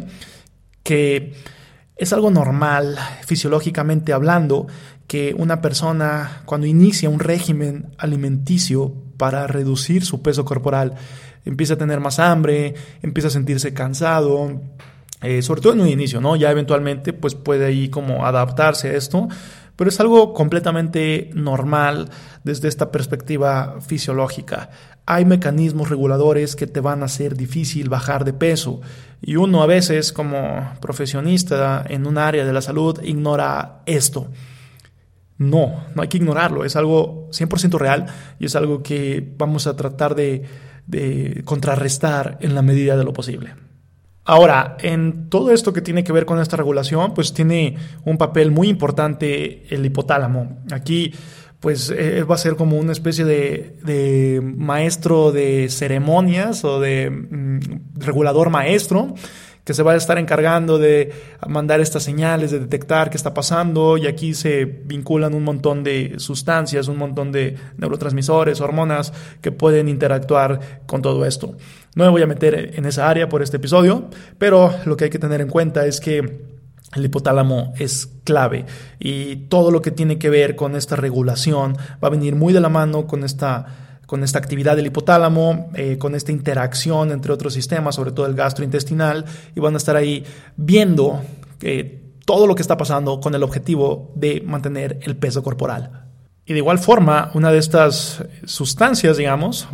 que 0.83 1.35
es 1.97 2.13
algo 2.13 2.31
normal, 2.31 2.99
fisiológicamente 3.25 4.13
hablando, 4.13 4.67
que 5.07 5.35
una 5.37 5.61
persona 5.61 6.43
cuando 6.45 6.67
inicia 6.67 7.09
un 7.09 7.21
régimen 7.21 7.87
alimenticio 7.97 8.93
para 9.17 9.47
reducir 9.47 10.05
su 10.05 10.21
peso 10.21 10.45
corporal, 10.45 10.95
empieza 11.45 11.75
a 11.75 11.79
tener 11.79 12.01
más 12.01 12.19
hambre, 12.19 12.75
empieza 13.03 13.29
a 13.29 13.31
sentirse 13.31 13.73
cansado, 13.73 14.61
eh, 15.23 15.41
sobre 15.41 15.63
todo 15.63 15.73
en 15.73 15.81
un 15.81 15.89
inicio, 15.89 16.21
¿no? 16.21 16.37
Ya 16.37 16.51
eventualmente 16.51 17.13
pues 17.13 17.35
puede 17.35 17.67
ahí 17.67 17.89
como 17.89 18.27
adaptarse 18.27 18.91
a 18.91 18.95
esto, 18.95 19.29
pero 19.75 19.89
es 19.91 19.99
algo 20.01 20.33
completamente 20.35 21.31
normal 21.35 22.11
desde 22.45 22.69
esta 22.69 22.91
perspectiva 22.91 23.81
fisiológica. 23.81 24.71
Hay 25.07 25.25
mecanismos 25.25 25.89
reguladores 25.89 26.57
que 26.57 26.67
te 26.67 26.81
van 26.81 27.03
a 27.03 27.07
hacer 27.07 27.37
difícil 27.37 27.89
bajar 27.89 28.25
de 28.25 28.33
peso 28.33 28.81
y 29.23 29.37
uno 29.37 29.63
a 29.63 29.67
veces 29.67 30.13
como 30.13 30.73
profesionista 30.81 31.85
en 31.89 32.07
un 32.07 32.19
área 32.19 32.45
de 32.45 32.53
la 32.53 32.61
salud 32.61 33.01
ignora 33.03 33.83
esto. 33.87 34.31
No, 35.39 35.85
no 35.95 36.03
hay 36.03 36.09
que 36.09 36.17
ignorarlo, 36.17 36.65
es 36.65 36.77
algo 36.77 37.29
100% 37.31 37.79
real 37.79 38.07
y 38.39 38.47
es 38.47 38.57
algo 38.57 38.83
que 38.83 39.35
vamos 39.37 39.67
a 39.67 39.77
tratar 39.77 40.15
de, 40.15 40.45
de 40.87 41.43
contrarrestar 41.45 42.39
en 42.41 42.55
la 42.55 42.63
medida 42.63 42.97
de 42.97 43.05
lo 43.05 43.13
posible. 43.13 43.66
Ahora, 44.29 44.77
en 44.81 45.31
todo 45.31 45.53
esto 45.53 45.73
que 45.73 45.81
tiene 45.81 46.03
que 46.03 46.13
ver 46.13 46.27
con 46.27 46.41
esta 46.41 46.57
regulación, 46.57 47.15
pues 47.15 47.33
tiene 47.33 47.77
un 48.05 48.19
papel 48.19 48.51
muy 48.51 48.69
importante 48.69 49.73
el 49.73 49.87
hipotálamo. 49.87 50.59
Aquí, 50.73 51.15
pues 51.61 51.95
eh, 51.97 52.25
va 52.25 52.35
a 52.35 52.39
ser 52.39 52.57
como 52.57 52.77
una 52.77 52.91
especie 52.91 53.25
de, 53.25 54.43
maestro 54.43 55.31
de 55.31 55.69
ceremonias 55.71 56.65
o 56.65 56.81
de 56.81 57.09
mm, 57.09 58.01
regulador 58.01 58.51
maestro 58.51 59.15
que 59.67 59.75
se 59.75 59.83
va 59.83 59.93
a 59.93 59.97
estar 59.97 60.17
encargando 60.17 60.79
de 60.79 61.13
mandar 61.49 61.81
estas 61.81 62.05
señales, 62.05 62.53
de 62.53 62.61
detectar 62.61 63.11
qué 63.11 63.17
está 63.17 63.35
pasando 63.35 63.99
y 63.99 64.07
aquí 64.07 64.33
se 64.33 64.65
vinculan 64.65 65.35
un 65.35 65.43
montón 65.43 65.83
de 65.83 66.15
sustancias, 66.19 66.87
un 66.87 66.99
montón 66.99 67.33
de 67.33 67.57
neurotransmisores, 67.77 68.61
hormonas 68.61 69.13
que 69.41 69.51
pueden 69.51 69.89
interactuar 69.89 70.83
con 70.87 71.03
todo 71.03 71.27
esto. 71.27 71.57
No 71.97 72.05
me 72.05 72.11
voy 72.11 72.23
a 72.23 72.29
meter 72.29 72.75
en 72.77 72.87
esa 72.87 73.11
área 73.11 73.29
por 73.29 73.43
este 73.43 73.57
episodio, 73.57 74.09
pero 74.39 74.73
lo 74.85 74.97
que 74.97 75.05
hay 75.05 75.11
que 75.11 75.19
tener 75.19 75.41
en 75.41 75.49
cuenta 75.49 75.85
es 75.85 75.99
que 75.99 76.47
el 76.95 77.05
hipotálamo 77.05 77.75
es 77.77 78.09
clave 78.23 78.67
y 79.01 79.49
todo 79.49 79.73
lo 79.73 79.83
que 79.83 79.91
tiene 79.91 80.17
que 80.21 80.31
ver 80.31 80.55
con 80.55 80.77
esta 80.77 80.95
regulación 80.95 81.77
va 82.03 82.07
a 82.07 82.13
venir 82.13 82.37
muy 82.37 82.53
de 82.53 82.61
la 82.61 82.69
mano 82.69 83.09
con 83.09 83.25
esta 83.25 83.86
con 84.07 84.23
esta 84.23 84.39
actividad 84.39 84.77
del 84.77 84.87
hipotálamo, 84.87 85.71
eh, 85.75 85.99
con 85.99 86.15
esta 86.15 86.33
interacción 86.33 87.13
entre 87.13 87.33
otros 87.33 87.55
sistemas, 87.55 87.97
sobre 87.97 88.13
todo 88.13 88.27
el 88.27 88.35
gastrointestinal, 88.35 89.25
y 89.55 89.61
van 89.61 89.75
a 89.75 89.77
estar 89.77 89.97
ahí 89.97 90.25
viendo 90.57 91.23
eh, 91.61 92.03
todo 92.25 92.47
lo 92.47 92.55
que 92.55 92.63
está 92.63 92.77
pasando 92.77 93.21
con 93.21 93.35
el 93.35 93.43
objetivo 93.43 94.13
de 94.15 94.43
mantener 94.45 94.99
el 95.03 95.17
peso 95.17 95.43
corporal. 95.43 96.05
Y 96.49 96.53
de 96.53 96.61
igual 96.61 96.79
forma, 96.79 97.33
una 97.35 97.51
de 97.51 97.59
estas 97.59 98.25
sustancias, 98.45 99.17
digamos, 99.17 99.67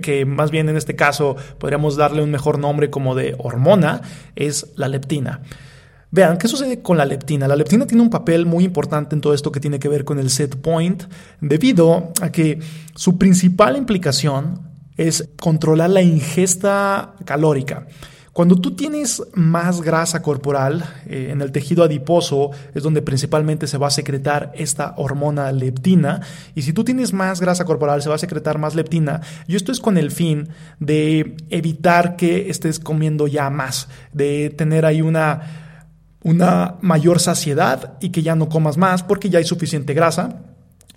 que 0.00 0.24
más 0.24 0.50
bien 0.50 0.70
en 0.70 0.76
este 0.78 0.96
caso 0.96 1.36
podríamos 1.58 1.96
darle 1.96 2.22
un 2.22 2.30
mejor 2.30 2.58
nombre 2.58 2.88
como 2.88 3.14
de 3.14 3.34
hormona, 3.38 4.00
es 4.34 4.72
la 4.76 4.88
leptina. 4.88 5.42
Vean, 6.10 6.38
¿qué 6.38 6.48
sucede 6.48 6.82
con 6.82 6.96
la 6.96 7.04
leptina? 7.04 7.48
La 7.48 7.56
leptina 7.56 7.86
tiene 7.86 8.02
un 8.02 8.10
papel 8.10 8.46
muy 8.46 8.64
importante 8.64 9.14
en 9.14 9.20
todo 9.20 9.34
esto 9.34 9.50
que 9.50 9.60
tiene 9.60 9.78
que 9.78 9.88
ver 9.88 10.04
con 10.04 10.18
el 10.18 10.30
set 10.30 10.56
point, 10.56 11.02
debido 11.40 12.12
a 12.20 12.30
que 12.30 12.60
su 12.94 13.18
principal 13.18 13.76
implicación 13.76 14.60
es 14.96 15.28
controlar 15.38 15.90
la 15.90 16.02
ingesta 16.02 17.14
calórica. 17.24 17.86
Cuando 18.36 18.56
tú 18.56 18.76
tienes 18.76 19.22
más 19.32 19.80
grasa 19.80 20.20
corporal, 20.20 20.84
eh, 21.06 21.28
en 21.30 21.40
el 21.40 21.52
tejido 21.52 21.82
adiposo 21.84 22.50
es 22.74 22.82
donde 22.82 23.00
principalmente 23.00 23.66
se 23.66 23.78
va 23.78 23.86
a 23.86 23.90
secretar 23.90 24.52
esta 24.54 24.92
hormona 24.98 25.50
leptina. 25.52 26.20
Y 26.54 26.60
si 26.60 26.74
tú 26.74 26.84
tienes 26.84 27.14
más 27.14 27.40
grasa 27.40 27.64
corporal, 27.64 28.02
se 28.02 28.10
va 28.10 28.16
a 28.16 28.18
secretar 28.18 28.58
más 28.58 28.74
leptina. 28.74 29.22
Y 29.46 29.56
esto 29.56 29.72
es 29.72 29.80
con 29.80 29.96
el 29.96 30.10
fin 30.10 30.50
de 30.80 31.34
evitar 31.48 32.16
que 32.16 32.50
estés 32.50 32.78
comiendo 32.78 33.26
ya 33.26 33.48
más, 33.48 33.88
de 34.12 34.50
tener 34.50 34.84
ahí 34.84 35.00
una, 35.00 35.65
una 36.26 36.74
mayor 36.80 37.20
saciedad 37.20 37.92
y 38.00 38.10
que 38.10 38.24
ya 38.24 38.34
no 38.34 38.48
comas 38.48 38.76
más 38.76 39.04
porque 39.04 39.30
ya 39.30 39.38
hay 39.38 39.44
suficiente 39.44 39.94
grasa 39.94 40.40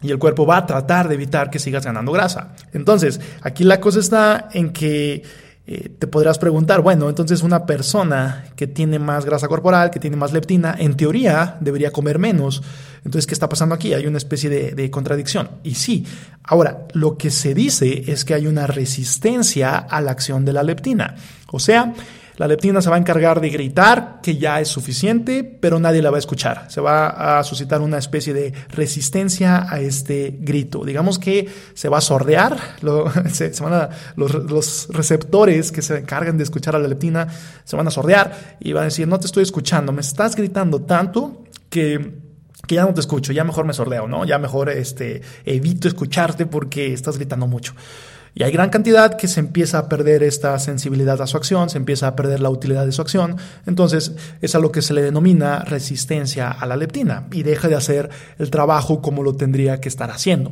y 0.01 0.09
el 0.09 0.17
cuerpo 0.17 0.47
va 0.47 0.57
a 0.57 0.65
tratar 0.65 1.07
de 1.07 1.13
evitar 1.13 1.51
que 1.51 1.59
sigas 1.59 1.85
ganando 1.85 2.11
grasa. 2.11 2.55
Entonces, 2.73 3.21
aquí 3.43 3.63
la 3.63 3.79
cosa 3.79 3.99
está 3.99 4.49
en 4.53 4.73
que 4.73 5.21
eh, 5.67 5.89
te 5.99 6.07
podrás 6.07 6.39
preguntar, 6.39 6.81
bueno, 6.81 7.09
entonces 7.09 7.43
una 7.43 7.67
persona 7.67 8.45
que 8.55 8.65
tiene 8.65 8.97
más 8.97 9.23
grasa 9.23 9.47
corporal, 9.47 9.91
que 9.91 9.99
tiene 9.99 10.17
más 10.17 10.33
leptina, 10.33 10.75
en 10.79 10.97
teoría 10.97 11.57
debería 11.59 11.91
comer 11.91 12.17
menos. 12.17 12.63
Entonces, 13.05 13.27
¿qué 13.27 13.35
está 13.35 13.47
pasando 13.47 13.75
aquí? 13.75 13.93
Hay 13.93 14.07
una 14.07 14.17
especie 14.17 14.49
de, 14.49 14.71
de 14.71 14.89
contradicción. 14.89 15.47
Y 15.61 15.75
sí, 15.75 16.07
ahora, 16.41 16.87
lo 16.93 17.17
que 17.17 17.29
se 17.29 17.53
dice 17.53 18.11
es 18.11 18.25
que 18.25 18.33
hay 18.33 18.47
una 18.47 18.65
resistencia 18.65 19.77
a 19.77 20.01
la 20.01 20.09
acción 20.09 20.43
de 20.43 20.53
la 20.53 20.63
leptina. 20.63 21.17
O 21.51 21.59
sea, 21.59 21.93
la 22.39 22.47
leptina 22.47 22.81
se 22.81 22.89
va 22.89 22.95
a 22.95 22.99
encargar 22.99 23.41
de 23.41 23.49
gritar 23.49 24.21
que 24.23 24.37
ya 24.37 24.61
es 24.61 24.69
suficiente, 24.69 25.43
pero 25.43 25.77
nadie 25.77 26.01
la 26.01 26.09
va 26.09 26.15
a 26.15 26.19
escuchar. 26.19 26.71
Se 26.71 26.79
va 26.79 27.37
a 27.37 27.43
suscitar 27.43 27.81
una 27.81 27.97
especie 27.97 28.33
de 28.33 28.53
resistencia 28.69 29.67
a 29.69 29.81
este 29.81 30.37
grito. 30.39 30.85
Digamos 30.85 31.19
que 31.19 31.49
se 31.73 31.89
va 31.89 31.97
a 31.97 32.01
sordear, 32.01 32.57
se, 33.29 33.51
van 33.61 33.73
a, 33.73 33.89
los, 34.15 34.87
receptores 34.87 35.73
que 35.73 35.81
se 35.81 35.97
encargan 35.97 36.37
de 36.37 36.45
escuchar 36.45 36.77
a 36.77 36.79
la 36.79 36.87
leptina 36.87 37.27
se 37.65 37.75
van 37.75 37.87
a 37.87 37.91
sordear 37.91 38.55
y 38.61 38.71
van 38.71 38.83
a 38.83 38.85
decir, 38.85 39.05
no 39.05 39.19
te 39.19 39.25
estoy 39.25 39.43
escuchando, 39.43 39.91
me 39.91 39.99
estás 39.99 40.37
gritando 40.37 40.81
tanto 40.81 41.43
que 41.69 42.29
que 42.67 42.75
ya 42.75 42.83
no 42.83 42.93
te 42.93 42.99
escucho, 42.99 43.31
ya 43.33 43.43
mejor 43.43 43.65
me 43.65 43.73
sordeo, 43.73 44.07
¿no? 44.07 44.25
Ya 44.25 44.37
mejor 44.37 44.69
este, 44.69 45.21
evito 45.43 45.87
escucharte 45.87 46.45
porque 46.45 46.93
estás 46.93 47.17
gritando 47.17 47.47
mucho. 47.47 47.73
Y 48.33 48.43
hay 48.43 48.51
gran 48.51 48.69
cantidad 48.69 49.17
que 49.17 49.27
se 49.27 49.39
empieza 49.39 49.79
a 49.79 49.89
perder 49.89 50.23
esta 50.23 50.57
sensibilidad 50.59 51.21
a 51.21 51.27
su 51.27 51.37
acción, 51.37 51.69
se 51.69 51.77
empieza 51.77 52.07
a 52.07 52.15
perder 52.15 52.39
la 52.39 52.49
utilidad 52.49 52.85
de 52.85 52.91
su 52.91 53.01
acción. 53.01 53.37
Entonces 53.65 54.13
es 54.41 54.55
a 54.55 54.59
lo 54.59 54.71
que 54.71 54.81
se 54.81 54.93
le 54.93 55.01
denomina 55.01 55.59
resistencia 55.65 56.49
a 56.49 56.65
la 56.65 56.77
leptina 56.77 57.27
y 57.31 57.43
deja 57.43 57.67
de 57.67 57.75
hacer 57.75 58.09
el 58.37 58.49
trabajo 58.49 59.01
como 59.01 59.23
lo 59.23 59.35
tendría 59.35 59.81
que 59.81 59.89
estar 59.89 60.11
haciendo. 60.11 60.51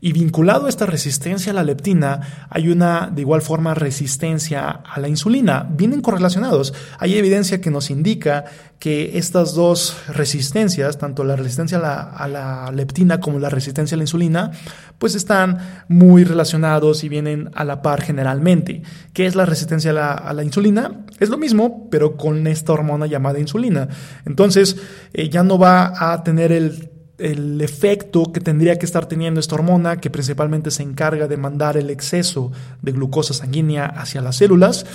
Y 0.00 0.12
vinculado 0.12 0.66
a 0.66 0.68
esta 0.68 0.86
resistencia 0.86 1.50
a 1.50 1.54
la 1.54 1.64
leptina, 1.64 2.46
hay 2.50 2.68
una 2.68 3.10
de 3.12 3.22
igual 3.22 3.42
forma 3.42 3.74
resistencia 3.74 4.70
a 4.70 5.00
la 5.00 5.08
insulina. 5.08 5.68
Vienen 5.70 6.02
correlacionados. 6.02 6.72
Hay 7.00 7.16
evidencia 7.16 7.60
que 7.60 7.72
nos 7.72 7.90
indica 7.90 8.44
que 8.78 9.18
estas 9.18 9.54
dos 9.54 9.96
resistencias, 10.06 10.98
tanto 10.98 11.24
la 11.24 11.34
resistencia 11.34 11.78
a 11.78 12.28
la, 12.28 12.70
leptina 12.72 13.18
como 13.18 13.40
la 13.40 13.48
resistencia 13.48 13.96
a 13.96 13.98
la 13.98 14.04
insulina, 14.04 14.52
pues 14.98 15.16
están 15.16 15.58
muy 15.88 16.22
relacionados 16.22 17.02
y 17.02 17.08
vienen 17.08 17.50
a 17.54 17.64
la 17.64 17.82
par 17.82 18.00
generalmente. 18.00 18.82
¿Qué 19.12 19.26
es 19.26 19.34
la 19.34 19.46
resistencia 19.46 19.90
a 19.90 20.32
la, 20.32 20.44
insulina? 20.44 21.06
Es 21.18 21.28
lo 21.28 21.38
mismo, 21.38 21.88
pero 21.90 22.16
con 22.16 22.46
esta 22.46 22.72
hormona 22.72 23.06
llamada 23.06 23.40
insulina. 23.40 23.88
Entonces, 24.24 24.76
eh, 25.12 25.28
ya 25.28 25.42
no 25.42 25.58
va 25.58 26.12
a 26.12 26.22
tener 26.22 26.52
el 26.52 26.97
el 27.18 27.60
efecto 27.60 28.32
que 28.32 28.40
tendría 28.40 28.78
que 28.78 28.86
estar 28.86 29.06
teniendo 29.06 29.40
esta 29.40 29.56
hormona, 29.56 30.00
que 30.00 30.10
principalmente 30.10 30.70
se 30.70 30.82
encarga 30.82 31.26
de 31.26 31.36
mandar 31.36 31.76
el 31.76 31.90
exceso 31.90 32.52
de 32.80 32.92
glucosa 32.92 33.34
sanguínea 33.34 33.86
hacia 33.86 34.20
las 34.20 34.36
células, 34.36 34.86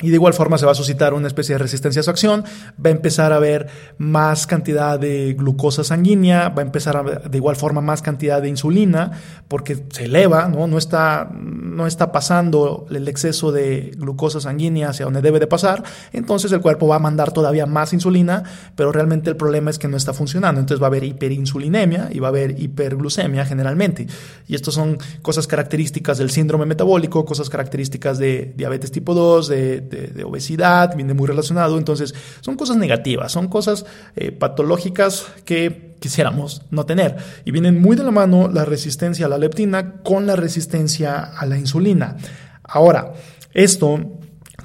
y 0.00 0.10
de 0.10 0.14
igual 0.14 0.32
forma 0.32 0.58
se 0.58 0.66
va 0.66 0.72
a 0.72 0.74
suscitar 0.76 1.12
una 1.12 1.26
especie 1.26 1.56
de 1.56 1.58
resistencia 1.58 2.00
a 2.00 2.02
su 2.04 2.10
acción, 2.10 2.44
va 2.84 2.90
a 2.90 2.92
empezar 2.92 3.32
a 3.32 3.36
haber 3.36 3.66
más 3.98 4.46
cantidad 4.46 4.98
de 4.98 5.34
glucosa 5.34 5.82
sanguínea, 5.82 6.50
va 6.50 6.62
a 6.62 6.66
empezar 6.66 6.96
a 6.96 7.02
de 7.02 7.36
igual 7.36 7.56
forma 7.56 7.80
más 7.80 8.00
cantidad 8.00 8.40
de 8.40 8.48
insulina, 8.48 9.10
porque 9.48 9.84
se 9.90 10.04
eleva, 10.04 10.48
¿no? 10.48 10.68
No, 10.68 10.78
está, 10.78 11.28
no 11.32 11.88
está 11.88 12.12
pasando 12.12 12.86
el 12.90 13.08
exceso 13.08 13.50
de 13.50 13.92
glucosa 13.96 14.40
sanguínea 14.40 14.90
hacia 14.90 15.04
donde 15.04 15.20
debe 15.20 15.40
de 15.40 15.48
pasar, 15.48 15.82
entonces 16.12 16.52
el 16.52 16.60
cuerpo 16.60 16.86
va 16.86 16.96
a 16.96 17.00
mandar 17.00 17.32
todavía 17.32 17.66
más 17.66 17.92
insulina, 17.92 18.44
pero 18.76 18.92
realmente 18.92 19.30
el 19.30 19.36
problema 19.36 19.70
es 19.70 19.80
que 19.80 19.88
no 19.88 19.96
está 19.96 20.12
funcionando, 20.12 20.60
entonces 20.60 20.80
va 20.80 20.86
a 20.86 20.90
haber 20.90 21.02
hiperinsulinemia 21.02 22.08
y 22.12 22.20
va 22.20 22.28
a 22.28 22.30
haber 22.30 22.60
hiperglucemia 22.60 23.44
generalmente. 23.44 24.06
Y 24.46 24.54
estas 24.54 24.74
son 24.74 24.98
cosas 25.22 25.48
características 25.48 26.18
del 26.18 26.30
síndrome 26.30 26.66
metabólico, 26.66 27.24
cosas 27.24 27.50
características 27.50 28.18
de 28.18 28.52
diabetes 28.56 28.92
tipo 28.92 29.12
2, 29.12 29.48
de 29.48 29.87
de, 29.88 30.24
obesidad, 30.24 30.94
viene 30.94 31.14
muy 31.14 31.26
relacionado. 31.26 31.78
Entonces, 31.78 32.14
son 32.40 32.56
cosas 32.56 32.76
negativas, 32.76 33.32
son 33.32 33.48
cosas 33.48 33.86
eh, 34.16 34.32
patológicas 34.32 35.26
que 35.44 35.96
quisiéramos 36.00 36.62
no 36.70 36.86
tener. 36.86 37.16
Y 37.44 37.50
vienen 37.50 37.80
muy 37.80 37.96
de 37.96 38.04
la 38.04 38.10
mano 38.10 38.48
la 38.48 38.64
resistencia 38.64 39.26
a 39.26 39.28
la 39.28 39.38
leptina 39.38 39.94
con 40.02 40.26
la 40.26 40.36
resistencia 40.36 41.18
a 41.20 41.46
la 41.46 41.58
insulina. 41.58 42.16
Ahora, 42.62 43.12
esto 43.54 44.18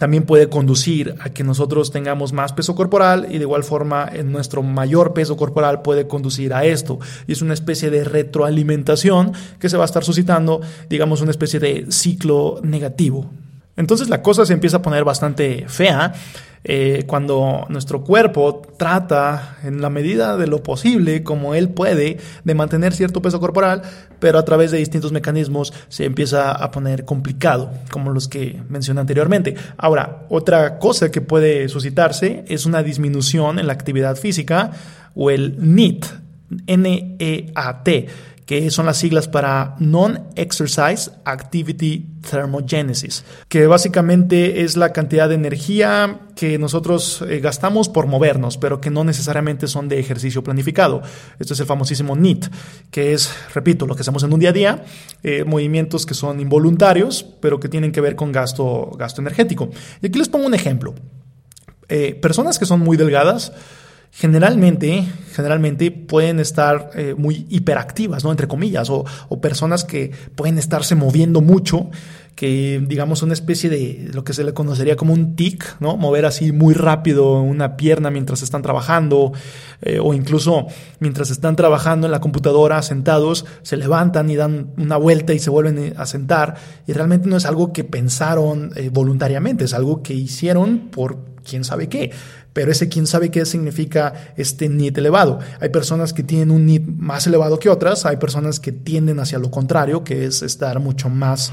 también 0.03 0.23
puede 0.23 0.49
conducir 0.49 1.15
a 1.21 1.29
que 1.29 1.43
nosotros 1.43 1.91
tengamos 1.91 2.33
más 2.33 2.51
peso 2.51 2.75
corporal 2.75 3.27
y 3.29 3.37
de 3.37 3.43
igual 3.43 3.63
forma 3.63 4.09
en 4.11 4.31
nuestro 4.31 4.61
mayor 4.63 5.13
peso 5.13 5.37
corporal 5.37 5.81
puede 5.81 6.07
conducir 6.07 6.53
a 6.53 6.65
esto. 6.65 6.99
Y 7.27 7.31
es 7.31 7.41
una 7.41 7.53
especie 7.53 7.89
de 7.89 8.03
retroalimentación 8.03 9.31
que 9.59 9.69
se 9.69 9.77
va 9.77 9.83
a 9.83 9.85
estar 9.85 10.03
suscitando, 10.03 10.61
digamos, 10.89 11.21
una 11.21 11.31
especie 11.31 11.59
de 11.59 11.85
ciclo 11.89 12.59
negativo. 12.63 13.29
Entonces 13.75 14.09
la 14.09 14.21
cosa 14.21 14.45
se 14.45 14.53
empieza 14.53 14.77
a 14.77 14.81
poner 14.81 15.03
bastante 15.03 15.65
fea 15.67 16.13
eh, 16.65 17.03
cuando 17.07 17.65
nuestro 17.67 18.03
cuerpo 18.03 18.61
trata, 18.77 19.57
en 19.63 19.81
la 19.81 19.89
medida 19.89 20.37
de 20.37 20.47
lo 20.47 20.63
posible, 20.63 21.21
como 21.23 21.55
él 21.55 21.69
puede, 21.69 22.17
de 22.43 22.55
mantener 22.55 22.93
cierto 22.93 23.21
peso 23.21 23.39
corporal, 23.41 23.81
pero 24.19 24.39
a 24.39 24.45
través 24.45 24.71
de 24.71 24.77
distintos 24.77 25.11
mecanismos 25.11 25.73
se 25.89 26.05
empieza 26.05 26.51
a 26.51 26.71
poner 26.71 27.03
complicado, 27.03 27.69
como 27.91 28.11
los 28.11 28.29
que 28.29 28.61
mencioné 28.69 29.01
anteriormente. 29.01 29.55
Ahora, 29.77 30.25
otra 30.29 30.79
cosa 30.79 31.11
que 31.11 31.19
puede 31.19 31.67
suscitarse 31.67 32.45
es 32.47 32.65
una 32.65 32.81
disminución 32.81 33.59
en 33.59 33.67
la 33.67 33.73
actividad 33.73 34.15
física 34.15 34.71
o 35.15 35.31
el 35.31 35.57
NEAT, 35.59 36.05
N-E-A-T 36.67 38.07
que 38.45 38.69
son 38.71 38.85
las 38.85 38.97
siglas 38.97 39.27
para 39.27 39.75
Non-Exercise 39.79 41.11
Activity 41.25 42.07
Thermogenesis, 42.29 43.23
que 43.47 43.67
básicamente 43.67 44.61
es 44.61 44.77
la 44.77 44.91
cantidad 44.91 45.29
de 45.29 45.35
energía 45.35 46.19
que 46.35 46.57
nosotros 46.57 47.23
eh, 47.27 47.39
gastamos 47.39 47.89
por 47.89 48.07
movernos, 48.07 48.57
pero 48.57 48.81
que 48.81 48.89
no 48.89 49.03
necesariamente 49.03 49.67
son 49.67 49.87
de 49.87 49.99
ejercicio 49.99 50.43
planificado. 50.43 51.01
Esto 51.39 51.53
es 51.53 51.59
el 51.59 51.65
famosísimo 51.65 52.15
NEAT, 52.15 52.45
que 52.91 53.13
es, 53.13 53.33
repito, 53.53 53.85
lo 53.85 53.95
que 53.95 54.01
hacemos 54.01 54.23
en 54.23 54.33
un 54.33 54.39
día 54.39 54.49
a 54.49 54.53
día, 54.53 54.85
eh, 55.23 55.43
movimientos 55.45 56.05
que 56.05 56.13
son 56.13 56.39
involuntarios, 56.39 57.25
pero 57.39 57.59
que 57.59 57.69
tienen 57.69 57.91
que 57.91 58.01
ver 58.01 58.15
con 58.15 58.31
gasto, 58.31 58.91
gasto 58.97 59.21
energético. 59.21 59.69
Y 60.01 60.07
aquí 60.07 60.17
les 60.17 60.29
pongo 60.29 60.45
un 60.45 60.53
ejemplo. 60.53 60.95
Eh, 61.89 62.15
personas 62.15 62.59
que 62.59 62.65
son 62.65 62.79
muy 62.79 62.97
delgadas, 62.97 63.53
generalmente, 64.15 65.05
generalmente 65.33 65.89
pueden 65.89 66.39
estar 66.39 66.91
eh, 66.93 67.15
muy 67.17 67.47
hiperactivas, 67.49 68.23
¿no? 68.23 68.29
Entre 68.29 68.47
comillas, 68.47 68.91
o, 68.91 69.03
o, 69.27 69.41
personas 69.41 69.83
que 69.83 70.11
pueden 70.35 70.59
estarse 70.59 70.93
moviendo 70.93 71.41
mucho, 71.41 71.89
que 72.35 72.83
digamos 72.87 73.23
una 73.23 73.33
especie 73.33 73.71
de 73.71 74.11
lo 74.13 74.23
que 74.23 74.33
se 74.33 74.43
le 74.43 74.53
conocería 74.53 74.95
como 74.95 75.13
un 75.13 75.35
tic, 75.35 75.77
¿no? 75.79 75.97
Mover 75.97 76.27
así 76.27 76.51
muy 76.51 76.75
rápido 76.75 77.41
una 77.41 77.75
pierna 77.75 78.11
mientras 78.11 78.43
están 78.43 78.61
trabajando, 78.61 79.33
eh, 79.81 79.97
o 79.99 80.13
incluso 80.13 80.67
mientras 80.99 81.31
están 81.31 81.55
trabajando 81.55 82.05
en 82.05 82.11
la 82.11 82.21
computadora 82.21 82.83
sentados, 82.83 83.45
se 83.63 83.77
levantan 83.77 84.29
y 84.29 84.35
dan 84.35 84.73
una 84.77 84.97
vuelta 84.97 85.33
y 85.33 85.39
se 85.39 85.49
vuelven 85.49 85.79
eh, 85.79 85.93
a 85.97 86.05
sentar, 86.05 86.55
y 86.85 86.93
realmente 86.93 87.27
no 87.27 87.37
es 87.37 87.47
algo 87.47 87.73
que 87.73 87.83
pensaron 87.83 88.73
voluntariamente, 88.91 89.65
es 89.65 89.73
algo 89.73 90.03
que 90.03 90.13
hicieron 90.13 90.89
por 90.91 91.33
quién 91.43 91.63
sabe 91.63 91.89
qué. 91.89 92.11
Pero 92.53 92.71
ese 92.71 92.87
quién 92.87 93.07
sabe 93.07 93.31
qué 93.31 93.45
significa 93.45 94.13
este 94.37 94.69
NIT 94.69 94.97
elevado. 94.99 95.39
Hay 95.59 95.69
personas 95.69 96.13
que 96.13 96.23
tienen 96.23 96.51
un 96.51 96.65
NIT 96.65 96.85
más 96.85 97.25
elevado 97.27 97.59
que 97.59 97.69
otras, 97.69 98.05
hay 98.05 98.17
personas 98.17 98.59
que 98.59 98.71
tienden 98.71 99.19
hacia 99.19 99.39
lo 99.39 99.51
contrario, 99.51 100.03
que 100.03 100.25
es 100.25 100.43
estar 100.43 100.79
mucho 100.79 101.09
más, 101.09 101.51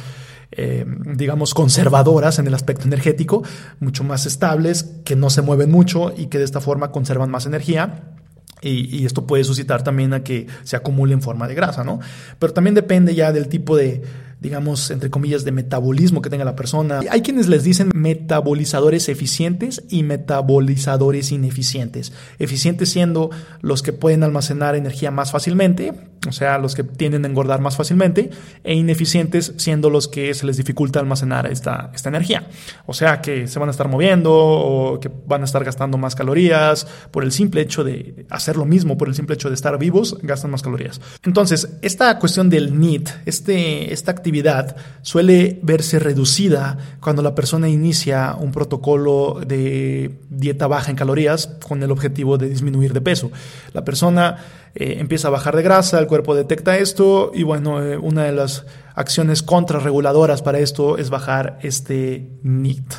eh, 0.53 0.85
digamos, 1.15 1.55
conservadoras 1.55 2.39
en 2.39 2.47
el 2.47 2.55
aspecto 2.55 2.85
energético, 2.85 3.43
mucho 3.81 4.05
más 4.05 4.27
estables, 4.27 4.85
que 5.05 5.17
no 5.17 5.31
se 5.31 5.43
mueven 5.43 5.71
mucho 5.71 6.13
y 6.17 6.27
que 6.27 6.39
de 6.39 6.45
esta 6.45 6.61
forma 6.61 6.93
conservan 6.93 7.31
más 7.31 7.47
energía. 7.47 8.17
Y, 8.63 8.95
y, 8.95 9.07
esto 9.07 9.27
puede 9.27 9.43
suscitar 9.43 9.83
también 9.83 10.13
a 10.13 10.23
que 10.23 10.47
se 10.65 10.77
acumule 10.77 11.15
en 11.15 11.23
forma 11.23 11.49
de 11.49 11.55
grasa, 11.55 11.83
¿no? 11.83 11.99
Pero 12.39 12.53
también 12.53 12.75
depende 12.75 13.15
ya 13.15 13.33
del 13.33 13.49
tipo 13.49 13.75
de, 13.75 14.03
digamos, 14.41 14.91
entre 14.91 15.11
comillas, 15.11 15.45
de 15.45 15.53
metabolismo 15.53 16.23
que 16.23 16.31
tenga 16.31 16.45
la 16.45 16.57
persona. 16.57 17.01
Hay 17.11 17.23
quienes 17.23 17.49
les 17.49 17.63
dicen 17.63 17.91
metabolizadores 17.95 19.09
eficientes 19.09 19.83
y 19.89 20.03
metabolizadores 20.03 21.31
ineficientes. 21.31 22.13
Eficientes 22.39 22.89
siendo 22.89 23.31
los 23.61 23.83
que 23.83 23.93
pueden 23.93 24.23
almacenar 24.23 24.75
energía 24.75 25.11
más 25.11 25.31
fácilmente, 25.31 25.93
o 26.29 26.33
sea, 26.33 26.59
los 26.59 26.75
que 26.75 26.85
tienden 26.85 27.25
a 27.25 27.29
engordar 27.29 27.61
más 27.61 27.77
fácilmente, 27.77 28.31
e 28.63 28.75
ineficientes 28.75 29.55
siendo 29.57 29.89
los 29.89 30.07
que 30.07 30.35
se 30.35 30.45
les 30.45 30.57
dificulta 30.59 31.01
almacenar 31.01 31.47
esta, 31.47 31.91
esta 31.95 32.11
energía. 32.11 32.49
O 32.87 32.93
sea, 32.93 33.21
que 33.23 33.49
se 33.49 33.59
van 33.59 33.69
a 33.69 33.73
estar 33.73 33.89
moviendo 33.89 34.33
o 34.33 35.01
que 35.01 35.11
van 35.27 35.43
a 35.43 35.45
estar 35.45 35.65
gastando 35.65 35.97
más 35.97 36.15
calorías 36.15 36.87
por 37.11 37.25
el 37.25 37.33
simple 37.33 37.63
hecho 37.63 37.85
de 37.85 38.27
hacer 38.29 38.57
lo 38.57 38.67
mismo, 38.67 38.99
por 38.99 39.09
el 39.09 39.15
simple 39.15 39.35
hecho 39.35 39.49
de 39.49 39.55
estar 39.55 39.79
vivos, 39.79 40.19
gastan 40.23 40.51
más 40.51 40.63
calorías. 40.63 41.01
Entonces, 41.25 41.79
esta 41.81 42.19
cuestión 42.19 42.51
del 42.51 42.79
NEAT, 42.79 43.09
este, 43.25 43.93
esta 43.93 44.11
actividad 44.11 44.77
suele 45.03 45.59
verse 45.63 45.99
reducida 45.99 46.77
cuando 47.01 47.23
la 47.23 47.35
persona 47.35 47.69
inicia 47.69 48.35
un 48.39 48.53
protocolo 48.53 49.41
de 49.47 50.19
dieta 50.29 50.67
baja 50.67 50.91
en 50.91 50.97
calorías 50.97 51.47
con 51.67 51.83
el 51.83 51.91
objetivo 51.91 52.37
de 52.37 52.49
disminuir 52.49 52.93
de 52.93 53.01
peso. 53.01 53.31
La 53.73 53.85
persona 53.85 54.37
eh, 54.75 54.97
empieza 54.99 55.29
a 55.29 55.31
bajar 55.33 55.57
de 55.57 55.63
grasa, 55.63 55.99
el 55.99 56.07
cuerpo 56.07 56.35
detecta 56.35 56.79
esto 56.79 57.33
y 57.35 57.43
bueno, 57.43 57.83
eh, 57.83 57.97
una 57.97 58.25
de 58.25 58.33
las 58.33 58.67
acciones 58.95 59.43
contrarreguladoras 59.43 60.43
para 60.43 60.61
esto 60.61 60.97
es 60.97 61.11
bajar 61.11 61.59
este 61.63 62.29
NIT. 62.43 62.95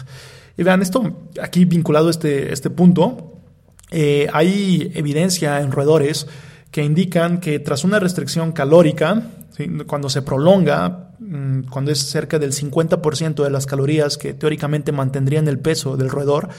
Y 0.58 0.64
vean, 0.64 0.82
esto 0.82 1.30
aquí 1.42 1.66
vinculado 1.66 2.08
a 2.08 2.12
este, 2.12 2.52
este 2.52 2.70
punto, 2.70 3.40
eh, 3.90 4.28
hay 4.34 4.92
evidencia 4.96 5.62
en 5.62 5.72
roedores 5.72 6.28
que 6.72 6.84
indican 6.84 7.40
que 7.40 7.60
tras 7.60 7.84
una 7.84 8.00
restricción 8.00 8.52
calórica, 8.52 9.24
cuando 9.86 10.10
se 10.10 10.22
prolonga, 10.22 11.12
mm, 11.20 11.64
cuando 11.70 11.92
es 11.92 12.00
cerca 12.00 12.40
del 12.40 12.54
50% 12.54 13.44
de 13.44 13.50
las 13.50 13.66
calorías 13.66 14.18
que 14.18 14.34
teóricamente 14.34 14.92
mantendrían 14.92 15.48
el 15.48 15.60
peso 15.60 15.98
del 15.98 16.10
roedor, 16.10 16.50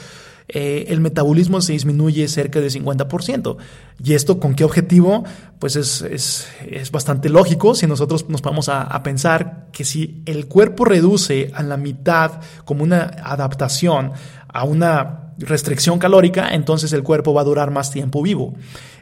eh, 0.48 0.86
el 0.88 1.00
metabolismo 1.00 1.60
se 1.60 1.72
disminuye 1.72 2.26
cerca 2.28 2.60
de 2.60 2.68
50%. 2.68 3.56
¿Y 4.02 4.14
esto 4.14 4.40
con 4.40 4.54
qué 4.54 4.64
objetivo? 4.64 5.24
Pues 5.58 5.76
es, 5.76 6.02
es, 6.02 6.90
bastante 6.90 7.28
lógico 7.28 7.74
si 7.74 7.86
nosotros 7.86 8.28
nos 8.28 8.42
vamos 8.42 8.68
a, 8.68 8.82
a, 8.82 9.02
pensar 9.02 9.68
que 9.72 9.84
si 9.84 10.22
el 10.26 10.46
cuerpo 10.46 10.84
reduce 10.84 11.50
a 11.54 11.62
la 11.62 11.76
mitad 11.76 12.40
como 12.64 12.82
una 12.82 13.02
adaptación 13.22 14.12
a 14.48 14.64
una 14.64 15.21
restricción 15.38 15.98
calórica, 15.98 16.54
entonces 16.54 16.92
el 16.92 17.02
cuerpo 17.02 17.34
va 17.34 17.40
a 17.40 17.44
durar 17.44 17.70
más 17.70 17.90
tiempo 17.90 18.22
vivo. 18.22 18.54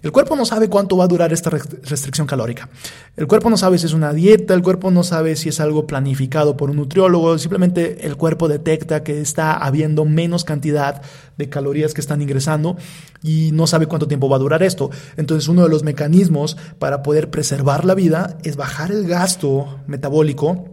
El 0.03 0.13
cuerpo 0.13 0.35
no 0.35 0.47
sabe 0.47 0.69
cuánto 0.69 0.97
va 0.97 1.05
a 1.05 1.09
durar 1.09 1.33
esta 1.33 1.51
restricción 1.51 2.27
calórica. 2.27 2.69
El 3.17 3.27
cuerpo 3.27 3.51
no 3.51 3.57
sabe 3.57 3.79
si 3.79 3.87
es 3.87 3.93
una 3.93 4.13
dieta, 4.13 4.55
el 4.55 4.63
cuerpo 4.63 4.91
no 4.91 5.03
sabe 5.03 5.37
si 5.37 5.51
es 5.51 5.61
algo 5.61 5.87
planificado 5.87 6.57
por 6.57 6.71
un 6.71 6.77
nutriólogo, 6.77 7.39
simplemente 7.39 8.07
el 8.07 8.17
cuerpo 8.17 8.49
detecta 8.49 9.03
que 9.03 9.21
está 9.21 9.53
habiendo 9.53 10.05
menos 10.05 10.45
cantidad 10.45 11.03
de 11.37 11.49
calorías 11.49 11.95
que 11.95 12.01
están 12.01 12.23
ingresando 12.23 12.77
y 13.23 13.51
no 13.53 13.67
sabe 13.67 13.87
cuánto 13.87 14.09
tiempo 14.09 14.29
va 14.29 14.37
a 14.37 14.41
durar 14.41 14.63
esto. 14.63 14.91
Entonces 15.17 15.49
uno 15.49 15.63
de 15.63 15.69
los 15.69 15.83
mecanismos 15.83 16.57
para 16.79 17.03
poder 17.03 17.31
preservar 17.31 17.85
la 17.85 17.95
vida 17.95 18.39
es 18.43 18.57
bajar 18.57 18.91
el 18.91 19.07
gasto 19.07 19.81
metabólico 19.87 20.69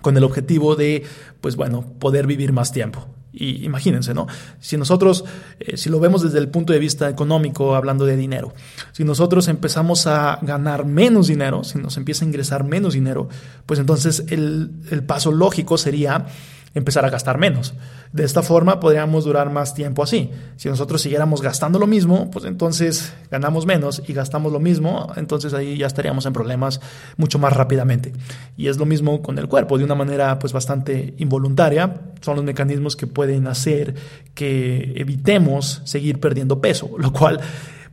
con 0.00 0.16
el 0.16 0.24
objetivo 0.24 0.74
de, 0.76 1.04
pues 1.40 1.56
bueno, 1.56 1.84
poder 1.98 2.26
vivir 2.26 2.52
más 2.52 2.72
tiempo. 2.72 3.06
Y 3.32 3.64
imagínense, 3.64 4.12
¿no? 4.12 4.26
Si 4.60 4.76
nosotros, 4.76 5.24
eh, 5.58 5.76
si 5.76 5.88
lo 5.88 6.00
vemos 6.00 6.22
desde 6.22 6.38
el 6.38 6.48
punto 6.48 6.72
de 6.72 6.78
vista 6.78 7.08
económico, 7.08 7.74
hablando 7.74 8.04
de 8.04 8.16
dinero, 8.16 8.52
si 8.92 9.04
nosotros 9.04 9.48
empezamos 9.48 10.06
a 10.06 10.38
ganar 10.42 10.84
menos 10.84 11.28
dinero, 11.28 11.64
si 11.64 11.78
nos 11.78 11.96
empieza 11.96 12.24
a 12.24 12.28
ingresar 12.28 12.64
menos 12.64 12.94
dinero, 12.94 13.28
pues 13.64 13.80
entonces 13.80 14.24
el, 14.28 14.70
el 14.90 15.02
paso 15.02 15.32
lógico 15.32 15.78
sería 15.78 16.26
empezar 16.74 17.04
a 17.04 17.10
gastar 17.10 17.38
menos. 17.38 17.74
De 18.12 18.24
esta 18.24 18.42
forma 18.42 18.80
podríamos 18.80 19.24
durar 19.24 19.50
más 19.50 19.74
tiempo 19.74 20.02
así. 20.02 20.30
Si 20.56 20.68
nosotros 20.68 21.02
siguiéramos 21.02 21.42
gastando 21.42 21.78
lo 21.78 21.86
mismo, 21.86 22.30
pues 22.30 22.44
entonces 22.44 23.12
ganamos 23.30 23.66
menos 23.66 24.02
y 24.06 24.12
gastamos 24.12 24.52
lo 24.52 24.60
mismo, 24.60 25.12
entonces 25.16 25.54
ahí 25.54 25.76
ya 25.76 25.86
estaríamos 25.86 26.26
en 26.26 26.32
problemas 26.32 26.80
mucho 27.16 27.38
más 27.38 27.52
rápidamente. 27.52 28.12
Y 28.56 28.68
es 28.68 28.78
lo 28.78 28.86
mismo 28.86 29.22
con 29.22 29.38
el 29.38 29.48
cuerpo, 29.48 29.78
de 29.78 29.84
una 29.84 29.94
manera 29.94 30.38
pues 30.38 30.52
bastante 30.52 31.14
involuntaria. 31.18 32.00
Son 32.20 32.36
los 32.36 32.44
mecanismos 32.44 32.96
que 32.96 33.06
pueden 33.06 33.46
hacer 33.46 33.94
que 34.34 34.92
evitemos 34.96 35.82
seguir 35.84 36.20
perdiendo 36.20 36.60
peso, 36.60 36.90
lo 36.98 37.12
cual, 37.12 37.40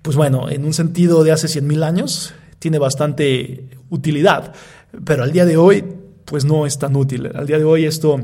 pues 0.01 0.15
bueno, 0.15 0.49
en 0.49 0.65
un 0.65 0.73
sentido 0.73 1.23
de 1.23 1.31
hace 1.31 1.47
100 1.47 1.67
mil 1.67 1.83
años, 1.83 2.33
tiene 2.59 2.77
bastante 2.77 3.69
utilidad, 3.89 4.53
pero 5.05 5.23
al 5.23 5.31
día 5.31 5.45
de 5.45 5.57
hoy, 5.57 5.83
pues 6.25 6.45
no 6.45 6.65
es 6.65 6.77
tan 6.77 6.95
útil. 6.95 7.31
Al 7.33 7.47
día 7.47 7.57
de 7.57 7.63
hoy 7.63 7.85
esto 7.85 8.19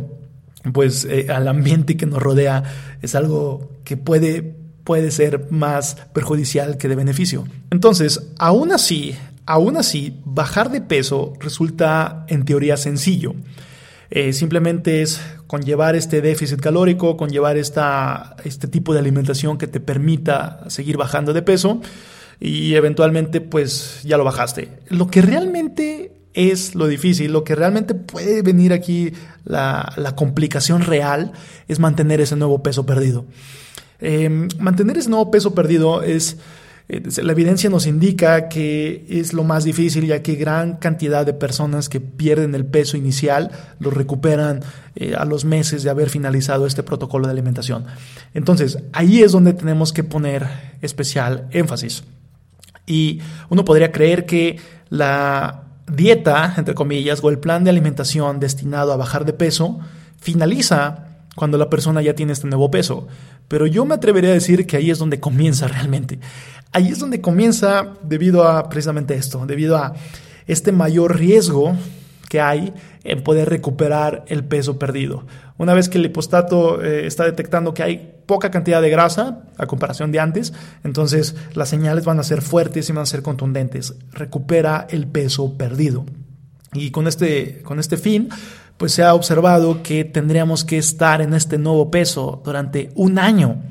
pues 0.73 1.05
eh, 1.05 1.27
al 1.29 1.47
ambiente 1.47 1.97
que 1.97 2.05
nos 2.05 2.21
rodea 2.21 2.63
es 3.01 3.15
algo 3.15 3.71
que 3.83 3.97
puede, 3.97 4.55
puede 4.83 5.11
ser 5.11 5.51
más 5.51 5.95
perjudicial 6.13 6.77
que 6.77 6.87
de 6.87 6.95
beneficio. 6.95 7.45
Entonces, 7.71 8.31
aún 8.39 8.71
así, 8.71 9.15
aún 9.45 9.77
así, 9.77 10.19
bajar 10.25 10.71
de 10.71 10.81
peso 10.81 11.33
resulta 11.39 12.25
en 12.27 12.45
teoría 12.45 12.77
sencillo. 12.77 13.35
Eh, 14.11 14.33
simplemente 14.33 15.01
es 15.01 15.19
conllevar 15.47 15.95
este 15.95 16.21
déficit 16.21 16.59
calórico, 16.59 17.17
conllevar 17.17 17.57
esta, 17.57 18.35
este 18.43 18.67
tipo 18.67 18.93
de 18.93 18.99
alimentación 18.99 19.57
que 19.57 19.67
te 19.67 19.79
permita 19.79 20.63
seguir 20.67 20.97
bajando 20.97 21.33
de 21.33 21.41
peso 21.41 21.81
y 22.39 22.75
eventualmente 22.75 23.41
pues 23.41 24.01
ya 24.03 24.17
lo 24.17 24.23
bajaste. 24.23 24.69
Lo 24.89 25.07
que 25.07 25.21
realmente 25.21 26.14
es 26.35 26.75
lo 26.75 26.85
difícil. 26.85 27.31
Lo 27.31 27.43
que 27.43 27.55
realmente 27.55 27.95
puede 27.95 28.41
venir 28.43 28.73
aquí, 28.73 29.13
la, 29.45 30.13
complicación 30.15 30.81
real, 30.83 31.31
es 31.67 31.79
mantener 31.79 32.21
ese 32.21 32.35
nuevo 32.35 32.61
peso 32.61 32.85
perdido. 32.85 33.25
Em, 33.99 34.49
mantener 34.59 34.97
ese 34.97 35.09
nuevo 35.09 35.31
peso 35.31 35.55
perdido 35.55 36.03
es, 36.03 36.37
la 36.87 37.31
evidencia 37.31 37.69
nos 37.69 37.87
indica 37.87 38.49
que 38.49 39.05
es 39.09 39.33
lo 39.33 39.43
más 39.43 39.63
difícil, 39.63 40.05
ya 40.05 40.21
que 40.21 40.35
gran 40.35 40.75
cantidad 40.75 41.25
de 41.25 41.33
personas 41.33 41.87
que 41.89 42.01
pierden 42.01 42.53
el 42.53 42.65
peso 42.65 42.97
inicial 42.97 43.49
lo 43.79 43.89
recuperan 43.89 44.59
eh, 44.95 45.15
a 45.17 45.25
los 45.25 45.45
meses 45.45 45.83
de 45.83 45.89
haber 45.89 46.09
finalizado 46.09 46.67
este 46.67 46.83
protocolo 46.83 47.27
de 47.27 47.31
alimentación. 47.31 47.85
Entonces, 48.33 48.77
ahí 48.91 49.23
es 49.23 49.31
donde 49.31 49.53
tenemos 49.53 49.93
que 49.93 50.03
poner 50.03 50.45
especial 50.81 51.47
énfasis. 51.51 52.03
Y 52.85 53.21
uno 53.49 53.65
podría 53.65 53.91
creer 53.91 54.25
que 54.25 54.59
la 54.89 55.64
dieta, 55.87 56.53
entre 56.57 56.75
comillas, 56.75 57.23
o 57.23 57.29
el 57.29 57.39
plan 57.39 57.63
de 57.63 57.69
alimentación 57.69 58.39
destinado 58.39 58.91
a 58.91 58.97
bajar 58.97 59.25
de 59.25 59.33
peso, 59.33 59.79
finaliza 60.19 61.05
cuando 61.35 61.57
la 61.57 61.69
persona 61.69 62.01
ya 62.01 62.15
tiene 62.15 62.33
este 62.33 62.47
nuevo 62.47 62.71
peso. 62.71 63.07
Pero 63.47 63.67
yo 63.67 63.85
me 63.85 63.95
atrevería 63.95 64.31
a 64.31 64.33
decir 64.33 64.65
que 64.65 64.77
ahí 64.77 64.89
es 64.89 64.97
donde 64.97 65.19
comienza 65.19 65.67
realmente. 65.67 66.19
Ahí 66.71 66.89
es 66.89 66.99
donde 66.99 67.21
comienza 67.21 67.93
debido 68.03 68.47
a 68.47 68.69
precisamente 68.69 69.15
esto, 69.15 69.45
debido 69.45 69.77
a 69.77 69.93
este 70.47 70.71
mayor 70.71 71.17
riesgo 71.17 71.75
que 72.29 72.41
hay 72.41 72.73
en 73.03 73.23
poder 73.23 73.49
recuperar 73.49 74.25
el 74.27 74.43
peso 74.43 74.79
perdido. 74.79 75.25
Una 75.57 75.73
vez 75.73 75.89
que 75.89 75.99
el 75.99 76.05
hipostato 76.05 76.83
eh, 76.83 77.05
está 77.05 77.23
detectando 77.23 77.73
que 77.73 77.83
hay 77.83 78.14
poca 78.25 78.51
cantidad 78.51 78.81
de 78.81 78.89
grasa 78.89 79.43
a 79.57 79.65
comparación 79.67 80.11
de 80.11 80.19
antes, 80.19 80.53
entonces 80.83 81.35
las 81.53 81.69
señales 81.69 82.05
van 82.05 82.19
a 82.19 82.23
ser 82.23 82.41
fuertes 82.41 82.89
y 82.89 82.93
van 82.93 83.03
a 83.03 83.07
ser 83.07 83.21
contundentes. 83.21 83.95
Recupera 84.11 84.87
el 84.89 85.07
peso 85.07 85.57
perdido. 85.57 86.05
Y 86.73 86.91
con 86.91 87.07
este, 87.07 87.61
con 87.63 87.79
este 87.79 87.97
fin, 87.97 88.29
pues 88.77 88.91
se 88.91 89.03
ha 89.03 89.13
observado 89.13 89.81
que 89.81 90.03
tendríamos 90.03 90.65
que 90.65 90.77
estar 90.77 91.21
en 91.21 91.33
este 91.33 91.57
nuevo 91.57 91.89
peso 91.89 92.41
durante 92.43 92.91
un 92.95 93.19
año. 93.19 93.61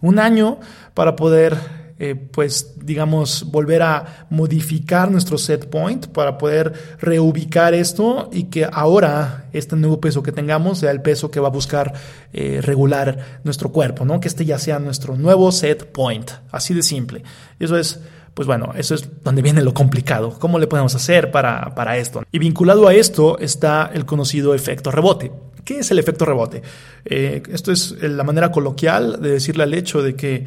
Un 0.00 0.18
año 0.18 0.58
para 0.94 1.16
poder 1.16 1.81
eh, 1.98 2.14
pues 2.14 2.74
digamos, 2.84 3.44
volver 3.50 3.82
a 3.82 4.26
modificar 4.30 5.10
nuestro 5.10 5.38
set 5.38 5.68
point 5.68 6.06
para 6.08 6.38
poder 6.38 6.72
reubicar 7.00 7.74
esto 7.74 8.28
y 8.32 8.44
que 8.44 8.68
ahora 8.70 9.46
este 9.52 9.76
nuevo 9.76 10.00
peso 10.00 10.22
que 10.22 10.32
tengamos 10.32 10.78
sea 10.78 10.90
el 10.90 11.02
peso 11.02 11.30
que 11.30 11.40
va 11.40 11.48
a 11.48 11.52
buscar 11.52 11.92
eh, 12.32 12.60
regular 12.62 13.40
nuestro 13.44 13.70
cuerpo, 13.70 14.04
¿no? 14.04 14.20
Que 14.20 14.28
este 14.28 14.44
ya 14.44 14.58
sea 14.58 14.78
nuestro 14.78 15.16
nuevo 15.16 15.52
set 15.52 15.92
point, 15.92 16.30
así 16.50 16.74
de 16.74 16.82
simple. 16.82 17.22
Eso 17.58 17.76
es 17.76 18.00
pues 18.34 18.46
bueno, 18.46 18.72
eso 18.76 18.94
es 18.94 19.08
donde 19.22 19.42
viene 19.42 19.62
lo 19.62 19.74
complicado. 19.74 20.38
¿Cómo 20.38 20.58
le 20.58 20.66
podemos 20.66 20.94
hacer 20.94 21.30
para, 21.30 21.74
para, 21.74 21.98
esto? 21.98 22.22
Y 22.32 22.38
vinculado 22.38 22.88
a 22.88 22.94
esto 22.94 23.38
está 23.38 23.90
el 23.92 24.06
conocido 24.06 24.54
efecto 24.54 24.90
rebote. 24.90 25.30
¿Qué 25.64 25.80
es 25.80 25.90
el 25.90 25.98
efecto 25.98 26.24
rebote? 26.24 26.62
Eh, 27.04 27.42
esto 27.50 27.72
es 27.72 27.94
la 28.02 28.24
manera 28.24 28.50
coloquial 28.50 29.20
de 29.20 29.32
decirle 29.32 29.64
al 29.64 29.74
hecho 29.74 30.02
de 30.02 30.16
que 30.16 30.46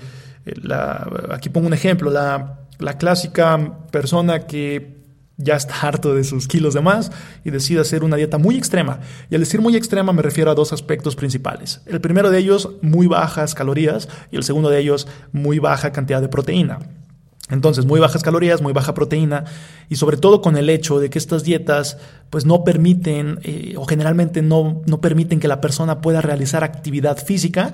aquí 1.31 1.49
pongo 1.49 1.67
un 1.67 1.73
ejemplo, 1.73 2.11
la, 2.11 2.59
clásica 2.97 3.79
persona 3.91 4.47
que 4.47 5.03
ya 5.37 5.55
está 5.55 5.75
harto 5.81 6.15
de 6.15 6.23
sus 6.23 6.47
kilos 6.47 6.73
de 6.73 6.81
más 6.81 7.11
y 7.43 7.51
decide 7.51 7.81
hacer 7.81 8.03
una 8.03 8.15
dieta 8.15 8.37
muy 8.37 8.55
extrema. 8.55 8.99
Y 9.29 9.35
al 9.35 9.41
decir 9.41 9.61
muy 9.61 9.75
extrema 9.75 10.13
me 10.13 10.21
refiero 10.21 10.51
a 10.51 10.55
dos 10.55 10.73
aspectos 10.73 11.15
principales. 11.15 11.81
El 11.85 12.01
primero 12.01 12.29
de 12.29 12.39
ellos, 12.39 12.69
muy 12.81 13.07
bajas 13.07 13.55
calorías 13.55 14.07
y 14.31 14.37
el 14.37 14.43
segundo 14.43 14.69
de 14.69 14.79
ellos, 14.79 15.07
muy 15.31 15.59
baja 15.59 15.91
cantidad 15.91 16.21
de 16.21 16.29
proteína. 16.29 16.79
Entonces, 17.51 17.85
muy 17.85 17.99
bajas 17.99 18.23
calorías, 18.23 18.63
muy 18.63 18.73
baja 18.73 18.95
proteína 18.95 19.43
y 19.87 19.97
sobre 19.97 20.17
todo 20.17 20.41
con 20.41 20.57
el 20.57 20.67
hecho 20.67 20.99
de 20.99 21.11
que 21.11 21.19
estas 21.19 21.43
dietas 21.43 21.97
pues 22.31 22.43
no 22.43 22.63
permiten 22.63 23.39
eh, 23.43 23.75
o 23.77 23.85
generalmente 23.85 24.41
no, 24.41 24.81
no 24.87 24.99
permiten 24.99 25.39
que 25.39 25.47
la 25.47 25.61
persona 25.61 26.01
pueda 26.01 26.21
realizar 26.21 26.63
actividad 26.63 27.23
física, 27.23 27.71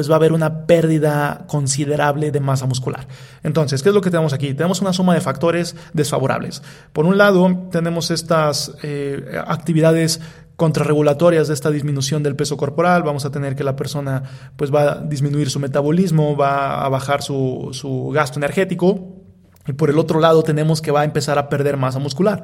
pues 0.00 0.08
va 0.08 0.14
a 0.14 0.16
haber 0.16 0.32
una 0.32 0.64
pérdida 0.64 1.44
considerable 1.46 2.30
de 2.30 2.40
masa 2.40 2.64
muscular. 2.64 3.06
Entonces, 3.42 3.82
¿qué 3.82 3.90
es 3.90 3.94
lo 3.94 4.00
que 4.00 4.10
tenemos 4.10 4.32
aquí? 4.32 4.54
Tenemos 4.54 4.80
una 4.80 4.94
suma 4.94 5.12
de 5.12 5.20
factores 5.20 5.76
desfavorables. 5.92 6.62
Por 6.94 7.04
un 7.04 7.18
lado, 7.18 7.68
tenemos 7.70 8.10
estas 8.10 8.72
eh, 8.82 9.38
actividades 9.46 10.22
contrarregulatorias 10.56 11.48
de 11.48 11.52
esta 11.52 11.70
disminución 11.70 12.22
del 12.22 12.34
peso 12.34 12.56
corporal, 12.56 13.02
vamos 13.02 13.26
a 13.26 13.30
tener 13.30 13.54
que 13.54 13.62
la 13.62 13.76
persona 13.76 14.22
pues 14.56 14.74
va 14.74 14.92
a 14.92 14.94
disminuir 15.02 15.50
su 15.50 15.60
metabolismo, 15.60 16.34
va 16.34 16.82
a 16.82 16.88
bajar 16.88 17.20
su, 17.20 17.68
su 17.72 18.08
gasto 18.08 18.38
energético, 18.38 19.19
y 19.66 19.72
por 19.72 19.90
el 19.90 19.98
otro 19.98 20.20
lado 20.20 20.42
tenemos 20.42 20.80
que 20.80 20.90
va 20.90 21.02
a 21.02 21.04
empezar 21.04 21.38
a 21.38 21.48
perder 21.48 21.76
masa 21.76 21.98
muscular. 21.98 22.42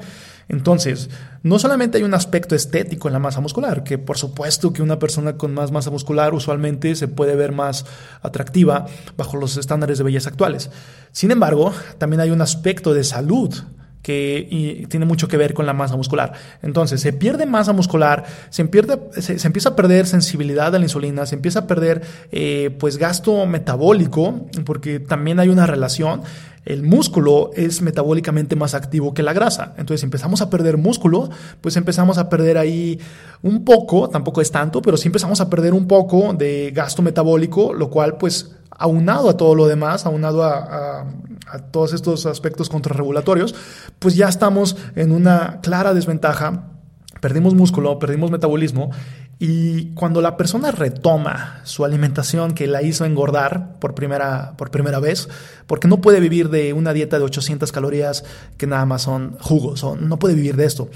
Entonces, 0.48 1.11
no 1.42 1.59
solamente 1.59 1.98
hay 1.98 2.05
un 2.05 2.14
aspecto 2.14 2.55
estético 2.55 3.09
en 3.09 3.14
la 3.14 3.18
masa 3.18 3.40
muscular, 3.40 3.83
que 3.83 3.98
por 3.98 4.18
supuesto 4.18 4.72
que 4.72 4.83
una 4.83 4.98
persona 4.98 5.37
con 5.37 5.52
más 5.55 5.72
masa 5.72 5.90
muscular 5.90 6.35
usualmente 6.35 6.94
se 6.94 7.09
puede 7.09 7.35
ver 7.35 7.52
más 7.52 7.87
atractiva 8.22 8.87
bajo 9.16 9.37
los 9.38 9.57
estándares 9.57 9.98
de 9.98 10.05
belleza 10.05 10.29
actuales. 10.29 10.70
Sin 11.11 11.31
embargo, 11.31 11.72
también 11.98 12.20
hay 12.20 12.31
un 12.31 12.42
aspecto 12.42 12.94
de 12.94 13.02
salud 13.02 13.55
que 14.07 14.87
tiene 14.88 15.05
mucho 15.05 15.27
que 15.27 15.37
ver 15.37 15.53
con 15.53 15.66
la 15.66 15.73
masa 15.73 15.97
muscular. 15.97 16.33
Entonces, 16.62 17.01
se 17.01 17.12
pierde 17.12 17.45
masa 17.45 17.73
muscular, 17.73 18.25
se, 18.51 18.64
pierde, 18.66 19.01
se, 19.21 19.45
empieza 19.45 19.71
a 19.71 19.75
perder 19.75 20.07
sensibilidad 20.07 20.73
a 20.73 20.79
la 20.79 20.85
insulina, 20.85 21.27
se 21.27 21.35
empieza 21.35 21.59
a 21.59 21.66
perder 21.66 22.03
eh, 22.31 22.71
pues 22.79 22.99
gasto 22.99 23.47
metabólico, 23.47 24.47
porque 24.64 25.01
también 25.01 25.40
hay 25.40 25.49
una 25.49 25.66
relación. 25.66 26.21
El 26.64 26.85
músculo 26.85 27.51
es 27.57 27.83
metabólicamente 27.83 28.55
más 28.55 28.75
activo 28.75 29.12
que 29.12 29.25
la 29.25 29.33
grasa. 29.33 29.75
Entonces, 29.77 30.03
si 30.03 30.07
empezamos 30.07 30.40
a 30.40 30.51
perder 30.51 30.77
músculo, 30.77 31.29
pues 31.61 31.77
empezamos 31.77 32.16
a 32.16 32.29
perder 32.29 32.59
ahí 32.59 33.01
un 33.42 33.64
poco, 33.64 34.09
tampoco 34.09 34.40
es 34.40 34.53
tanto, 34.53 34.83
pero 34.83 34.97
sí 34.97 35.09
empezamos 35.09 35.40
a 35.40 35.51
perder 35.51 35.75
un 35.75 35.88
poco 35.88 36.33
de 36.33 36.71
gasto 36.73 37.03
metabólico, 37.03 37.75
lo 37.75 37.90
cual 37.90 38.19
pues 38.19 38.56
aunado 38.79 39.29
a 39.31 39.37
todo 39.37 39.55
lo 39.55 39.67
demás, 39.67 40.07
aunado 40.07 40.45
a, 40.45 41.07
todos 41.71 41.93
estos 41.93 42.27
aspectos 42.27 42.69
contrarregulatorios, 42.69 43.55
pues 43.99 44.17
ya 44.17 44.29
estamos 44.29 44.77
en 44.97 45.12
una 45.12 45.61
clara 45.62 45.95
desventaja. 45.95 46.71
Perdimos 47.21 47.55
músculo, 47.55 47.99
perdimos 47.99 48.31
metabolismo 48.31 48.91
y 49.39 49.93
cuando 49.95 50.21
la 50.21 50.37
persona 50.37 50.71
retoma 50.71 51.61
su 51.65 51.85
alimentación 51.85 52.53
que 52.53 52.67
la 52.67 52.83
hizo 52.83 53.05
engordar 53.05 53.79
por 53.79 53.95
primera, 53.95 54.55
por 54.57 54.71
primera 54.71 54.99
vez, 54.99 55.29
porque 55.67 55.89
no 55.89 56.01
puede 56.01 56.21
vivir 56.21 56.51
de 56.51 56.73
una 56.73 56.93
dieta 56.93 57.19
de 57.19 57.25
800 57.25 57.71
calorías 57.71 58.25
que 58.57 58.67
nada 58.67 58.87
más 58.87 59.03
son 59.03 59.37
jugos, 59.41 59.85
no 60.01 60.19
puede 60.19 60.35
vivir 60.35 60.57
de 60.57 60.65
esto, 60.65 60.89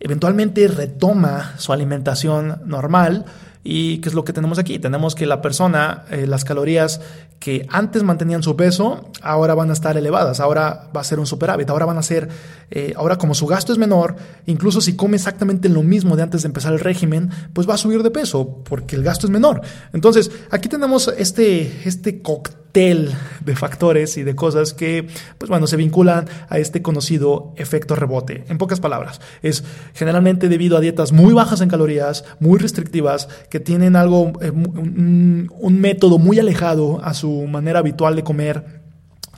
eventualmente 0.00 0.66
retoma 0.68 1.54
su 1.56 1.72
alimentación 1.72 2.62
normal, 2.66 3.24
¿Y 3.64 3.98
qué 3.98 4.08
es 4.08 4.14
lo 4.14 4.24
que 4.24 4.32
tenemos 4.32 4.58
aquí? 4.58 4.78
Tenemos 4.78 5.14
que 5.14 5.26
la 5.26 5.42
persona, 5.42 6.04
eh, 6.10 6.26
las 6.26 6.44
calorías 6.44 7.00
que 7.38 7.66
antes 7.70 8.02
mantenían 8.02 8.42
su 8.42 8.56
peso, 8.56 9.10
ahora 9.22 9.54
van 9.54 9.70
a 9.70 9.72
estar 9.72 9.96
elevadas, 9.96 10.40
ahora 10.40 10.90
va 10.96 11.00
a 11.00 11.04
ser 11.04 11.20
un 11.20 11.26
superávit, 11.26 11.70
ahora 11.70 11.86
van 11.86 11.98
a 11.98 12.02
ser, 12.02 12.28
eh, 12.70 12.94
ahora 12.96 13.16
como 13.16 13.34
su 13.34 13.46
gasto 13.46 13.72
es 13.72 13.78
menor, 13.78 14.16
incluso 14.46 14.80
si 14.80 14.96
come 14.96 15.16
exactamente 15.16 15.68
lo 15.68 15.82
mismo 15.82 16.16
de 16.16 16.22
antes 16.22 16.42
de 16.42 16.48
empezar 16.48 16.72
el 16.72 16.80
régimen, 16.80 17.30
pues 17.52 17.68
va 17.68 17.74
a 17.74 17.78
subir 17.78 18.02
de 18.02 18.10
peso 18.10 18.62
porque 18.64 18.96
el 18.96 19.02
gasto 19.02 19.26
es 19.26 19.30
menor. 19.30 19.62
Entonces, 19.92 20.30
aquí 20.50 20.68
tenemos 20.68 21.12
este, 21.16 21.82
este 21.84 22.22
cóctel 22.22 22.58
de 23.44 23.56
factores 23.56 24.16
y 24.18 24.22
de 24.22 24.34
cosas 24.34 24.74
que, 24.74 25.08
pues 25.38 25.48
bueno, 25.48 25.66
se 25.66 25.76
vinculan 25.76 26.28
a 26.48 26.58
este 26.58 26.82
conocido 26.82 27.52
efecto 27.56 27.96
rebote. 27.96 28.44
En 28.48 28.58
pocas 28.58 28.78
palabras, 28.80 29.20
es 29.42 29.64
generalmente 29.94 30.48
debido 30.48 30.76
a 30.76 30.80
dietas 30.80 31.12
muy 31.12 31.32
bajas 31.32 31.60
en 31.60 31.70
calorías, 31.70 32.24
muy 32.40 32.58
restrictivas, 32.58 33.28
que 33.50 33.60
tienen 33.60 33.96
algo, 33.96 34.32
eh, 34.40 34.50
un 34.50 35.80
método 35.80 36.18
muy 36.18 36.38
alejado 36.38 37.00
a 37.02 37.14
su 37.14 37.46
manera 37.46 37.78
habitual 37.78 38.16
de 38.16 38.24
comer 38.24 38.78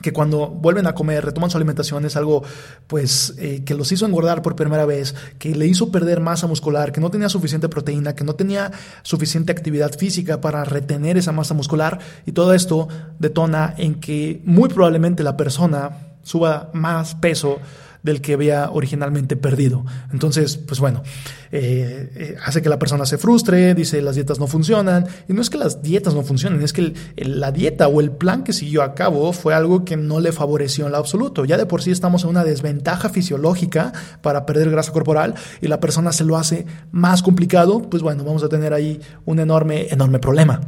que 0.01 0.11
cuando 0.11 0.47
vuelven 0.47 0.87
a 0.87 0.93
comer, 0.93 1.23
retoman 1.23 1.49
su 1.49 1.57
alimentación, 1.57 2.05
es 2.05 2.15
algo 2.15 2.43
pues 2.87 3.35
eh, 3.37 3.63
que 3.63 3.75
los 3.75 3.91
hizo 3.91 4.05
engordar 4.05 4.41
por 4.41 4.55
primera 4.55 4.85
vez, 4.85 5.15
que 5.39 5.55
le 5.55 5.67
hizo 5.67 5.91
perder 5.91 6.19
masa 6.19 6.47
muscular, 6.47 6.91
que 6.91 6.99
no 6.99 7.11
tenía 7.11 7.29
suficiente 7.29 7.69
proteína, 7.69 8.15
que 8.15 8.23
no 8.23 8.33
tenía 8.35 8.71
suficiente 9.03 9.51
actividad 9.51 9.93
física 9.97 10.41
para 10.41 10.63
retener 10.65 11.17
esa 11.17 11.31
masa 11.31 11.53
muscular. 11.53 11.99
Y 12.25 12.33
todo 12.33 12.53
esto 12.53 12.87
detona 13.19 13.73
en 13.77 13.95
que 13.95 14.41
muy 14.43 14.69
probablemente 14.69 15.23
la 15.23 15.37
persona 15.37 15.91
suba 16.23 16.69
más 16.73 17.15
peso 17.15 17.59
del 18.03 18.21
que 18.21 18.33
había 18.33 18.71
originalmente 18.71 19.35
perdido. 19.35 19.85
Entonces, 20.11 20.57
pues 20.57 20.79
bueno, 20.79 21.03
eh, 21.51 22.09
eh, 22.15 22.35
hace 22.43 22.61
que 22.61 22.69
la 22.69 22.79
persona 22.79 23.05
se 23.05 23.17
frustre, 23.17 23.75
dice 23.75 24.01
las 24.01 24.15
dietas 24.15 24.39
no 24.39 24.47
funcionan, 24.47 25.07
y 25.27 25.33
no 25.33 25.41
es 25.41 25.49
que 25.49 25.57
las 25.57 25.81
dietas 25.81 26.13
no 26.13 26.23
funcionen, 26.23 26.61
es 26.61 26.73
que 26.73 26.93
la 27.17 27.51
dieta 27.51 27.87
o 27.87 28.01
el 28.01 28.11
plan 28.11 28.43
que 28.43 28.53
siguió 28.53 28.83
a 28.83 28.95
cabo 28.95 29.33
fue 29.33 29.53
algo 29.53 29.85
que 29.85 29.97
no 29.97 30.19
le 30.19 30.31
favoreció 30.31 30.85
en 30.85 30.93
lo 30.93 30.97
absoluto. 30.97 31.45
Ya 31.45 31.57
de 31.57 31.65
por 31.65 31.81
sí 31.81 31.91
estamos 31.91 32.23
en 32.23 32.29
una 32.29 32.43
desventaja 32.43 33.09
fisiológica 33.09 33.93
para 34.21 34.45
perder 34.45 34.71
grasa 34.71 34.91
corporal 34.91 35.35
y 35.61 35.67
la 35.67 35.79
persona 35.79 36.11
se 36.11 36.23
lo 36.23 36.37
hace 36.37 36.65
más 36.91 37.21
complicado, 37.21 37.81
pues 37.89 38.03
bueno, 38.03 38.23
vamos 38.23 38.43
a 38.43 38.49
tener 38.49 38.73
ahí 38.73 38.99
un 39.25 39.39
enorme, 39.39 39.87
enorme 39.89 40.19
problema. 40.19 40.61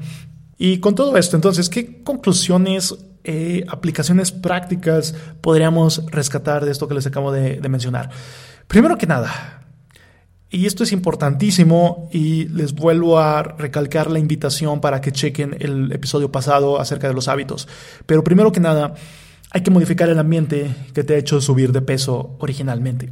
Y 0.63 0.77
con 0.77 0.95
todo 0.95 1.17
esto, 1.17 1.35
entonces, 1.35 1.67
¿qué 1.67 2.01
conclusiones 2.03 2.95
eh, 3.25 3.65
aplicaciones 3.67 4.31
prácticas 4.31 5.13
podríamos 5.41 6.05
rescatar 6.09 6.63
de 6.63 6.71
esto 6.71 6.87
que 6.87 6.93
les 6.93 7.05
acabo 7.05 7.33
de, 7.33 7.59
mencionar? 7.67 8.09
Primero 8.69 8.97
que 8.97 9.05
nada, 9.05 9.65
y 10.49 10.65
esto 10.65 10.85
es 10.85 10.93
importantísimo 10.93 12.09
y 12.13 12.45
les 12.45 12.75
vuelvo 12.75 13.19
a 13.19 13.43
recalcar 13.43 14.09
la 14.09 14.19
invitación 14.19 14.79
para 14.79 15.01
que 15.01 15.11
chequen 15.11 15.57
el 15.59 15.91
episodio 15.91 16.31
pasado 16.31 16.79
acerca 16.79 17.09
de 17.09 17.13
los 17.13 17.27
hábitos. 17.27 17.67
Pero 18.05 18.23
primero 18.23 18.53
que 18.53 18.61
nada, 18.61 18.93
hay 19.51 19.63
que 19.63 19.69
modificar 19.69 20.07
el 20.07 20.17
ambiente 20.17 20.73
que 20.93 21.03
te 21.03 21.15
ha 21.15 21.17
hecho 21.17 21.41
subir 21.41 21.73
de 21.73 21.81
peso 21.81 22.37
originalmente. 22.39 23.09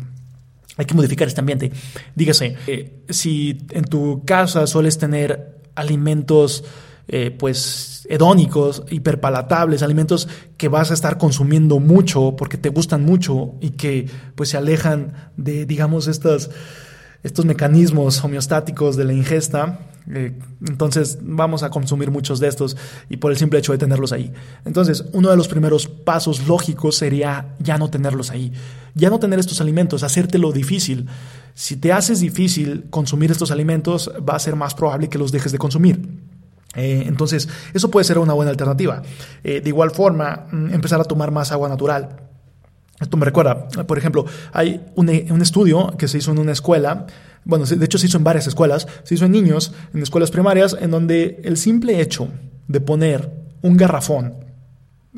Hay 0.78 0.86
que 0.86 0.94
modificar 0.94 1.28
este 1.28 1.42
ambiente. 1.42 1.74
Dígase, 2.16 2.56
eh, 2.66 3.04
si 3.10 3.58
en 3.72 3.84
tu 3.84 4.24
casa 4.24 4.68
sueles 4.68 4.98
tener 4.98 5.60
alimentos 5.76 6.64
eh, 7.14 7.30
pues 7.30 8.08
hedónicos, 8.10 8.84
hiperpalatables, 8.90 9.84
alimentos 9.84 10.30
que 10.56 10.70
vas 10.70 10.92
a 10.92 10.94
estar 10.94 11.18
consumiendo 11.18 11.82
mucho 11.82 12.38
porque 12.38 12.58
te 12.58 12.70
gustan 12.70 13.04
mucho 13.04 13.56
y 13.60 13.72
que 13.72 14.10
pues 14.36 14.48
se 14.48 14.56
alejan 14.58 15.32
de, 15.36 15.66
digamos, 15.66 16.08
estos 16.08 16.50
mecanismos 17.46 18.24
homeostáticos 18.24 18.96
de 18.96 19.04
la 19.04 19.12
ingesta. 19.12 19.80
Eh, 20.10 20.40
entonces 20.66 21.20
vamos 21.22 21.64
a 21.64 21.70
consumir 21.70 22.12
muchos 22.12 22.40
de 22.40 22.48
estos 22.48 22.78
y 23.10 23.18
por 23.18 23.32
el 23.32 23.38
simple 23.38 23.60
hecho 23.60 23.74
de 23.74 23.78
tenerlos 23.78 24.14
ahí. 24.14 24.32
Entonces, 24.64 25.04
uno 25.12 25.30
de 25.30 25.36
los 25.36 25.50
primeros 25.50 25.88
pasos 25.88 26.48
lógicos 26.48 26.96
sería 26.96 27.58
ya 27.60 27.78
no 27.78 27.90
tenerlos 27.90 28.32
ahí, 28.32 28.54
ya 28.96 29.10
no 29.10 29.20
tener 29.20 29.38
estos 29.38 29.60
alimentos, 29.60 30.04
hacértelo 30.04 30.54
difícil. 30.54 31.08
Si 31.56 31.76
te 31.76 31.92
haces 31.92 32.22
difícil 32.22 32.86
consumir 32.90 33.32
estos 33.32 33.52
alimentos, 33.52 34.10
va 34.18 34.38
a 34.38 34.40
ser 34.40 34.56
más 34.56 34.76
probable 34.76 35.10
que 35.10 35.18
los 35.18 35.34
dejes 35.34 35.52
de 35.52 35.58
consumir. 35.58 36.31
Eh, 36.76 37.04
entonces, 37.06 37.50
eso 37.74 37.92
puede 37.92 38.04
ser 38.04 38.18
una 38.18 38.34
buena 38.34 38.52
alternativa. 38.52 39.02
Eh, 39.44 39.62
de 39.62 39.70
igual 39.70 39.92
forma, 39.92 40.48
mm, 40.52 40.74
empezar 40.74 41.00
a 41.02 41.04
tomar 41.04 41.32
más 41.32 41.52
agua 41.52 41.70
natural. 41.70 42.18
Esto 43.00 43.18
me 43.18 43.26
recuerda, 43.26 43.68
por 43.68 43.98
ejemplo, 43.98 44.26
hay 44.54 44.86
un, 44.96 45.10
un, 45.10 45.42
estudio 45.42 45.96
que 45.98 46.08
se 46.08 46.20
hizo 46.20 46.32
en 46.32 46.38
una 46.38 46.52
escuela, 46.52 47.08
bueno, 47.44 47.66
de 47.66 47.84
hecho 47.84 47.98
se 47.98 48.06
hizo 48.06 48.20
en 48.20 48.24
varias 48.24 48.46
escuelas, 48.46 48.88
se 49.04 49.16
hizo 49.16 49.26
en 49.26 49.32
niños, 49.32 49.74
en 49.92 50.04
escuelas 50.04 50.30
primarias, 50.30 50.78
en 50.80 50.92
donde 50.92 51.42
el 51.44 51.58
simple 51.58 52.00
hecho 52.00 52.28
de 52.68 52.80
poner 52.80 53.32
un 53.64 53.76
garrafón, 53.76 54.36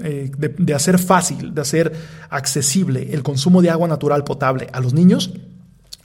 eh, 0.01 0.31
de, 0.37 0.55
de 0.57 0.73
hacer 0.73 0.97
fácil, 0.97 1.53
de 1.53 1.59
hacer 1.59 1.91
accesible 2.29 3.09
el 3.11 3.21
consumo 3.21 3.61
de 3.61 3.69
agua 3.69 3.89
natural 3.89 4.23
potable 4.23 4.69
a 4.71 4.79
los 4.79 4.93
niños, 4.93 5.33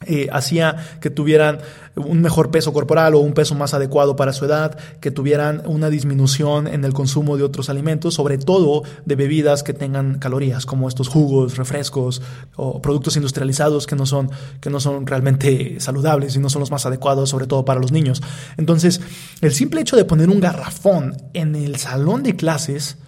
eh, 0.06 0.28
hacía 0.32 0.76
que 1.00 1.10
tuvieran 1.10 1.58
un 1.96 2.20
mejor 2.20 2.52
peso 2.52 2.72
corporal 2.72 3.16
o 3.16 3.18
un 3.18 3.32
peso 3.32 3.56
más 3.56 3.74
adecuado 3.74 4.14
para 4.14 4.32
su 4.32 4.44
edad, 4.44 4.78
que 5.00 5.10
tuvieran 5.10 5.62
una 5.66 5.90
disminución 5.90 6.68
en 6.68 6.84
el 6.84 6.92
consumo 6.92 7.36
de 7.36 7.42
otros 7.42 7.68
alimentos, 7.68 8.14
sobre 8.14 8.38
todo 8.38 8.84
de 9.04 9.16
bebidas 9.16 9.64
que 9.64 9.74
tengan 9.74 10.18
calorías, 10.18 10.66
como 10.66 10.88
estos 10.88 11.08
jugos, 11.08 11.56
refrescos 11.56 12.22
o 12.54 12.80
productos 12.80 13.16
industrializados 13.16 13.86
que 13.88 13.96
no 13.96 14.06
son, 14.06 14.30
que 14.60 14.70
no 14.70 14.78
son 14.78 15.06
realmente 15.06 15.80
saludables 15.80 16.36
y 16.36 16.38
no 16.38 16.48
son 16.48 16.60
los 16.60 16.70
más 16.70 16.86
adecuados, 16.86 17.30
sobre 17.30 17.48
todo 17.48 17.64
para 17.64 17.80
los 17.80 17.90
niños. 17.90 18.22
Entonces, 18.56 19.00
el 19.40 19.52
simple 19.52 19.80
hecho 19.80 19.96
de 19.96 20.04
poner 20.04 20.30
un 20.30 20.40
garrafón 20.40 21.16
en 21.34 21.56
el 21.56 21.76
salón 21.76 22.22
de 22.22 22.36
clases, 22.36 22.98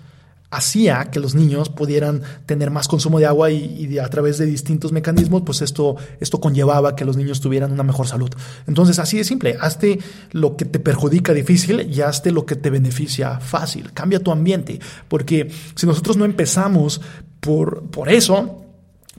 hacía 0.50 1.06
que 1.06 1.20
los 1.20 1.34
niños 1.34 1.68
pudieran 1.68 2.22
tener 2.46 2.70
más 2.70 2.88
consumo 2.88 3.20
de 3.20 3.26
agua 3.26 3.50
y, 3.50 3.98
a 3.98 4.08
través 4.08 4.38
de 4.38 4.46
distintos 4.46 4.92
mecanismos, 4.92 5.42
pues 5.46 5.62
esto, 5.62 5.96
esto 6.18 6.40
conllevaba 6.40 6.96
que 6.96 7.04
los 7.04 7.16
niños 7.16 7.40
tuvieran 7.40 7.72
una 7.72 7.84
mejor 7.84 8.06
salud. 8.06 8.30
Entonces, 8.66 8.98
así 8.98 9.16
de 9.16 9.24
simple, 9.24 9.56
hazte 9.60 10.00
lo 10.32 10.56
que 10.56 10.64
te 10.64 10.80
perjudica 10.80 11.32
difícil 11.32 11.88
y 11.92 12.00
hazte 12.00 12.32
lo 12.32 12.46
que 12.46 12.56
te 12.56 12.70
beneficia 12.70 13.38
fácil. 13.38 13.92
Cambia 13.92 14.20
tu 14.20 14.32
ambiente, 14.32 14.80
porque 15.08 15.50
si 15.74 15.86
nosotros 15.86 16.16
no 16.16 16.24
empezamos 16.24 17.00
Por, 17.40 17.90
por 17.90 18.10
eso, 18.10 18.60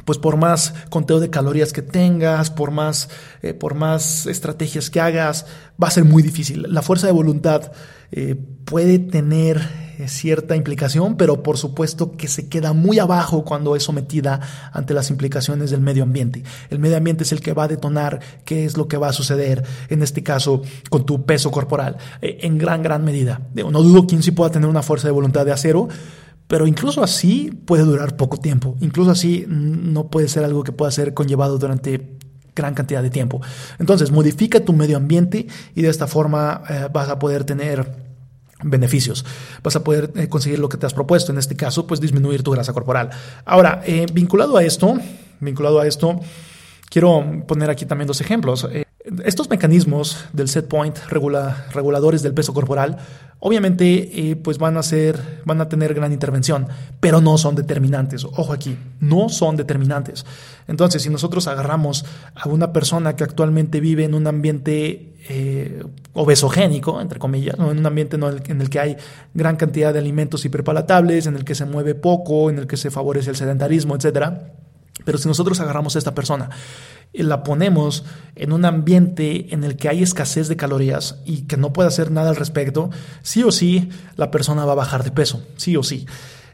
pues 0.06 0.18
por 0.20 0.38
más 0.38 0.74
conteo 0.90 1.20
de 1.20 1.30
calorías 1.30 1.74
que 1.74 1.82
tengas, 1.82 2.50
por 2.50 2.72
más, 2.72 3.10
eh, 3.42 3.54
por 3.54 3.74
más 3.74 4.26
estrategias 4.26 4.90
que 4.90 5.00
hagas, 5.00 5.46
va 5.82 5.88
a 5.88 5.92
ser 5.92 6.06
muy 6.06 6.24
difícil. 6.24 6.66
La 6.70 6.82
fuerza 6.82 7.08
de 7.08 7.14
voluntad 7.14 7.72
eh, 8.12 8.36
puede 8.66 9.00
tener 9.00 9.62
eh, 9.98 10.08
cierta 10.08 10.56
implicación, 10.56 11.18
pero 11.18 11.44
por 11.44 11.58
supuesto 11.58 12.14
que 12.14 12.28
se 12.28 12.50
queda 12.50 12.74
muy 12.74 13.00
abajo 13.00 13.44
cuando 13.44 13.76
es 13.76 13.84
sometida 13.84 14.40
ante 14.74 14.94
las 14.94 15.10
implicaciones 15.10 15.72
del 15.72 15.82
medio 15.82 16.04
ambiente. 16.04 16.44
El 16.70 16.80
medio 16.80 16.98
ambiente 16.98 17.24
es 17.24 17.32
el 17.32 17.42
que 17.42 17.54
va 17.54 17.66
a 17.66 17.68
detonar 17.68 18.20
qué 18.46 18.66
es 18.66 18.78
lo 18.78 18.88
que 18.88 18.98
va 18.98 19.10
a 19.10 19.14
suceder, 19.14 19.64
en 19.90 20.02
este 20.02 20.24
caso, 20.24 20.62
con 20.90 21.06
tu 21.06 21.26
peso 21.26 21.52
corporal, 21.52 21.98
en 22.22 22.58
gran, 22.58 22.82
gran 22.82 23.04
medida. 23.04 23.42
No 23.54 23.84
dudo 23.84 24.08
quién 24.08 24.24
sí 24.24 24.32
pueda 24.32 24.52
tener 24.52 24.70
una 24.70 24.82
fuerza 24.82 25.08
de 25.08 25.12
voluntad 25.12 25.46
de 25.46 25.52
acero, 25.52 25.88
pero 26.48 26.68
incluso 26.68 27.04
así 27.04 27.52
puede 27.66 27.84
durar 27.84 28.18
poco 28.18 28.38
tiempo. 28.38 28.76
Incluso 28.82 29.12
así 29.12 29.46
no 29.48 30.10
puede 30.10 30.28
ser 30.28 30.44
algo 30.44 30.64
que 30.64 30.72
pueda 30.72 30.92
ser 30.92 31.14
conllevado 31.14 31.58
durante 31.58 32.18
gran 32.56 32.74
cantidad 32.74 33.02
de 33.02 33.10
tiempo. 33.10 33.42
Entonces, 33.80 34.12
modifica 34.12 34.60
tu 34.60 34.74
medio 34.74 34.98
ambiente 34.98 35.48
y 35.76 35.82
de 35.82 35.90
esta 35.90 36.08
forma 36.08 36.64
eh, 36.70 36.88
vas 36.92 37.08
a 37.10 37.20
poder 37.20 37.44
tener 37.44 38.11
beneficios. 38.64 39.26
Vas 39.64 39.76
a 39.76 39.84
poder 39.84 40.12
eh, 40.16 40.28
conseguir 40.28 40.60
lo 40.60 40.70
que 40.70 40.78
te 40.78 40.86
has 40.86 40.94
propuesto, 40.94 41.32
en 41.32 41.38
este 41.38 41.56
caso, 41.56 41.88
pues 41.88 42.00
disminuir 42.00 42.44
tu 42.44 42.52
grasa 42.52 42.74
corporal. 42.74 43.10
Ahora, 43.46 43.82
eh, 43.86 44.06
vinculado 44.12 44.58
a 44.58 44.64
esto, 44.64 44.98
vinculado 45.40 45.80
a 45.80 45.88
esto, 45.88 46.20
quiero 46.90 47.44
poner 47.48 47.70
aquí 47.70 47.86
también 47.86 48.08
dos 48.08 48.22
ejemplos. 48.22 48.68
Estos 49.26 49.50
mecanismos 49.50 50.26
del 50.32 50.48
set 50.48 50.68
point 50.68 50.96
reguladores 51.10 52.22
del 52.22 52.36
peso 52.36 52.54
corporal, 52.54 52.98
obviamente, 53.40 54.30
eh, 54.30 54.36
pues 54.36 54.60
van 54.60 54.78
a 54.78 54.84
ser, 54.84 55.42
van 55.44 55.60
a 55.60 55.68
tener 55.68 55.96
gran 55.96 56.14
intervención, 56.14 56.68
pero 57.00 57.20
no 57.20 57.40
son 57.40 57.56
determinantes. 57.56 58.24
Ojo 58.24 58.54
aquí, 58.54 58.78
no 59.00 59.30
son 59.30 59.58
determinantes. 59.58 60.24
Entonces, 60.68 61.02
si 61.02 61.10
nosotros 61.10 61.48
agarramos 61.48 62.06
a 62.36 62.48
una 62.48 62.74
persona 62.74 63.16
que 63.16 63.24
actualmente 63.24 63.80
vive 63.80 64.04
en 64.04 64.14
un 64.14 64.28
ambiente 64.28 65.16
eh, 65.30 65.84
obesogénico, 66.14 67.02
entre 67.02 67.18
comillas, 67.18 67.56
en 67.58 67.80
un 67.80 67.86
ambiente 67.86 68.18
en 68.18 68.62
el 68.62 68.70
que 68.70 68.80
hay 68.80 68.98
gran 69.34 69.56
cantidad 69.56 69.94
de 69.94 70.00
alimentos 70.00 70.46
hiperpalatables, 70.46 71.26
en 71.26 71.36
el 71.36 71.44
que 71.44 71.56
se 71.56 71.66
mueve 71.66 71.96
poco, 71.96 72.52
en 72.52 72.60
el 72.60 72.68
que 72.68 72.78
se 72.78 72.92
favorece 72.92 73.32
el 73.32 73.36
sedentarismo, 73.36 73.96
etcétera 73.96 74.52
pero 75.06 75.18
si 75.18 75.28
nosotros 75.28 75.60
agarramos 75.60 75.96
a 75.96 76.00
esta 76.00 76.16
persona 76.16 76.50
y 77.14 77.24
la 77.24 77.44
ponemos 77.44 78.06
en 78.36 78.54
un 78.54 78.66
ambiente 78.66 79.54
en 79.54 79.64
el 79.64 79.76
que 79.76 79.90
hay 79.90 80.02
escasez 80.02 80.48
de 80.48 80.56
calorías 80.56 81.22
y 81.26 81.44
que 81.44 81.58
no 81.58 81.74
puede 81.74 81.90
hacer 81.90 82.12
nada 82.12 82.30
al 82.30 82.36
respecto, 82.36 82.90
sí 83.22 83.44
o 83.44 83.52
sí 83.52 83.90
la 84.16 84.32
persona 84.32 84.66
va 84.66 84.74
a 84.74 84.76
bajar 84.76 85.04
de 85.04 85.12
peso, 85.12 85.46
sí 85.58 85.76
o 85.76 85.84
sí. 85.84 86.06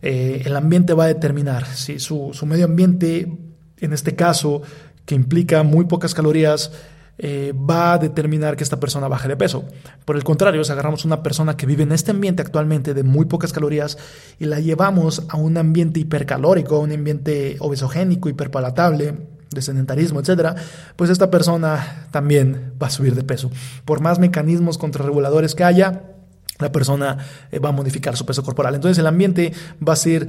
Eh, 0.02 0.44
el 0.46 0.56
ambiente 0.56 0.94
va 0.94 1.06
a 1.06 1.08
determinar 1.08 1.66
si 1.66 2.00
su, 2.00 2.32
su 2.34 2.46
medio 2.46 2.66
ambiente, 2.66 3.38
en 3.80 3.94
este 3.94 4.16
caso, 4.16 4.62
que 5.06 5.16
implica 5.16 5.64
muy 5.64 5.86
pocas 5.86 6.14
calorías, 6.14 6.72
eh, 7.20 7.54
va 7.54 7.94
a 7.94 7.98
determinar 7.98 8.56
que 8.56 8.64
esta 8.64 8.80
persona 8.80 9.08
baje 9.08 9.28
de 9.28 9.38
peso. 9.38 9.66
Por 10.06 10.16
el 10.16 10.24
contrario, 10.24 10.64
si 10.64 10.72
agarramos 10.72 11.06
una 11.06 11.24
persona 11.24 11.58
que 11.58 11.66
vive 11.66 11.84
en 11.84 11.92
este 11.92 12.12
ambiente 12.12 12.42
actualmente 12.42 12.94
de 12.94 13.04
muy 13.04 13.26
pocas 13.26 13.54
calorías 13.54 13.98
y 14.40 14.46
la 14.46 14.60
llevamos 14.60 15.24
a 15.30 15.38
un 15.38 15.58
ambiente 15.58 16.00
hipercalórico, 16.00 16.80
un 16.80 16.92
ambiente 16.92 17.58
obesogénico, 17.60 18.30
hiperpalatable, 18.30 19.16
de 19.50 19.62
sedentarismo, 19.62 20.20
etcétera, 20.20 20.56
pues 20.96 21.10
esta 21.10 21.32
persona 21.32 22.08
también 22.12 22.74
va 22.82 22.88
a 22.88 22.90
subir 22.90 23.16
de 23.16 23.24
peso. 23.24 23.50
Por 23.86 24.02
más 24.02 24.20
mecanismos 24.20 24.78
contrarreguladores 24.78 25.56
que 25.56 25.64
haya, 25.64 26.17
la 26.60 26.72
persona 26.72 27.18
eh, 27.52 27.60
va 27.60 27.70
a 27.70 27.72
modificar 27.72 28.16
su 28.18 28.26
peso 28.26 28.44
corporal. 28.44 28.76
Entonces 28.76 28.98
el 28.98 29.08
ambiente 29.08 29.54
va 29.86 29.94
a 29.94 29.98
ser 29.98 30.28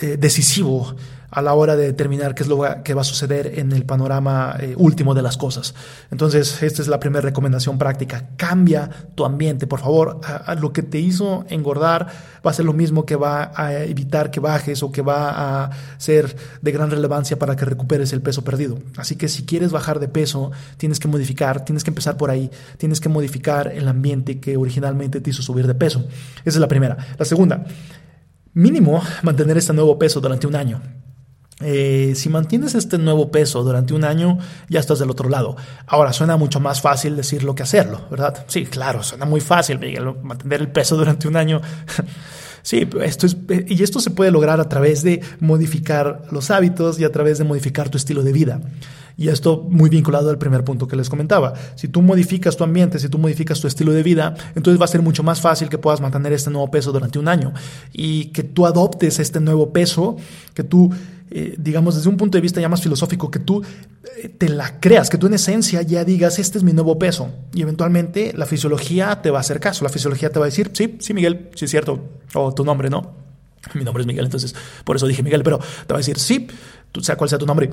eh, 0.00 0.16
decisivo 0.18 0.94
a 1.30 1.42
la 1.42 1.54
hora 1.54 1.76
de 1.76 1.84
determinar 1.84 2.34
qué 2.34 2.44
es 2.44 2.48
lo 2.48 2.62
que 2.84 2.94
va 2.94 3.00
a 3.00 3.04
suceder 3.04 3.58
en 3.58 3.72
el 3.72 3.84
panorama 3.84 4.56
eh, 4.60 4.74
último 4.76 5.14
de 5.14 5.22
las 5.22 5.36
cosas. 5.36 5.74
Entonces, 6.10 6.62
esta 6.62 6.82
es 6.82 6.88
la 6.88 7.00
primera 7.00 7.22
recomendación 7.22 7.78
práctica. 7.78 8.30
Cambia 8.36 8.88
tu 9.14 9.24
ambiente, 9.24 9.66
por 9.66 9.80
favor. 9.80 10.20
lo 10.60 10.72
que 10.72 10.82
te 10.82 10.98
hizo 10.98 11.44
engordar 11.48 12.06
va 12.46 12.50
a 12.50 12.54
ser 12.54 12.64
lo 12.64 12.72
mismo 12.72 13.04
que 13.04 13.16
va 13.16 13.52
a 13.54 13.74
evitar 13.74 14.30
que 14.30 14.38
bajes 14.38 14.82
o 14.82 14.92
que 14.92 15.02
va 15.02 15.64
a 15.64 15.70
ser 15.98 16.36
de 16.62 16.72
gran 16.72 16.90
relevancia 16.90 17.38
para 17.38 17.56
que 17.56 17.64
recuperes 17.64 18.12
el 18.12 18.22
peso 18.22 18.44
perdido. 18.44 18.78
Así 18.96 19.16
que 19.16 19.28
si 19.28 19.44
quieres 19.44 19.72
bajar 19.72 19.98
de 19.98 20.08
peso, 20.08 20.52
tienes 20.76 21.00
que 21.00 21.08
modificar, 21.08 21.64
tienes 21.64 21.82
que 21.82 21.90
empezar 21.90 22.16
por 22.16 22.30
ahí, 22.30 22.50
tienes 22.78 23.00
que 23.00 23.08
modificar 23.08 23.68
el 23.68 23.88
ambiente 23.88 24.38
que 24.38 24.56
originalmente 24.56 25.20
te 25.20 25.30
hizo 25.30 25.42
subir 25.42 25.55
de 25.64 25.74
peso. 25.74 26.06
Esa 26.44 26.56
es 26.56 26.56
la 26.56 26.68
primera. 26.68 26.96
La 27.18 27.24
segunda, 27.24 27.64
mínimo 28.52 29.02
mantener 29.22 29.56
este 29.56 29.72
nuevo 29.72 29.98
peso 29.98 30.20
durante 30.20 30.46
un 30.46 30.56
año. 30.56 30.80
Eh, 31.60 32.12
si 32.16 32.28
mantienes 32.28 32.74
este 32.74 32.98
nuevo 32.98 33.30
peso 33.30 33.62
durante 33.62 33.94
un 33.94 34.04
año, 34.04 34.38
ya 34.68 34.80
estás 34.80 34.98
del 34.98 35.10
otro 35.10 35.30
lado. 35.30 35.56
Ahora, 35.86 36.12
suena 36.12 36.36
mucho 36.36 36.60
más 36.60 36.82
fácil 36.82 37.16
decirlo 37.16 37.54
que 37.54 37.62
hacerlo, 37.62 38.02
¿verdad? 38.10 38.44
Sí, 38.46 38.66
claro, 38.66 39.02
suena 39.02 39.24
muy 39.24 39.40
fácil, 39.40 39.80
mantener 40.22 40.60
el 40.60 40.68
peso 40.68 40.96
durante 40.96 41.28
un 41.28 41.36
año. 41.36 41.62
sí, 42.62 42.86
esto 43.02 43.26
es, 43.26 43.36
y 43.68 43.82
esto 43.82 44.00
se 44.00 44.10
puede 44.10 44.30
lograr 44.30 44.60
a 44.60 44.68
través 44.68 45.02
de 45.02 45.22
modificar 45.40 46.24
los 46.30 46.50
hábitos 46.50 47.00
y 47.00 47.04
a 47.04 47.12
través 47.12 47.38
de 47.38 47.44
modificar 47.44 47.88
tu 47.88 47.96
estilo 47.96 48.22
de 48.22 48.32
vida. 48.32 48.60
Y 49.16 49.28
esto 49.28 49.66
muy 49.68 49.88
vinculado 49.88 50.28
al 50.28 50.38
primer 50.38 50.62
punto 50.62 50.86
que 50.86 50.96
les 50.96 51.08
comentaba. 51.08 51.54
Si 51.74 51.88
tú 51.88 52.02
modificas 52.02 52.56
tu 52.56 52.64
ambiente, 52.64 52.98
si 52.98 53.08
tú 53.08 53.18
modificas 53.18 53.60
tu 53.60 53.66
estilo 53.66 53.92
de 53.92 54.02
vida, 54.02 54.34
entonces 54.54 54.80
va 54.80 54.84
a 54.84 54.88
ser 54.88 55.00
mucho 55.00 55.22
más 55.22 55.40
fácil 55.40 55.68
que 55.70 55.78
puedas 55.78 56.00
mantener 56.00 56.32
este 56.34 56.50
nuevo 56.50 56.70
peso 56.70 56.92
durante 56.92 57.18
un 57.18 57.28
año 57.28 57.54
y 57.92 58.26
que 58.26 58.42
tú 58.42 58.66
adoptes 58.66 59.18
este 59.18 59.40
nuevo 59.40 59.72
peso, 59.72 60.16
que 60.52 60.64
tú 60.64 60.92
eh, 61.28 61.56
digamos, 61.58 61.96
desde 61.96 62.08
un 62.08 62.16
punto 62.16 62.38
de 62.38 62.42
vista 62.42 62.60
ya 62.60 62.68
más 62.68 62.82
filosófico, 62.82 63.30
que 63.30 63.40
tú 63.40 63.62
eh, 64.22 64.28
te 64.28 64.48
la 64.48 64.78
creas, 64.78 65.10
que 65.10 65.18
tú 65.18 65.26
en 65.26 65.34
esencia 65.34 65.82
ya 65.82 66.04
digas, 66.04 66.38
este 66.38 66.58
es 66.58 66.64
mi 66.64 66.72
nuevo 66.72 66.98
peso. 66.98 67.30
Y 67.52 67.62
eventualmente 67.62 68.32
la 68.36 68.46
fisiología 68.46 69.22
te 69.22 69.30
va 69.30 69.38
a 69.38 69.40
hacer 69.40 69.58
caso, 69.58 69.82
la 69.82 69.90
fisiología 69.90 70.30
te 70.30 70.38
va 70.38 70.44
a 70.44 70.48
decir, 70.48 70.70
sí, 70.72 70.96
sí, 71.00 71.14
Miguel, 71.14 71.50
sí 71.54 71.64
es 71.64 71.70
cierto, 71.70 72.00
o 72.34 72.54
tu 72.54 72.64
nombre, 72.64 72.90
¿no? 72.90 73.14
Mi 73.74 73.82
nombre 73.82 74.02
es 74.02 74.06
Miguel, 74.06 74.26
entonces 74.26 74.54
por 74.84 74.94
eso 74.94 75.06
dije 75.08 75.24
Miguel, 75.24 75.42
pero 75.42 75.58
te 75.58 75.92
va 75.92 75.96
a 75.96 75.98
decir, 75.98 76.18
sí, 76.18 76.46
sea 77.00 77.16
cual 77.16 77.28
sea 77.28 77.38
tu 77.38 77.46
nombre, 77.46 77.70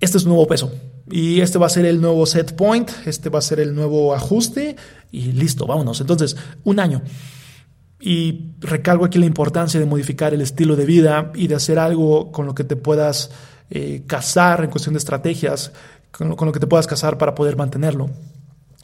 este 0.00 0.16
es 0.16 0.24
tu 0.24 0.30
nuevo 0.30 0.46
peso. 0.46 0.72
Y 1.10 1.40
este 1.40 1.58
va 1.58 1.66
a 1.66 1.70
ser 1.70 1.84
el 1.86 2.00
nuevo 2.00 2.24
set 2.26 2.54
point, 2.54 2.90
este 3.04 3.28
va 3.28 3.40
a 3.40 3.42
ser 3.42 3.60
el 3.60 3.74
nuevo 3.74 4.14
ajuste 4.14 4.76
y 5.10 5.32
listo, 5.32 5.66
vámonos. 5.66 6.00
Entonces, 6.00 6.36
un 6.64 6.80
año. 6.80 7.02
Y 8.00 8.52
recalco 8.60 9.04
aquí 9.04 9.18
la 9.18 9.26
importancia 9.26 9.78
de 9.78 9.86
modificar 9.86 10.32
el 10.32 10.40
estilo 10.40 10.74
de 10.74 10.86
vida 10.86 11.32
y 11.34 11.48
de 11.48 11.54
hacer 11.54 11.78
algo 11.78 12.32
con 12.32 12.46
lo 12.46 12.54
que 12.54 12.64
te 12.64 12.76
puedas 12.76 13.30
eh, 13.68 14.04
casar 14.06 14.64
en 14.64 14.70
cuestión 14.70 14.94
de 14.94 14.98
estrategias, 14.98 15.72
con 16.10 16.28
lo, 16.28 16.52
que 16.52 16.60
te 16.60 16.66
puedas 16.66 16.86
casar 16.86 17.18
para 17.18 17.34
poder 17.34 17.56
mantenerlo. 17.56 18.08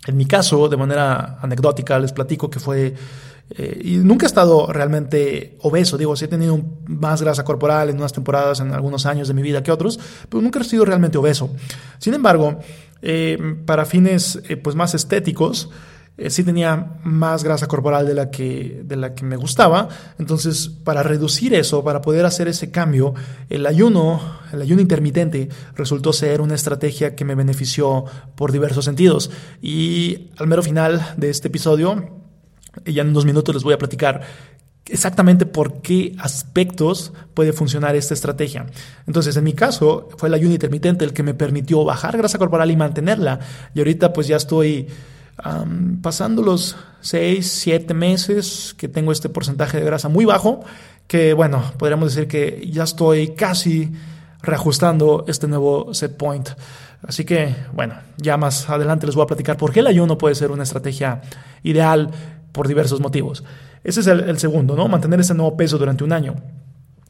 En 0.07 0.17
mi 0.17 0.27
caso, 0.27 0.69
de 0.69 0.77
manera 0.77 1.39
anecdótica, 1.41 1.99
les 1.99 2.13
platico 2.13 2.51
que 2.51 2.61
fue... 2.61 2.95
Eh, 3.51 3.81
y 3.85 3.97
nunca 3.99 4.27
he 4.27 4.29
estado 4.29 4.73
realmente 4.73 5.57
obeso, 5.61 5.97
digo, 5.97 6.17
sí 6.17 6.25
he 6.25 6.29
tenido 6.29 6.61
más 6.87 7.23
grasa 7.23 7.45
corporal 7.45 7.91
en 7.91 7.97
unas 7.97 8.13
temporadas, 8.13 8.61
en 8.61 8.73
algunos 8.73 9.07
años 9.07 9.29
de 9.29 9.35
mi 9.35 9.43
vida 9.43 9.63
que 9.63 9.71
otros, 9.71 10.01
pero 10.29 10.43
nunca 10.43 10.61
he 10.61 10.65
sido 10.65 10.85
realmente 10.85 11.19
obeso. 11.19 11.51
Sin 11.99 12.15
embargo, 12.15 12.59
eh, 13.03 13.39
para 13.65 13.85
fines 13.85 14.43
pues 14.63 14.75
más 14.75 14.95
estéticos, 14.95 15.71
eh, 16.19 16.31
sí 16.31 16.45
tenía 16.45 16.99
más 17.05 17.45
grasa 17.45 17.67
corporal 17.67 18.07
de 18.07 18.15
la, 18.15 18.31
que, 18.31 18.83
de 18.85 18.97
la 18.97 19.15
que 19.15 19.25
me 19.25 19.37
gustaba. 19.37 19.89
Entonces, 20.19 20.69
para 20.69 21.03
reducir 21.03 21.53
eso, 21.53 21.85
para 21.85 22.01
poder 22.01 22.25
hacer 22.25 22.49
ese 22.49 22.71
cambio, 22.71 23.15
el 23.51 23.67
ayuno, 23.67 24.21
el 24.53 24.63
ayuno 24.63 24.81
intermitente 24.81 25.51
resultó 25.75 26.15
ser 26.15 26.41
una 26.41 26.55
estrategia 26.55 27.15
que 27.15 27.27
me 27.27 27.35
benefició 27.35 28.05
por 28.35 28.51
diversos 28.51 28.87
sentidos. 28.87 29.31
Y 29.61 30.31
al 30.39 30.47
mero 30.47 30.63
final 30.63 31.07
de 31.19 31.29
este 31.29 31.49
episodio, 31.49 32.26
ya 32.85 33.03
en 33.03 33.09
unos 33.09 33.25
minutos 33.25 33.55
les 33.55 33.65
voy 33.65 33.75
a 33.75 33.79
platicar 33.79 34.23
exactamente 34.89 35.47
por 35.47 35.81
qué 35.83 36.15
aspectos 36.19 37.13
puede 37.35 37.53
funcionar 37.53 37.97
esta 37.97 38.15
estrategia. 38.15 38.67
Entonces, 39.07 39.37
en 39.37 39.45
mi 39.45 39.53
caso, 39.53 40.09
fue 40.17 40.29
el 40.29 40.35
ayuno 40.35 40.55
intermitente 40.55 41.05
el 41.05 41.13
que 41.13 41.23
me 41.23 41.35
permitió 41.35 41.85
bajar 41.85 42.17
grasa 42.17 42.39
corporal 42.39 42.71
y 42.71 42.77
mantenerla. 42.77 43.41
Y 43.75 43.81
ahorita 43.81 44.13
pues 44.13 44.29
ya 44.29 44.37
estoy 44.37 44.89
pasando 46.03 46.43
los 46.43 46.77
6, 47.01 47.47
7 47.47 47.93
meses 47.95 48.75
que 48.79 48.89
tengo 48.89 49.13
este 49.13 49.29
porcentaje 49.29 49.79
de 49.79 49.85
grasa 49.85 50.09
muy 50.09 50.25
bajo, 50.25 50.65
que 51.07 51.35
bueno, 51.35 51.63
podríamos 51.79 52.15
decir 52.15 52.27
que 52.29 52.69
ya 52.73 52.85
estoy 52.85 53.35
casi 53.35 53.93
reajustando 54.43 55.25
este 55.29 55.47
nuevo 55.47 55.93
set 55.93 56.17
point. 56.17 56.49
Así 57.07 57.25
que 57.25 57.55
bueno, 57.75 57.95
ya 58.17 58.37
más 58.37 58.69
adelante 58.71 59.07
les 59.07 59.15
voy 59.15 59.25
a 59.25 59.27
platicar 59.27 59.57
por 59.57 59.73
qué 59.73 59.81
el 59.81 59.87
ayuno 59.89 60.17
puede 60.17 60.35
ser 60.35 60.51
una 60.51 60.63
estrategia 60.63 61.21
ideal 61.63 62.11
por 62.57 62.67
diversos 62.67 63.01
motivos. 63.01 63.45
Ese 63.85 64.01
es 64.01 64.07
el, 64.07 64.21
el 64.21 64.39
segundo, 64.39 64.75
¿no? 64.75 64.89
Mantener 64.89 65.21
ese 65.21 65.35
nuevo 65.35 65.59
peso 65.59 65.77
durante 65.77 66.05
un 66.05 66.13
año. 66.13 66.37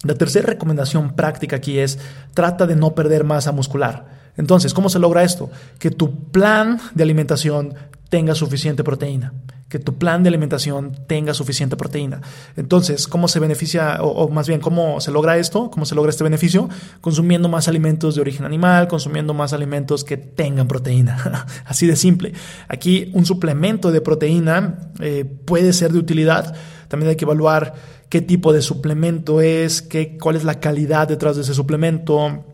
La 0.03 0.15
tercera 0.15 0.49
recomendación 0.49 1.15
práctica 1.15 1.55
aquí 1.55 1.79
es 1.79 2.01
trata 2.35 2.67
de 2.67 2.75
no 2.75 2.97
perder 2.97 3.23
masa 3.23 3.53
muscular. 3.53 4.33
Entonces, 4.37 4.75
¿cómo 4.75 4.89
se 4.89 4.99
logra 4.99 5.23
esto? 5.23 5.49
Que 5.79 5.93
tu 5.93 6.31
plan 6.31 6.81
de 6.95 7.05
alimentación 7.05 7.75
tenga 8.09 8.35
suficiente 8.35 8.83
proteína, 8.83 9.35
que 9.69 9.81
tu 9.81 9.99
plan 9.99 10.23
de 10.23 10.29
alimentación 10.29 10.93
tenga 11.09 11.35
suficiente 11.35 11.77
proteína. 11.77 12.21
Entonces, 12.57 13.09
¿cómo 13.09 13.27
se 13.27 13.41
beneficia, 13.41 13.99
o, 14.01 14.29
más 14.29 14.47
bien, 14.47 14.61
cómo 14.61 15.01
se 15.01 15.11
logra 15.11 15.39
esto? 15.39 15.71
¿Cómo 15.71 15.85
se 15.85 15.97
logra 15.97 16.11
este 16.11 16.23
beneficio? 16.23 16.69
Consumiendo 17.01 17.49
más 17.49 17.67
alimentos 17.67 18.15
de 18.15 18.21
origen 18.21 18.47
animal, 18.47 18.87
consumiendo 18.87 19.35
más 19.35 19.53
alimentos 19.53 20.05
que 20.05 20.17
tengan 20.17 20.69
proteína. 20.69 21.47
Así 21.65 21.87
de 21.87 21.97
simple. 21.97 22.33
Aquí 22.69 23.11
un 23.13 23.27
suplemento 23.27 23.91
de 23.91 24.01
proteína 24.01 24.93
eh, 25.01 25.25
puede 25.25 25.73
ser 25.73 25.93
de 25.93 25.99
utilidad. 25.99 26.55
También 26.87 27.11
hay 27.11 27.17
que 27.17 27.25
evaluar 27.25 27.75
qué 28.09 28.21
tipo 28.21 28.53
de 28.53 28.63
suplemento 28.63 29.41
es, 29.41 29.83
qué, 29.83 30.17
cuál 30.17 30.37
es 30.37 30.45
la 30.45 30.61
calidad 30.61 31.09
detrás 31.09 31.35
de 31.35 31.43
ese 31.43 31.55
suplemento, 31.55 32.45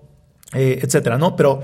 eh, 0.54 0.80
etcétera, 0.82 1.18
¿no? 1.18 1.36
Pero 1.36 1.60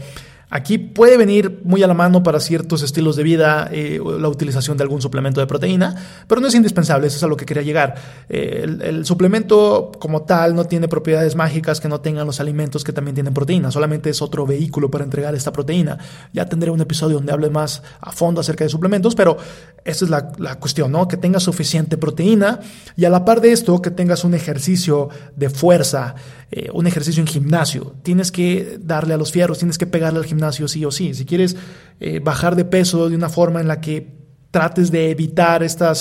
Aquí 0.51 0.79
puede 0.79 1.19
venir 1.19 1.61
muy 1.65 1.83
a 1.83 1.87
la 1.87 1.93
mano 1.93 2.23
para 2.23 2.41
ciertos 2.41 2.83
estilos 2.83 3.17
de 3.17 3.23
vida 3.23 3.69
eh, 3.71 4.01
la 4.19 4.29
utilización 4.29 4.79
de 4.79 4.83
algún 4.83 5.03
suplemento 5.03 5.41
de 5.41 5.47
proteína, 5.47 5.95
pero 6.27 6.41
no 6.41 6.47
es 6.47 6.55
indispensable, 6.55 7.07
eso 7.07 7.19
es 7.19 7.23
a 7.23 7.27
lo 7.27 7.37
que 7.37 7.45
quería 7.45 7.63
llegar. 7.63 7.97
Eh, 8.31 8.65
el, 8.81 9.05
suplemento 9.05 9.93
como 9.99 10.23
tal 10.23 10.55
no 10.55 10.65
tiene 10.65 10.89
propiedades 10.89 11.37
mágicas 11.37 11.81
que 11.81 11.89
no 11.89 12.01
tengan 12.01 12.27
los 12.27 12.41
alimentos 12.41 12.83
que 12.83 12.95
también 12.95 13.15
tienen 13.15 13.35
proteína, 13.35 13.71
solamente 13.71 14.09
es 14.09 14.23
otro 14.23 14.47
vehículo 14.47 14.91
para 14.91 15.05
entregar 15.05 15.35
esta 15.35 15.53
proteína. 15.53 15.99
Ya 16.33 16.47
tendré 16.47 16.71
un 16.71 16.81
episodio 16.81 17.17
donde 17.17 17.33
hable 17.33 17.51
más 17.51 17.83
a 18.01 18.13
fondo 18.13 18.41
acerca 18.41 18.65
de 18.65 18.71
suplementos, 18.71 19.15
pero 19.15 19.37
esa 19.85 20.05
es 20.07 20.11
la, 20.11 20.33
la 20.39 20.59
cuestión, 20.59 20.93
¿no? 20.93 21.09
Que 21.09 21.19
tengas 21.19 21.43
suficiente 21.43 21.99
proteína 21.99 22.61
y 22.97 23.05
a 23.05 23.11
la 23.11 23.27
par 23.27 23.43
de 23.43 23.53
esto 23.53 23.83
que 23.83 23.91
tengas 23.91 24.25
un 24.25 24.33
ejercicio 24.33 25.11
de 25.37 25.51
fuerza, 25.51 26.15
eh, 26.51 26.71
un 26.73 26.87
ejercicio 26.87 27.21
en 27.21 27.27
gimnasio. 27.27 27.95
Tienes 28.03 28.33
que 28.33 28.79
darle 28.81 29.15
a 29.15 29.17
los 29.17 29.33
fierros, 29.33 29.59
tienes 29.59 29.77
que 29.77 29.87
pegarle 29.87 30.19
al 30.19 30.25
gimnasio 30.25 30.67
sí 30.69 30.85
o 30.85 30.91
sí. 30.91 31.15
Si 31.15 31.25
quieres 31.25 31.57
eh, 32.01 32.21
bajar 32.21 32.57
de 32.57 32.65
peso 32.65 33.09
de 33.09 33.17
una 33.17 33.29
forma 33.29 33.61
en 33.61 33.69
la 33.69 33.81
que 33.81 34.19
trates 34.51 34.91
de 34.91 35.11
evitar 35.11 35.63
esta 35.63 35.95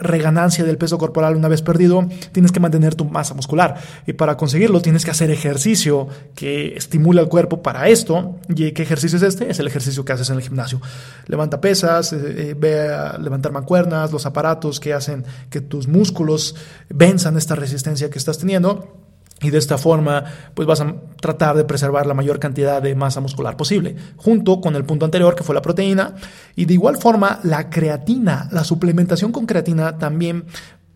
reganancia 0.00 0.64
del 0.64 0.76
peso 0.76 0.98
corporal 0.98 1.34
una 1.34 1.48
vez 1.48 1.62
perdido, 1.62 2.06
tienes 2.32 2.52
que 2.52 2.60
mantener 2.60 2.94
tu 2.94 3.06
masa 3.06 3.32
muscular. 3.32 3.80
Y 4.06 4.12
para 4.12 4.36
conseguirlo 4.36 4.82
tienes 4.82 5.04
que 5.04 5.10
hacer 5.10 5.30
ejercicio 5.30 6.08
que 6.34 6.76
estimula 6.76 7.22
el 7.22 7.28
cuerpo 7.28 7.62
para 7.62 7.88
esto. 7.88 8.38
¿Y 8.48 8.72
qué 8.72 8.82
ejercicio 8.82 9.16
es 9.16 9.22
este? 9.22 9.50
Es 9.50 9.58
el 9.60 9.66
ejercicio 9.66 10.04
que 10.04 10.12
haces 10.12 10.28
en 10.28 10.36
el 10.36 10.42
gimnasio. 10.42 10.80
Levanta 11.26 11.60
pesas, 11.60 12.12
eh, 12.12 12.54
ve 12.58 12.92
a 12.92 13.16
levantar 13.16 13.50
mancuernas, 13.52 14.12
los 14.12 14.26
aparatos 14.26 14.78
que 14.78 14.92
hacen 14.92 15.24
que 15.48 15.62
tus 15.62 15.88
músculos 15.88 16.54
venzan 16.90 17.38
esta 17.38 17.54
resistencia 17.54 18.10
que 18.10 18.18
estás 18.18 18.38
teniendo 18.38 19.03
y 19.44 19.50
de 19.50 19.58
esta 19.58 19.76
forma, 19.76 20.24
pues 20.54 20.66
vas 20.66 20.80
a 20.80 20.94
tratar 21.20 21.54
de 21.54 21.64
preservar 21.64 22.06
la 22.06 22.14
mayor 22.14 22.38
cantidad 22.38 22.80
de 22.80 22.94
masa 22.94 23.20
muscular 23.20 23.58
posible, 23.58 23.94
junto 24.16 24.60
con 24.62 24.74
el 24.74 24.84
punto 24.84 25.04
anterior 25.04 25.34
que 25.34 25.44
fue 25.44 25.54
la 25.54 25.60
proteína. 25.60 26.14
Y 26.56 26.64
de 26.64 26.74
igual 26.74 26.96
forma, 26.96 27.40
la 27.42 27.68
creatina, 27.68 28.48
la 28.52 28.64
suplementación 28.64 29.32
con 29.32 29.44
creatina 29.44 29.98
también 29.98 30.46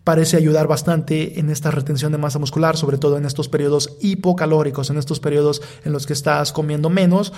parece 0.03 0.37
ayudar 0.37 0.65
bastante 0.65 1.39
en 1.39 1.51
esta 1.51 1.69
retención 1.69 2.11
de 2.11 2.17
masa 2.17 2.39
muscular, 2.39 2.75
sobre 2.75 2.97
todo 2.97 3.17
en 3.17 3.25
estos 3.25 3.49
periodos 3.49 3.97
hipocalóricos, 4.01 4.89
en 4.89 4.97
estos 4.97 5.19
periodos 5.19 5.61
en 5.85 5.91
los 5.91 6.07
que 6.07 6.13
estás 6.13 6.51
comiendo 6.51 6.89
menos 6.89 7.31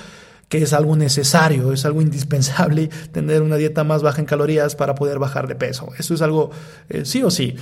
que 0.52 0.62
es 0.62 0.74
algo 0.74 0.98
necesario, 0.98 1.72
es 1.72 1.86
algo 1.86 2.02
indispensable 2.02 2.90
tener 3.14 3.42
una 3.42 3.56
dieta 3.56 3.86
más 3.86 4.04
baja 4.04 4.20
en 4.20 4.26
calorías 4.26 4.76
para 4.76 4.96
poder 4.96 5.18
bajar 5.18 5.48
de 5.48 5.56
peso. 5.56 5.88
Eso 5.98 6.14
es 6.14 6.22
algo 6.22 6.52
eh, 6.90 7.06
sí 7.06 7.24
o 7.24 7.32
sí. 7.32 7.56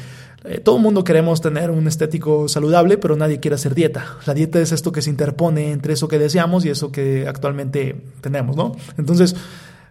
Eh, 0.43 0.59
todo 0.59 0.77
el 0.77 0.81
mundo 0.81 1.03
queremos 1.03 1.39
tener 1.39 1.69
un 1.69 1.87
estético 1.87 2.49
saludable, 2.49 2.97
pero 2.97 3.15
nadie 3.15 3.39
quiere 3.39 3.53
hacer 3.53 3.75
dieta. 3.75 4.17
La 4.25 4.33
dieta 4.33 4.59
es 4.59 4.71
esto 4.71 4.91
que 4.91 5.03
se 5.03 5.11
interpone 5.11 5.71
entre 5.71 5.93
eso 5.93 6.07
que 6.07 6.17
deseamos 6.17 6.65
y 6.65 6.69
eso 6.69 6.91
que 6.91 7.27
actualmente 7.27 7.95
tenemos, 8.21 8.55
¿no? 8.55 8.75
Entonces, 8.97 9.35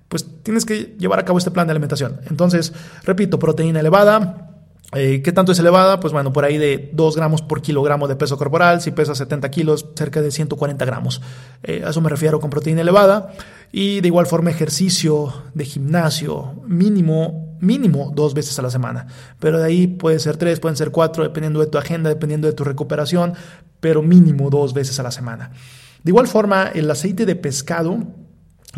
pues 0.08 0.26
tienes 0.42 0.64
que 0.64 0.96
llevar 0.98 1.20
a 1.20 1.24
cabo 1.24 1.38
este 1.38 1.52
plan 1.52 1.68
de 1.68 1.70
alimentación. 1.70 2.20
Entonces, 2.28 2.72
repito, 3.04 3.38
proteína 3.38 3.78
elevada, 3.78 4.57
eh, 4.94 5.20
¿Qué 5.22 5.32
tanto 5.32 5.52
es 5.52 5.58
elevada? 5.58 6.00
Pues 6.00 6.14
bueno, 6.14 6.32
por 6.32 6.46
ahí 6.46 6.56
de 6.56 6.90
2 6.94 7.16
gramos 7.16 7.42
por 7.42 7.60
kilogramo 7.60 8.08
de 8.08 8.16
peso 8.16 8.38
corporal, 8.38 8.80
si 8.80 8.90
pesa 8.90 9.14
70 9.14 9.50
kilos, 9.50 9.86
cerca 9.94 10.22
de 10.22 10.30
140 10.30 10.82
gramos. 10.86 11.20
Eh, 11.62 11.82
a 11.84 11.90
eso 11.90 12.00
me 12.00 12.08
refiero 12.08 12.40
con 12.40 12.48
proteína 12.48 12.80
elevada. 12.80 13.34
Y 13.70 14.00
de 14.00 14.08
igual 14.08 14.26
forma 14.26 14.48
ejercicio 14.48 15.32
de 15.52 15.66
gimnasio 15.66 16.62
mínimo, 16.66 17.58
mínimo 17.60 18.12
dos 18.14 18.32
veces 18.32 18.58
a 18.58 18.62
la 18.62 18.70
semana. 18.70 19.06
Pero 19.38 19.58
de 19.58 19.66
ahí 19.66 19.86
puede 19.88 20.18
ser 20.20 20.38
tres, 20.38 20.58
pueden 20.58 20.76
ser 20.76 20.90
cuatro, 20.90 21.22
dependiendo 21.22 21.60
de 21.60 21.66
tu 21.66 21.76
agenda, 21.76 22.08
dependiendo 22.08 22.46
de 22.46 22.54
tu 22.54 22.64
recuperación, 22.64 23.34
pero 23.80 24.02
mínimo 24.02 24.48
dos 24.48 24.72
veces 24.72 24.98
a 24.98 25.02
la 25.02 25.10
semana. 25.10 25.50
De 26.02 26.10
igual 26.10 26.28
forma, 26.28 26.68
el 26.68 26.90
aceite 26.90 27.26
de 27.26 27.36
pescado 27.36 28.06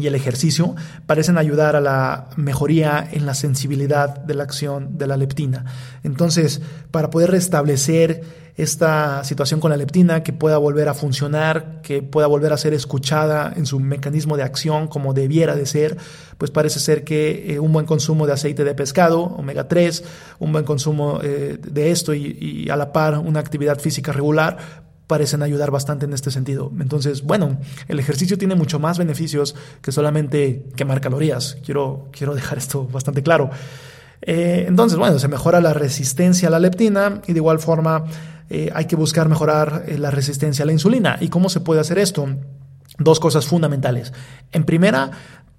y 0.01 0.07
el 0.07 0.15
ejercicio 0.15 0.75
parecen 1.07 1.39
ayudar 1.39 1.77
a 1.77 1.81
la 1.81 2.29
mejoría 2.37 3.09
en 3.11 3.27
la 3.27 3.35
sensibilidad 3.35 4.17
de 4.17 4.35
la 4.35 4.45
acción 4.45 4.99
de 4.99 5.07
la 5.07 5.17
leptina. 5.17 5.65
Entonces, 6.03 6.61
para 6.91 7.11
poder 7.11 7.31
restablecer 7.31 8.23
esta 8.57 9.25
situación 9.25 9.61
con 9.61 9.71
la 9.71 9.77
leptina, 9.77 10.23
que 10.23 10.33
pueda 10.33 10.59
volver 10.59 10.89
a 10.89 10.95
funcionar, 10.95 11.81
que 11.83 12.03
pueda 12.03 12.27
volver 12.27 12.53
a 12.53 12.59
ser 12.59 12.75
escuchada 12.75 13.53
en 13.57 13.65
su 13.65 13.81
mecanismo 13.81 14.37
de 14.37 14.43
acción 14.43 14.87
como 14.89 15.15
debiera 15.15 15.57
de 15.57 15.65
ser, 15.65 15.97
pues 16.37 16.51
parece 16.51 16.79
ser 16.79 17.05
que 17.05 17.55
eh, 17.55 17.59
un 17.59 17.73
buen 17.73 17.87
consumo 17.87 18.27
de 18.27 18.35
aceite 18.35 18.65
de 18.65 18.75
pescado, 18.75 19.23
omega 19.23 19.67
3, 19.67 20.05
un 20.41 20.53
buen 20.53 20.65
consumo 20.65 21.21
eh, 21.23 21.59
de 21.61 21.91
esto 21.91 22.13
y 22.13 22.69
a 22.71 22.77
la 22.77 22.93
par 22.93 23.19
una 23.19 23.41
actividad 23.41 23.79
física 23.79 24.13
regular 24.13 24.90
parecen 25.11 25.43
ayudar 25.43 25.73
bastante 25.73 26.05
en 26.05 26.13
este 26.13 26.31
sentido. 26.31 26.71
Entonces, 26.79 27.23
bueno, 27.23 27.59
el 27.89 27.99
ejercicio 27.99 28.39
tiene 28.39 28.55
mucho 28.55 28.79
más 28.79 28.97
beneficios 28.97 29.57
que 29.83 29.91
solamente 29.91 30.63
quemar 30.77 31.01
calorías. 31.01 31.59
Quiero, 31.65 32.07
quiero 32.13 32.33
dejar 32.37 32.59
esto 32.59 32.87
bastante 32.87 33.25
claro. 33.25 33.51
Eh, 34.23 34.67
entonces, 34.69 34.97
bueno, 34.97 35.19
se 35.19 35.27
mejora 35.27 35.61
la 35.61 35.75
resistencia 35.75 36.47
a 36.47 36.53
la 36.53 36.61
leptina 36.61 37.23
y 37.27 37.33
de 37.33 37.39
igual 37.41 37.59
forma 37.59 38.05
eh, 38.51 38.71
hay 38.73 38.85
que 38.85 38.95
buscar 38.95 39.29
mejorar 39.29 39.83
eh, 39.89 39.99
la 39.99 40.13
resistencia 40.13 40.63
a 40.63 40.67
la 40.67 40.73
insulina. 40.73 41.17
¿Y 41.21 41.27
cómo 41.27 41.49
se 41.49 41.59
puede 41.59 41.81
hacer 41.81 41.99
esto? 41.99 42.29
Dos 42.99 43.19
cosas 43.19 43.47
fundamentales. 43.47 44.13
En 44.53 44.63
primera, 44.63 45.11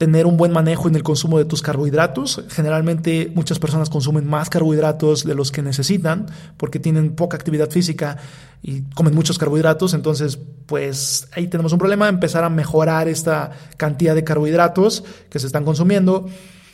tener 0.02 0.26
un 0.26 0.36
buen 0.36 0.52
manejo 0.52 0.88
en 0.88 0.96
el 0.96 1.04
consumo 1.04 1.38
de 1.38 1.46
tus 1.46 1.62
carbohidratos. 1.62 2.44
Generalmente 2.50 3.32
muchas 3.36 3.60
personas 3.60 3.92
consumen 3.92 4.26
más 4.26 4.50
carbohidratos 4.50 5.24
de 5.24 5.36
los 5.36 5.52
que 5.52 5.62
necesitan 5.62 6.26
porque 6.58 6.80
tienen 6.80 7.14
poca 7.14 7.38
actividad 7.38 7.70
física 7.70 8.18
y 8.64 8.82
comen 8.96 9.14
muchos 9.14 9.38
carbohidratos. 9.38 9.94
Entonces, 9.94 10.40
pues 10.66 11.28
ahí 11.34 11.46
tenemos 11.50 11.72
un 11.72 11.78
problema, 11.78 12.10
empezar 12.10 12.44
a 12.44 12.50
mejorar 12.50 13.08
esta 13.10 13.52
cantidad 13.78 14.16
de 14.16 14.24
carbohidratos 14.24 15.04
que 15.30 15.38
se 15.38 15.46
están 15.46 15.66
consumiendo. 15.66 16.28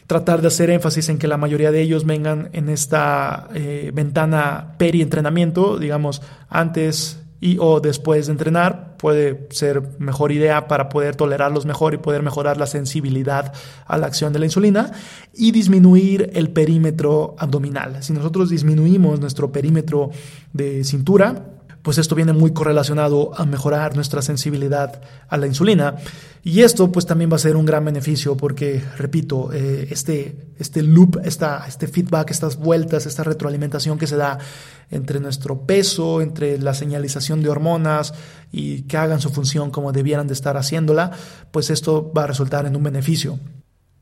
Tratar 0.07 0.41
de 0.41 0.47
hacer 0.47 0.69
énfasis 0.69 1.09
en 1.09 1.17
que 1.17 1.28
la 1.28 1.36
mayoría 1.36 1.73
de 1.73 1.82
ellos 1.82 2.05
vengan 2.05 2.47
en 2.53 2.69
esta 2.69 3.49
eh, 3.53 3.91
ventana 3.93 4.75
peri-entrenamiento, 4.78 5.78
digamos, 5.78 6.21
antes 6.47 7.19
y 7.39 7.57
o 7.59 7.79
después 7.79 8.25
de 8.25 8.31
entrenar 8.31 8.97
puede 8.97 9.47
ser 9.51 9.83
mejor 9.99 10.31
idea 10.31 10.67
para 10.67 10.89
poder 10.89 11.15
tolerarlos 11.15 11.65
mejor 11.65 11.93
y 11.93 11.97
poder 11.97 12.23
mejorar 12.23 12.57
la 12.57 12.65
sensibilidad 12.65 13.53
a 13.85 13.97
la 13.97 14.07
acción 14.07 14.33
de 14.33 14.39
la 14.39 14.45
insulina 14.45 14.91
y 15.33 15.51
disminuir 15.51 16.31
el 16.33 16.49
perímetro 16.49 17.35
abdominal. 17.38 18.01
Si 18.03 18.13
nosotros 18.13 18.49
disminuimos 18.49 19.19
nuestro 19.19 19.51
perímetro 19.51 20.09
de 20.53 20.83
cintura, 20.83 21.57
pues 21.88 21.99
esto 21.99 22.15
viene 22.15 22.33
muy 22.33 22.51
correlacionado 22.51 23.31
a 23.39 23.45
mejorar 23.45 23.95
nuestra 23.95 24.21
sensibilidad 24.21 25.01
a 25.29 25.38
la 25.38 25.47
insulina. 25.47 25.95
Y 26.43 26.63
esto 26.63 26.91
pues 26.91 27.05
también 27.05 27.31
va 27.31 27.38
a 27.38 27.39
ser 27.39 27.55
un 27.55 27.65
gran 27.65 27.85
beneficio 27.85 28.35
porque, 28.35 28.83
repito, 28.97 29.53
eh, 29.53 29.88
este, 29.89 30.49
este 30.59 30.83
loop, 30.83 31.21
esta, 31.23 31.63
este 31.65 31.88
feedback, 31.88 32.29
estas 32.31 32.57
vueltas, 32.57 33.05
esta 33.05 33.23
retroalimentación 33.23 33.97
que 33.97 34.05
se 34.05 34.17
da 34.17 34.38
entre 34.91 35.21
nuestro 35.21 35.61
peso, 35.61 36.19
entre 36.19 36.59
la 36.59 36.73
señalización 36.73 37.41
de 37.41 37.47
hormonas 37.47 38.13
y 38.51 38.81
que 38.81 38.97
hagan 38.97 39.21
su 39.21 39.29
función 39.29 39.71
como 39.71 39.93
debieran 39.93 40.27
de 40.27 40.33
estar 40.33 40.57
haciéndola, 40.57 41.11
pues 41.51 41.69
esto 41.69 42.11
va 42.11 42.25
a 42.25 42.27
resultar 42.27 42.65
en 42.65 42.75
un 42.75 42.83
beneficio. 42.83 43.39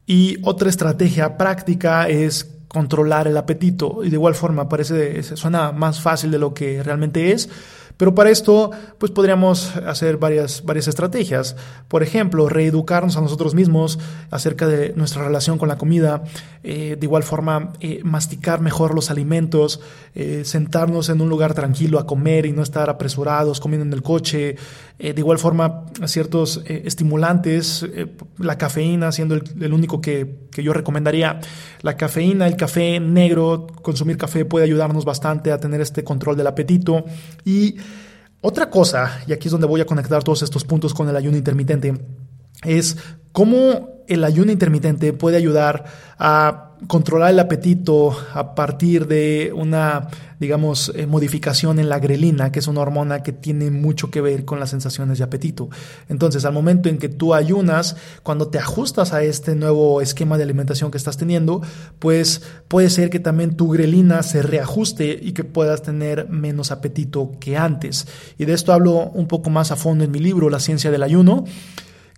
Y 0.08 0.40
otra 0.42 0.70
estrategia 0.70 1.38
práctica 1.38 2.10
es 2.10 2.55
controlar 2.76 3.26
el 3.30 3.38
apetito. 3.38 4.04
Y 4.04 4.10
de 4.10 4.18
igual 4.18 4.36
forma 4.36 4.68
parece 4.68 5.24
suena 5.24 5.72
más 5.72 6.02
fácil 6.02 6.30
de 6.30 6.40
lo 6.40 6.54
que 6.54 6.84
realmente 6.84 7.32
es 7.32 7.50
pero 7.98 8.14
para 8.14 8.30
esto, 8.30 8.72
pues 8.98 9.12
podríamos 9.12 9.76
hacer 9.78 10.18
varias, 10.18 10.64
varias 10.66 10.88
estrategias. 10.88 11.56
Por 11.88 12.04
ejemplo, 12.04 12.50
reeducarnos 12.50 13.16
a 13.16 13.22
nosotros 13.22 13.56
mismos 13.56 14.00
acerca 14.32 14.68
de 14.68 14.94
nuestra 14.96 15.24
relación 15.24 15.58
con 15.58 15.70
la 15.70 15.78
comida. 15.78 16.24
Eh, 16.64 16.98
de 17.00 17.06
igual 17.06 17.24
forma, 17.24 17.74
eh, 17.80 18.02
masticar 18.04 18.60
mejor 18.60 18.94
los 18.94 19.12
alimentos, 19.12 19.80
eh, 20.14 20.42
sentarnos 20.44 21.10
en 21.10 21.22
un 21.22 21.30
lugar 21.30 21.54
tranquilo 21.54 22.00
a 22.00 22.06
comer 22.06 22.46
y 22.46 22.52
no 22.52 22.64
estar 22.64 22.90
apresurados 22.90 23.60
comiendo 23.60 23.86
en 23.86 23.94
el 23.94 24.02
coche. 24.02 24.56
de 24.98 25.14
igual 25.18 25.40
forma, 25.40 25.88
ciertos 26.06 26.62
estimulantes, 26.66 27.86
la 28.38 28.58
cafeína 28.58 29.12
siendo 29.12 29.36
el, 29.36 29.74
único 29.74 30.00
que, 30.00 30.48
que 30.52 30.64
yo 30.64 30.72
recomendaría. 30.72 31.42
La 31.82 31.98
cafeína, 31.98 32.48
el 32.48 32.56
café 32.56 33.02
negro, 33.02 33.68
consumir 33.82 34.18
café 34.18 34.46
puede 34.46 34.64
ayudarnos 34.64 35.04
bastante 35.04 35.52
a 35.52 35.60
tener 35.60 35.82
este 35.82 36.06
control 36.06 36.38
del 36.38 36.48
apetito 36.48 37.04
y 37.44 37.76
otra 38.46 38.70
cosa, 38.70 39.22
y 39.26 39.34
aquí 39.34 39.48
es 39.48 39.52
donde 39.52 39.66
voy 39.66 39.82
a 39.82 39.86
conectar 39.86 40.24
todos 40.24 40.44
estos 40.44 40.64
puntos 40.64 40.94
con 40.94 41.10
el 41.10 41.16
ayuno 41.16 41.36
intermitente, 41.36 42.00
es 42.64 42.96
cómo 43.32 43.95
el 44.08 44.24
ayuno 44.24 44.52
intermitente 44.52 45.14
puede 45.14 45.38
ayudar 45.38 45.86
a 46.18 46.66
controlar 46.88 47.32
el 47.32 47.40
apetito 47.40 48.16
a 48.34 48.54
partir 48.54 49.08
de 49.08 49.52
una, 49.56 50.10
digamos, 50.40 50.92
eh, 50.96 51.08
modificación 51.08 51.80
en 51.80 51.90
la 51.90 52.00
grelina, 52.00 52.52
que 52.52 52.60
es 52.60 52.68
una 52.68 52.82
hormona 52.82 53.24
que 53.24 53.32
tiene 53.32 53.72
mucho 53.72 54.12
que 54.12 54.22
ver 54.22 54.46
con 54.46 54.60
las 54.60 54.70
sensaciones 54.72 55.18
de 55.18 55.24
apetito. 55.24 55.70
Entonces, 56.10 56.46
al 56.46 56.54
momento 56.54 56.90
en 56.90 56.98
que 56.98 57.10
tú 57.10 57.34
ayunas, 57.34 57.96
cuando 58.24 58.50
te 58.50 58.60
ajustas 58.60 59.14
a 59.14 59.24
este 59.24 59.56
nuevo 59.56 60.02
esquema 60.02 60.38
de 60.38 60.44
alimentación 60.44 60.92
que 60.92 60.98
estás 60.98 61.18
teniendo, 61.18 61.62
pues 62.00 62.42
puede 62.68 62.90
ser 62.90 63.10
que 63.10 63.20
también 63.20 63.56
tu 63.56 63.70
grelina 63.70 64.22
se 64.22 64.42
reajuste 64.42 65.18
y 65.20 65.32
que 65.32 65.44
puedas 65.44 65.82
tener 65.82 66.30
menos 66.30 66.72
apetito 66.72 67.32
que 67.40 67.58
antes. 67.58 68.08
Y 68.38 68.46
de 68.46 68.54
esto 68.54 68.74
hablo 68.74 69.10
un 69.10 69.28
poco 69.28 69.50
más 69.50 69.72
a 69.72 69.76
fondo 69.76 70.04
en 70.04 70.12
mi 70.12 70.20
libro, 70.20 70.50
La 70.50 70.60
ciencia 70.60 70.92
del 70.92 71.04
ayuno 71.04 71.46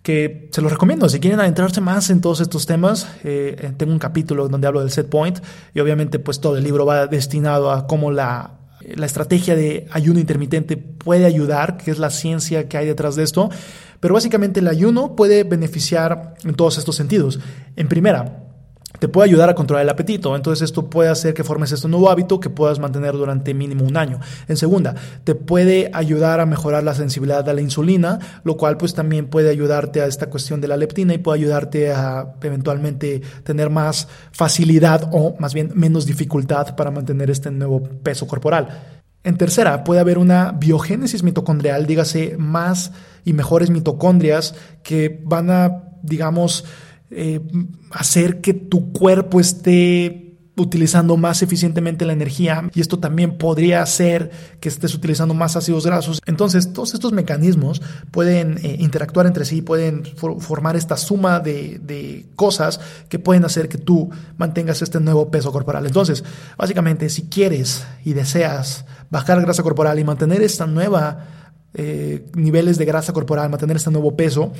que 0.08 0.48
se 0.52 0.62
los 0.62 0.72
recomiendo. 0.72 1.06
Si 1.10 1.20
quieren 1.20 1.38
adentrarse 1.38 1.82
más 1.82 2.08
en 2.08 2.22
todos 2.22 2.40
estos 2.40 2.64
temas, 2.64 3.06
eh, 3.24 3.56
eh, 3.58 3.72
tengo 3.76 3.92
un 3.92 3.98
capítulo 3.98 4.48
donde 4.48 4.66
hablo 4.66 4.80
del 4.80 4.90
set 4.90 5.10
point 5.10 5.38
y 5.74 5.80
obviamente 5.80 6.18
pues 6.18 6.40
todo 6.40 6.56
el 6.56 6.64
libro 6.64 6.86
va 6.86 7.06
destinado 7.06 7.70
a 7.70 7.86
cómo 7.86 8.10
la, 8.10 8.52
la 8.96 9.04
estrategia 9.04 9.54
de 9.54 9.86
ayuno 9.90 10.18
intermitente 10.18 10.78
puede 10.78 11.26
ayudar, 11.26 11.76
que 11.76 11.90
es 11.90 11.98
la 11.98 12.08
ciencia 12.08 12.70
que 12.70 12.78
hay 12.78 12.86
detrás 12.86 13.16
de 13.16 13.22
esto. 13.22 13.50
Pero 14.00 14.14
básicamente 14.14 14.60
el 14.60 14.68
ayuno 14.68 15.14
puede 15.14 15.44
beneficiar 15.44 16.36
en 16.42 16.54
todos 16.54 16.78
estos 16.78 16.96
sentidos. 16.96 17.38
En 17.76 17.88
primera, 17.88 18.47
te 18.98 19.08
puede 19.08 19.28
ayudar 19.28 19.48
a 19.48 19.54
controlar 19.54 19.84
el 19.84 19.88
apetito. 19.90 20.34
Entonces 20.34 20.62
esto 20.62 20.88
puede 20.90 21.08
hacer 21.08 21.34
que 21.34 21.44
formes 21.44 21.72
este 21.72 21.88
nuevo 21.88 22.10
hábito 22.10 22.40
que 22.40 22.50
puedas 22.50 22.78
mantener 22.78 23.12
durante 23.12 23.54
mínimo 23.54 23.84
un 23.84 23.96
año. 23.96 24.20
En 24.48 24.56
segunda, 24.56 24.94
te 25.24 25.34
puede 25.34 25.90
ayudar 25.92 26.40
a 26.40 26.46
mejorar 26.46 26.82
la 26.84 26.94
sensibilidad 26.94 27.48
a 27.48 27.54
la 27.54 27.60
insulina, 27.60 28.18
lo 28.44 28.56
cual 28.56 28.76
pues 28.76 28.94
también 28.94 29.28
puede 29.28 29.50
ayudarte 29.50 30.00
a 30.00 30.06
esta 30.06 30.30
cuestión 30.30 30.60
de 30.60 30.68
la 30.68 30.76
leptina 30.76 31.14
y 31.14 31.18
puede 31.18 31.38
ayudarte 31.38 31.92
a 31.92 32.34
eventualmente 32.42 33.22
tener 33.44 33.70
más 33.70 34.08
facilidad 34.32 35.08
o 35.12 35.36
más 35.38 35.54
bien 35.54 35.72
menos 35.74 36.06
dificultad 36.06 36.76
para 36.76 36.90
mantener 36.90 37.30
este 37.30 37.50
nuevo 37.50 37.82
peso 37.82 38.26
corporal. 38.26 38.98
En 39.24 39.36
tercera, 39.36 39.84
puede 39.84 40.00
haber 40.00 40.16
una 40.16 40.52
biogénesis 40.52 41.22
mitocondrial, 41.22 41.86
dígase 41.86 42.36
más 42.38 42.92
y 43.24 43.32
mejores 43.32 43.68
mitocondrias 43.68 44.54
que 44.82 45.20
van 45.24 45.50
a, 45.50 45.82
digamos, 46.02 46.64
eh, 47.10 47.40
hacer 47.90 48.40
que 48.40 48.54
tu 48.54 48.92
cuerpo 48.92 49.40
esté 49.40 50.28
utilizando 50.60 51.16
más 51.16 51.42
eficientemente 51.42 52.04
la 52.04 52.12
energía 52.12 52.68
y 52.74 52.80
esto 52.80 52.98
también 52.98 53.38
podría 53.38 53.82
hacer 53.82 54.30
que 54.60 54.68
estés 54.68 54.94
utilizando 54.94 55.34
más 55.34 55.56
ácidos 55.56 55.86
grasos. 55.86 56.20
Entonces, 56.26 56.72
todos 56.72 56.94
estos 56.94 57.12
mecanismos 57.12 57.80
pueden 58.10 58.58
eh, 58.58 58.76
interactuar 58.80 59.26
entre 59.26 59.44
sí, 59.44 59.62
pueden 59.62 60.04
formar 60.16 60.76
esta 60.76 60.96
suma 60.96 61.40
de, 61.40 62.26
cosas 62.36 62.80
que 63.08 63.18
pueden 63.18 63.44
hacer 63.44 63.68
que 63.68 63.78
tú 63.78 64.10
mantengas 64.36 64.82
este 64.82 65.00
nuevo 65.00 65.30
peso 65.30 65.52
corporal. 65.52 65.86
Entonces, 65.86 66.24
básicamente, 66.56 67.08
si 67.08 67.22
quieres 67.28 67.86
y 68.04 68.12
deseas 68.12 68.84
bajar 69.10 69.40
grasa 69.40 69.62
corporal 69.62 69.98
y 69.98 70.04
mantener 70.04 70.42
esta 70.42 70.66
nueva 70.66 71.26
eh, 71.74 72.26
niveles 72.34 72.78
de 72.78 72.84
grasa 72.84 73.12
corporal, 73.12 73.50
mantener 73.50 73.76
este 73.76 73.90
nuevo 73.90 74.16
peso, 74.16 74.52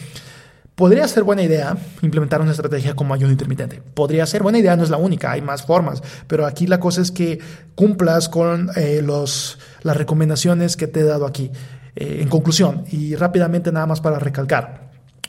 Podría 0.78 1.08
ser 1.08 1.24
buena 1.24 1.42
idea 1.42 1.76
implementar 2.02 2.40
una 2.40 2.52
estrategia 2.52 2.94
como 2.94 3.12
ayuno 3.12 3.32
intermitente. 3.32 3.82
Podría 3.94 4.24
ser 4.26 4.44
buena 4.44 4.60
idea, 4.60 4.76
no 4.76 4.84
es 4.84 4.90
la 4.90 4.96
única, 4.96 5.32
hay 5.32 5.42
más 5.42 5.64
formas, 5.64 6.04
pero 6.28 6.46
aquí 6.46 6.68
la 6.68 6.78
cosa 6.78 7.02
es 7.02 7.10
que 7.10 7.40
cumplas 7.74 8.28
con 8.28 8.70
eh, 8.76 9.02
los, 9.02 9.58
las 9.82 9.96
recomendaciones 9.96 10.76
que 10.76 10.86
te 10.86 11.00
he 11.00 11.02
dado 11.02 11.26
aquí. 11.26 11.50
Eh, 11.96 12.20
en 12.22 12.28
conclusión, 12.28 12.84
y 12.92 13.16
rápidamente 13.16 13.72
nada 13.72 13.86
más 13.86 14.00
para 14.00 14.20
recalcar, 14.20 14.87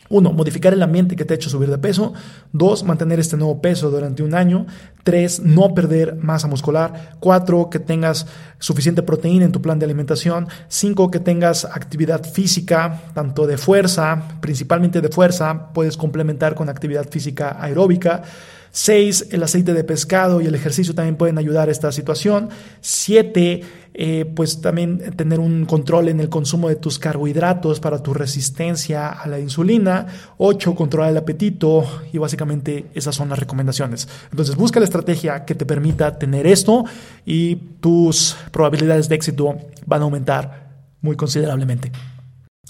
uno, 0.09 0.33
modificar 0.33 0.73
el 0.73 0.81
ambiente 0.81 1.15
que 1.15 1.23
te 1.23 1.33
ha 1.33 1.35
hecho 1.35 1.49
subir 1.49 1.69
de 1.69 1.77
peso. 1.77 2.13
Dos, 2.51 2.83
mantener 2.83 3.19
este 3.19 3.37
nuevo 3.37 3.61
peso 3.61 3.91
durante 3.91 4.23
un 4.23 4.33
año. 4.33 4.65
Tres, 5.03 5.39
no 5.39 5.73
perder 5.75 6.15
masa 6.15 6.47
muscular. 6.47 7.15
Cuatro, 7.19 7.69
que 7.69 7.79
tengas 7.79 8.25
suficiente 8.57 9.03
proteína 9.03 9.45
en 9.45 9.51
tu 9.51 9.61
plan 9.61 9.77
de 9.77 9.85
alimentación. 9.85 10.47
Cinco, 10.67 11.11
que 11.11 11.19
tengas 11.19 11.63
actividad 11.63 12.23
física, 12.23 13.03
tanto 13.13 13.45
de 13.45 13.57
fuerza, 13.57 14.23
principalmente 14.41 14.99
de 14.99 15.09
fuerza. 15.09 15.71
Puedes 15.73 15.95
complementar 15.95 16.55
con 16.55 16.69
actividad 16.69 17.07
física 17.07 17.57
aeróbica. 17.59 18.23
Seis, 18.71 19.27
el 19.31 19.41
aceite 19.43 19.73
de 19.73 19.83
pescado 19.83 20.41
y 20.41 20.45
el 20.45 20.55
ejercicio 20.55 20.93
también 20.93 21.15
pueden 21.15 21.37
ayudar 21.37 21.69
a 21.69 21.71
esta 21.71 21.91
situación. 21.91 22.49
Siete, 22.81 23.61
eh, 23.93 24.25
pues 24.35 24.61
también 24.61 24.99
tener 25.15 25.39
un 25.39 25.65
control 25.65 26.09
en 26.09 26.19
el 26.19 26.29
consumo 26.29 26.69
de 26.69 26.75
tus 26.75 26.99
carbohidratos 26.99 27.79
para 27.79 28.03
tu 28.03 28.13
resistencia 28.13 29.09
a 29.09 29.27
la 29.27 29.39
insulina. 29.39 30.05
Ocho, 30.37 30.75
controlar 30.75 31.09
el 31.11 31.17
apetito 31.17 31.83
y 32.13 32.17
básicamente 32.19 32.85
esas 32.93 33.15
son 33.15 33.29
las 33.29 33.39
recomendaciones. 33.39 34.07
Entonces 34.31 34.55
busca 34.55 34.79
la 34.79 34.85
estrategia 34.85 35.45
que 35.45 35.55
te 35.55 35.65
permita 35.65 36.17
tener 36.19 36.45
esto 36.45 36.85
y 37.25 37.55
tus 37.55 38.35
probabilidades 38.51 39.09
de 39.09 39.15
éxito 39.15 39.57
van 39.85 40.01
a 40.01 40.03
aumentar 40.05 40.69
muy 41.01 41.15
considerablemente. 41.15 41.91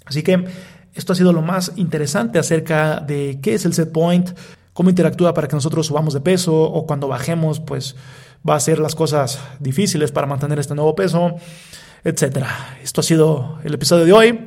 Así 0.06 0.24
que 0.24 0.46
esto 0.94 1.14
ha 1.14 1.16
sido 1.16 1.34
lo 1.34 1.42
más 1.42 1.74
interesante 1.76 2.40
acerca 2.40 3.00
de 3.00 3.40
qué 3.42 3.54
es 3.54 3.66
el 3.66 3.74
set 3.74 3.92
point, 3.92 4.32
cómo 4.80 4.90
interactúa 4.90 5.34
para 5.34 5.50
que 5.50 5.58
nosotros 5.58 5.88
subamos 5.88 6.14
de 6.14 6.22
peso 6.22 6.56
o 6.56 6.88
cuando 6.88 7.10
bajemos, 7.10 7.60
pues 7.60 7.98
va 8.48 8.56
a 8.56 8.60
ser 8.62 8.80
las 8.80 8.96
cosas 8.96 9.38
difíciles 9.60 10.14
para 10.14 10.26
mantener 10.26 10.58
este 10.58 10.74
nuevo 10.74 10.96
peso, 10.96 11.36
etc. 12.06 12.46
Esto 12.82 13.02
ha 13.02 13.04
sido 13.04 13.60
el 13.66 13.74
episodio 13.74 14.06
de 14.06 14.14
hoy. 14.14 14.40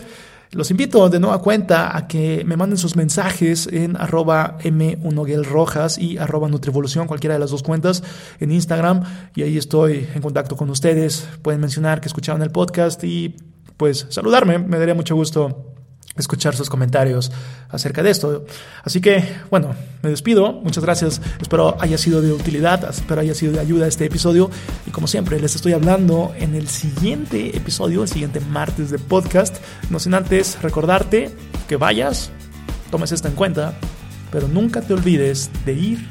Los 0.53 0.71
invito 0.71 1.11
de 1.11 1.21
nueva 1.21 1.43
cuenta 1.43 1.95
a 1.95 2.09
que 2.09 2.45
me 2.47 2.57
manden 2.57 2.79
sus 2.79 2.97
mensajes 2.97 3.67
en 3.71 3.95
arroba 4.01 4.57
m1gelrojas 4.63 5.99
y 5.99 6.17
arroba 6.17 6.49
nutrivolución, 6.49 7.07
cualquiera 7.07 7.35
de 7.35 7.41
las 7.41 7.51
dos 7.51 7.63
cuentas 7.63 8.03
en 8.41 8.53
Instagram. 8.53 9.03
Y 9.35 9.43
ahí 9.43 9.59
estoy 9.59 10.09
en 10.15 10.23
contacto 10.23 10.57
con 10.57 10.71
ustedes. 10.71 11.29
Pueden 11.43 11.61
mencionar 11.61 12.01
que 12.01 12.07
escucharon 12.07 12.41
el 12.41 12.53
podcast 12.53 13.05
y 13.05 13.37
pues 13.77 14.07
saludarme. 14.09 14.59
Me 14.59 14.79
daría 14.79 14.95
mucho 14.95 15.15
gusto 15.15 15.72
escuchar 16.17 16.55
sus 16.55 16.69
comentarios 16.69 17.33
acerca 17.71 18.03
de 18.03 18.11
esto. 18.11 18.45
Así 18.83 19.01
que, 19.01 19.25
bueno, 19.51 19.75
me 20.03 20.11
despido. 20.11 20.53
Muchas 20.53 20.85
gracias. 20.85 21.21
Espero 21.41 21.77
haya 21.81 21.99
sido 21.99 22.21
de 22.21 22.33
utilidad, 22.33 22.89
espero 22.89 23.21
haya 23.21 23.35
sido 23.35 23.53
de 23.53 23.61
ayuda 23.61 23.87
este 23.87 24.05
episodio. 24.05 24.51
Y 24.87 24.91
como 24.91 25.07
siempre, 25.07 25.41
les 25.41 25.55
estoy 25.55 25.73
hablando 25.73 26.35
en 26.39 26.55
el 26.55 26.69
siguiente 26.69 27.57
episodio, 27.57 28.03
el 28.03 28.09
siguiente 28.09 28.41
martes 28.41 28.91
de 28.91 28.99
podcast. 28.99 29.57
No 29.91 29.99
sin 29.99 30.15
antes 30.15 30.61
recordarte 30.61 31.31
que 31.69 31.77
vayas, 31.77 32.31
tomes 32.91 33.13
esto 33.13 33.29
en 33.29 33.35
cuenta, 33.35 33.75
pero 34.31 34.49
nunca 34.49 34.83
te 34.83 34.95
olvides 34.95 35.51
de 35.65 35.73
ir 35.73 36.09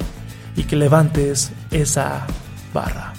y 0.56 0.64
que 0.64 0.76
levantes 0.76 1.52
esa 1.72 2.26
barra. 2.74 3.11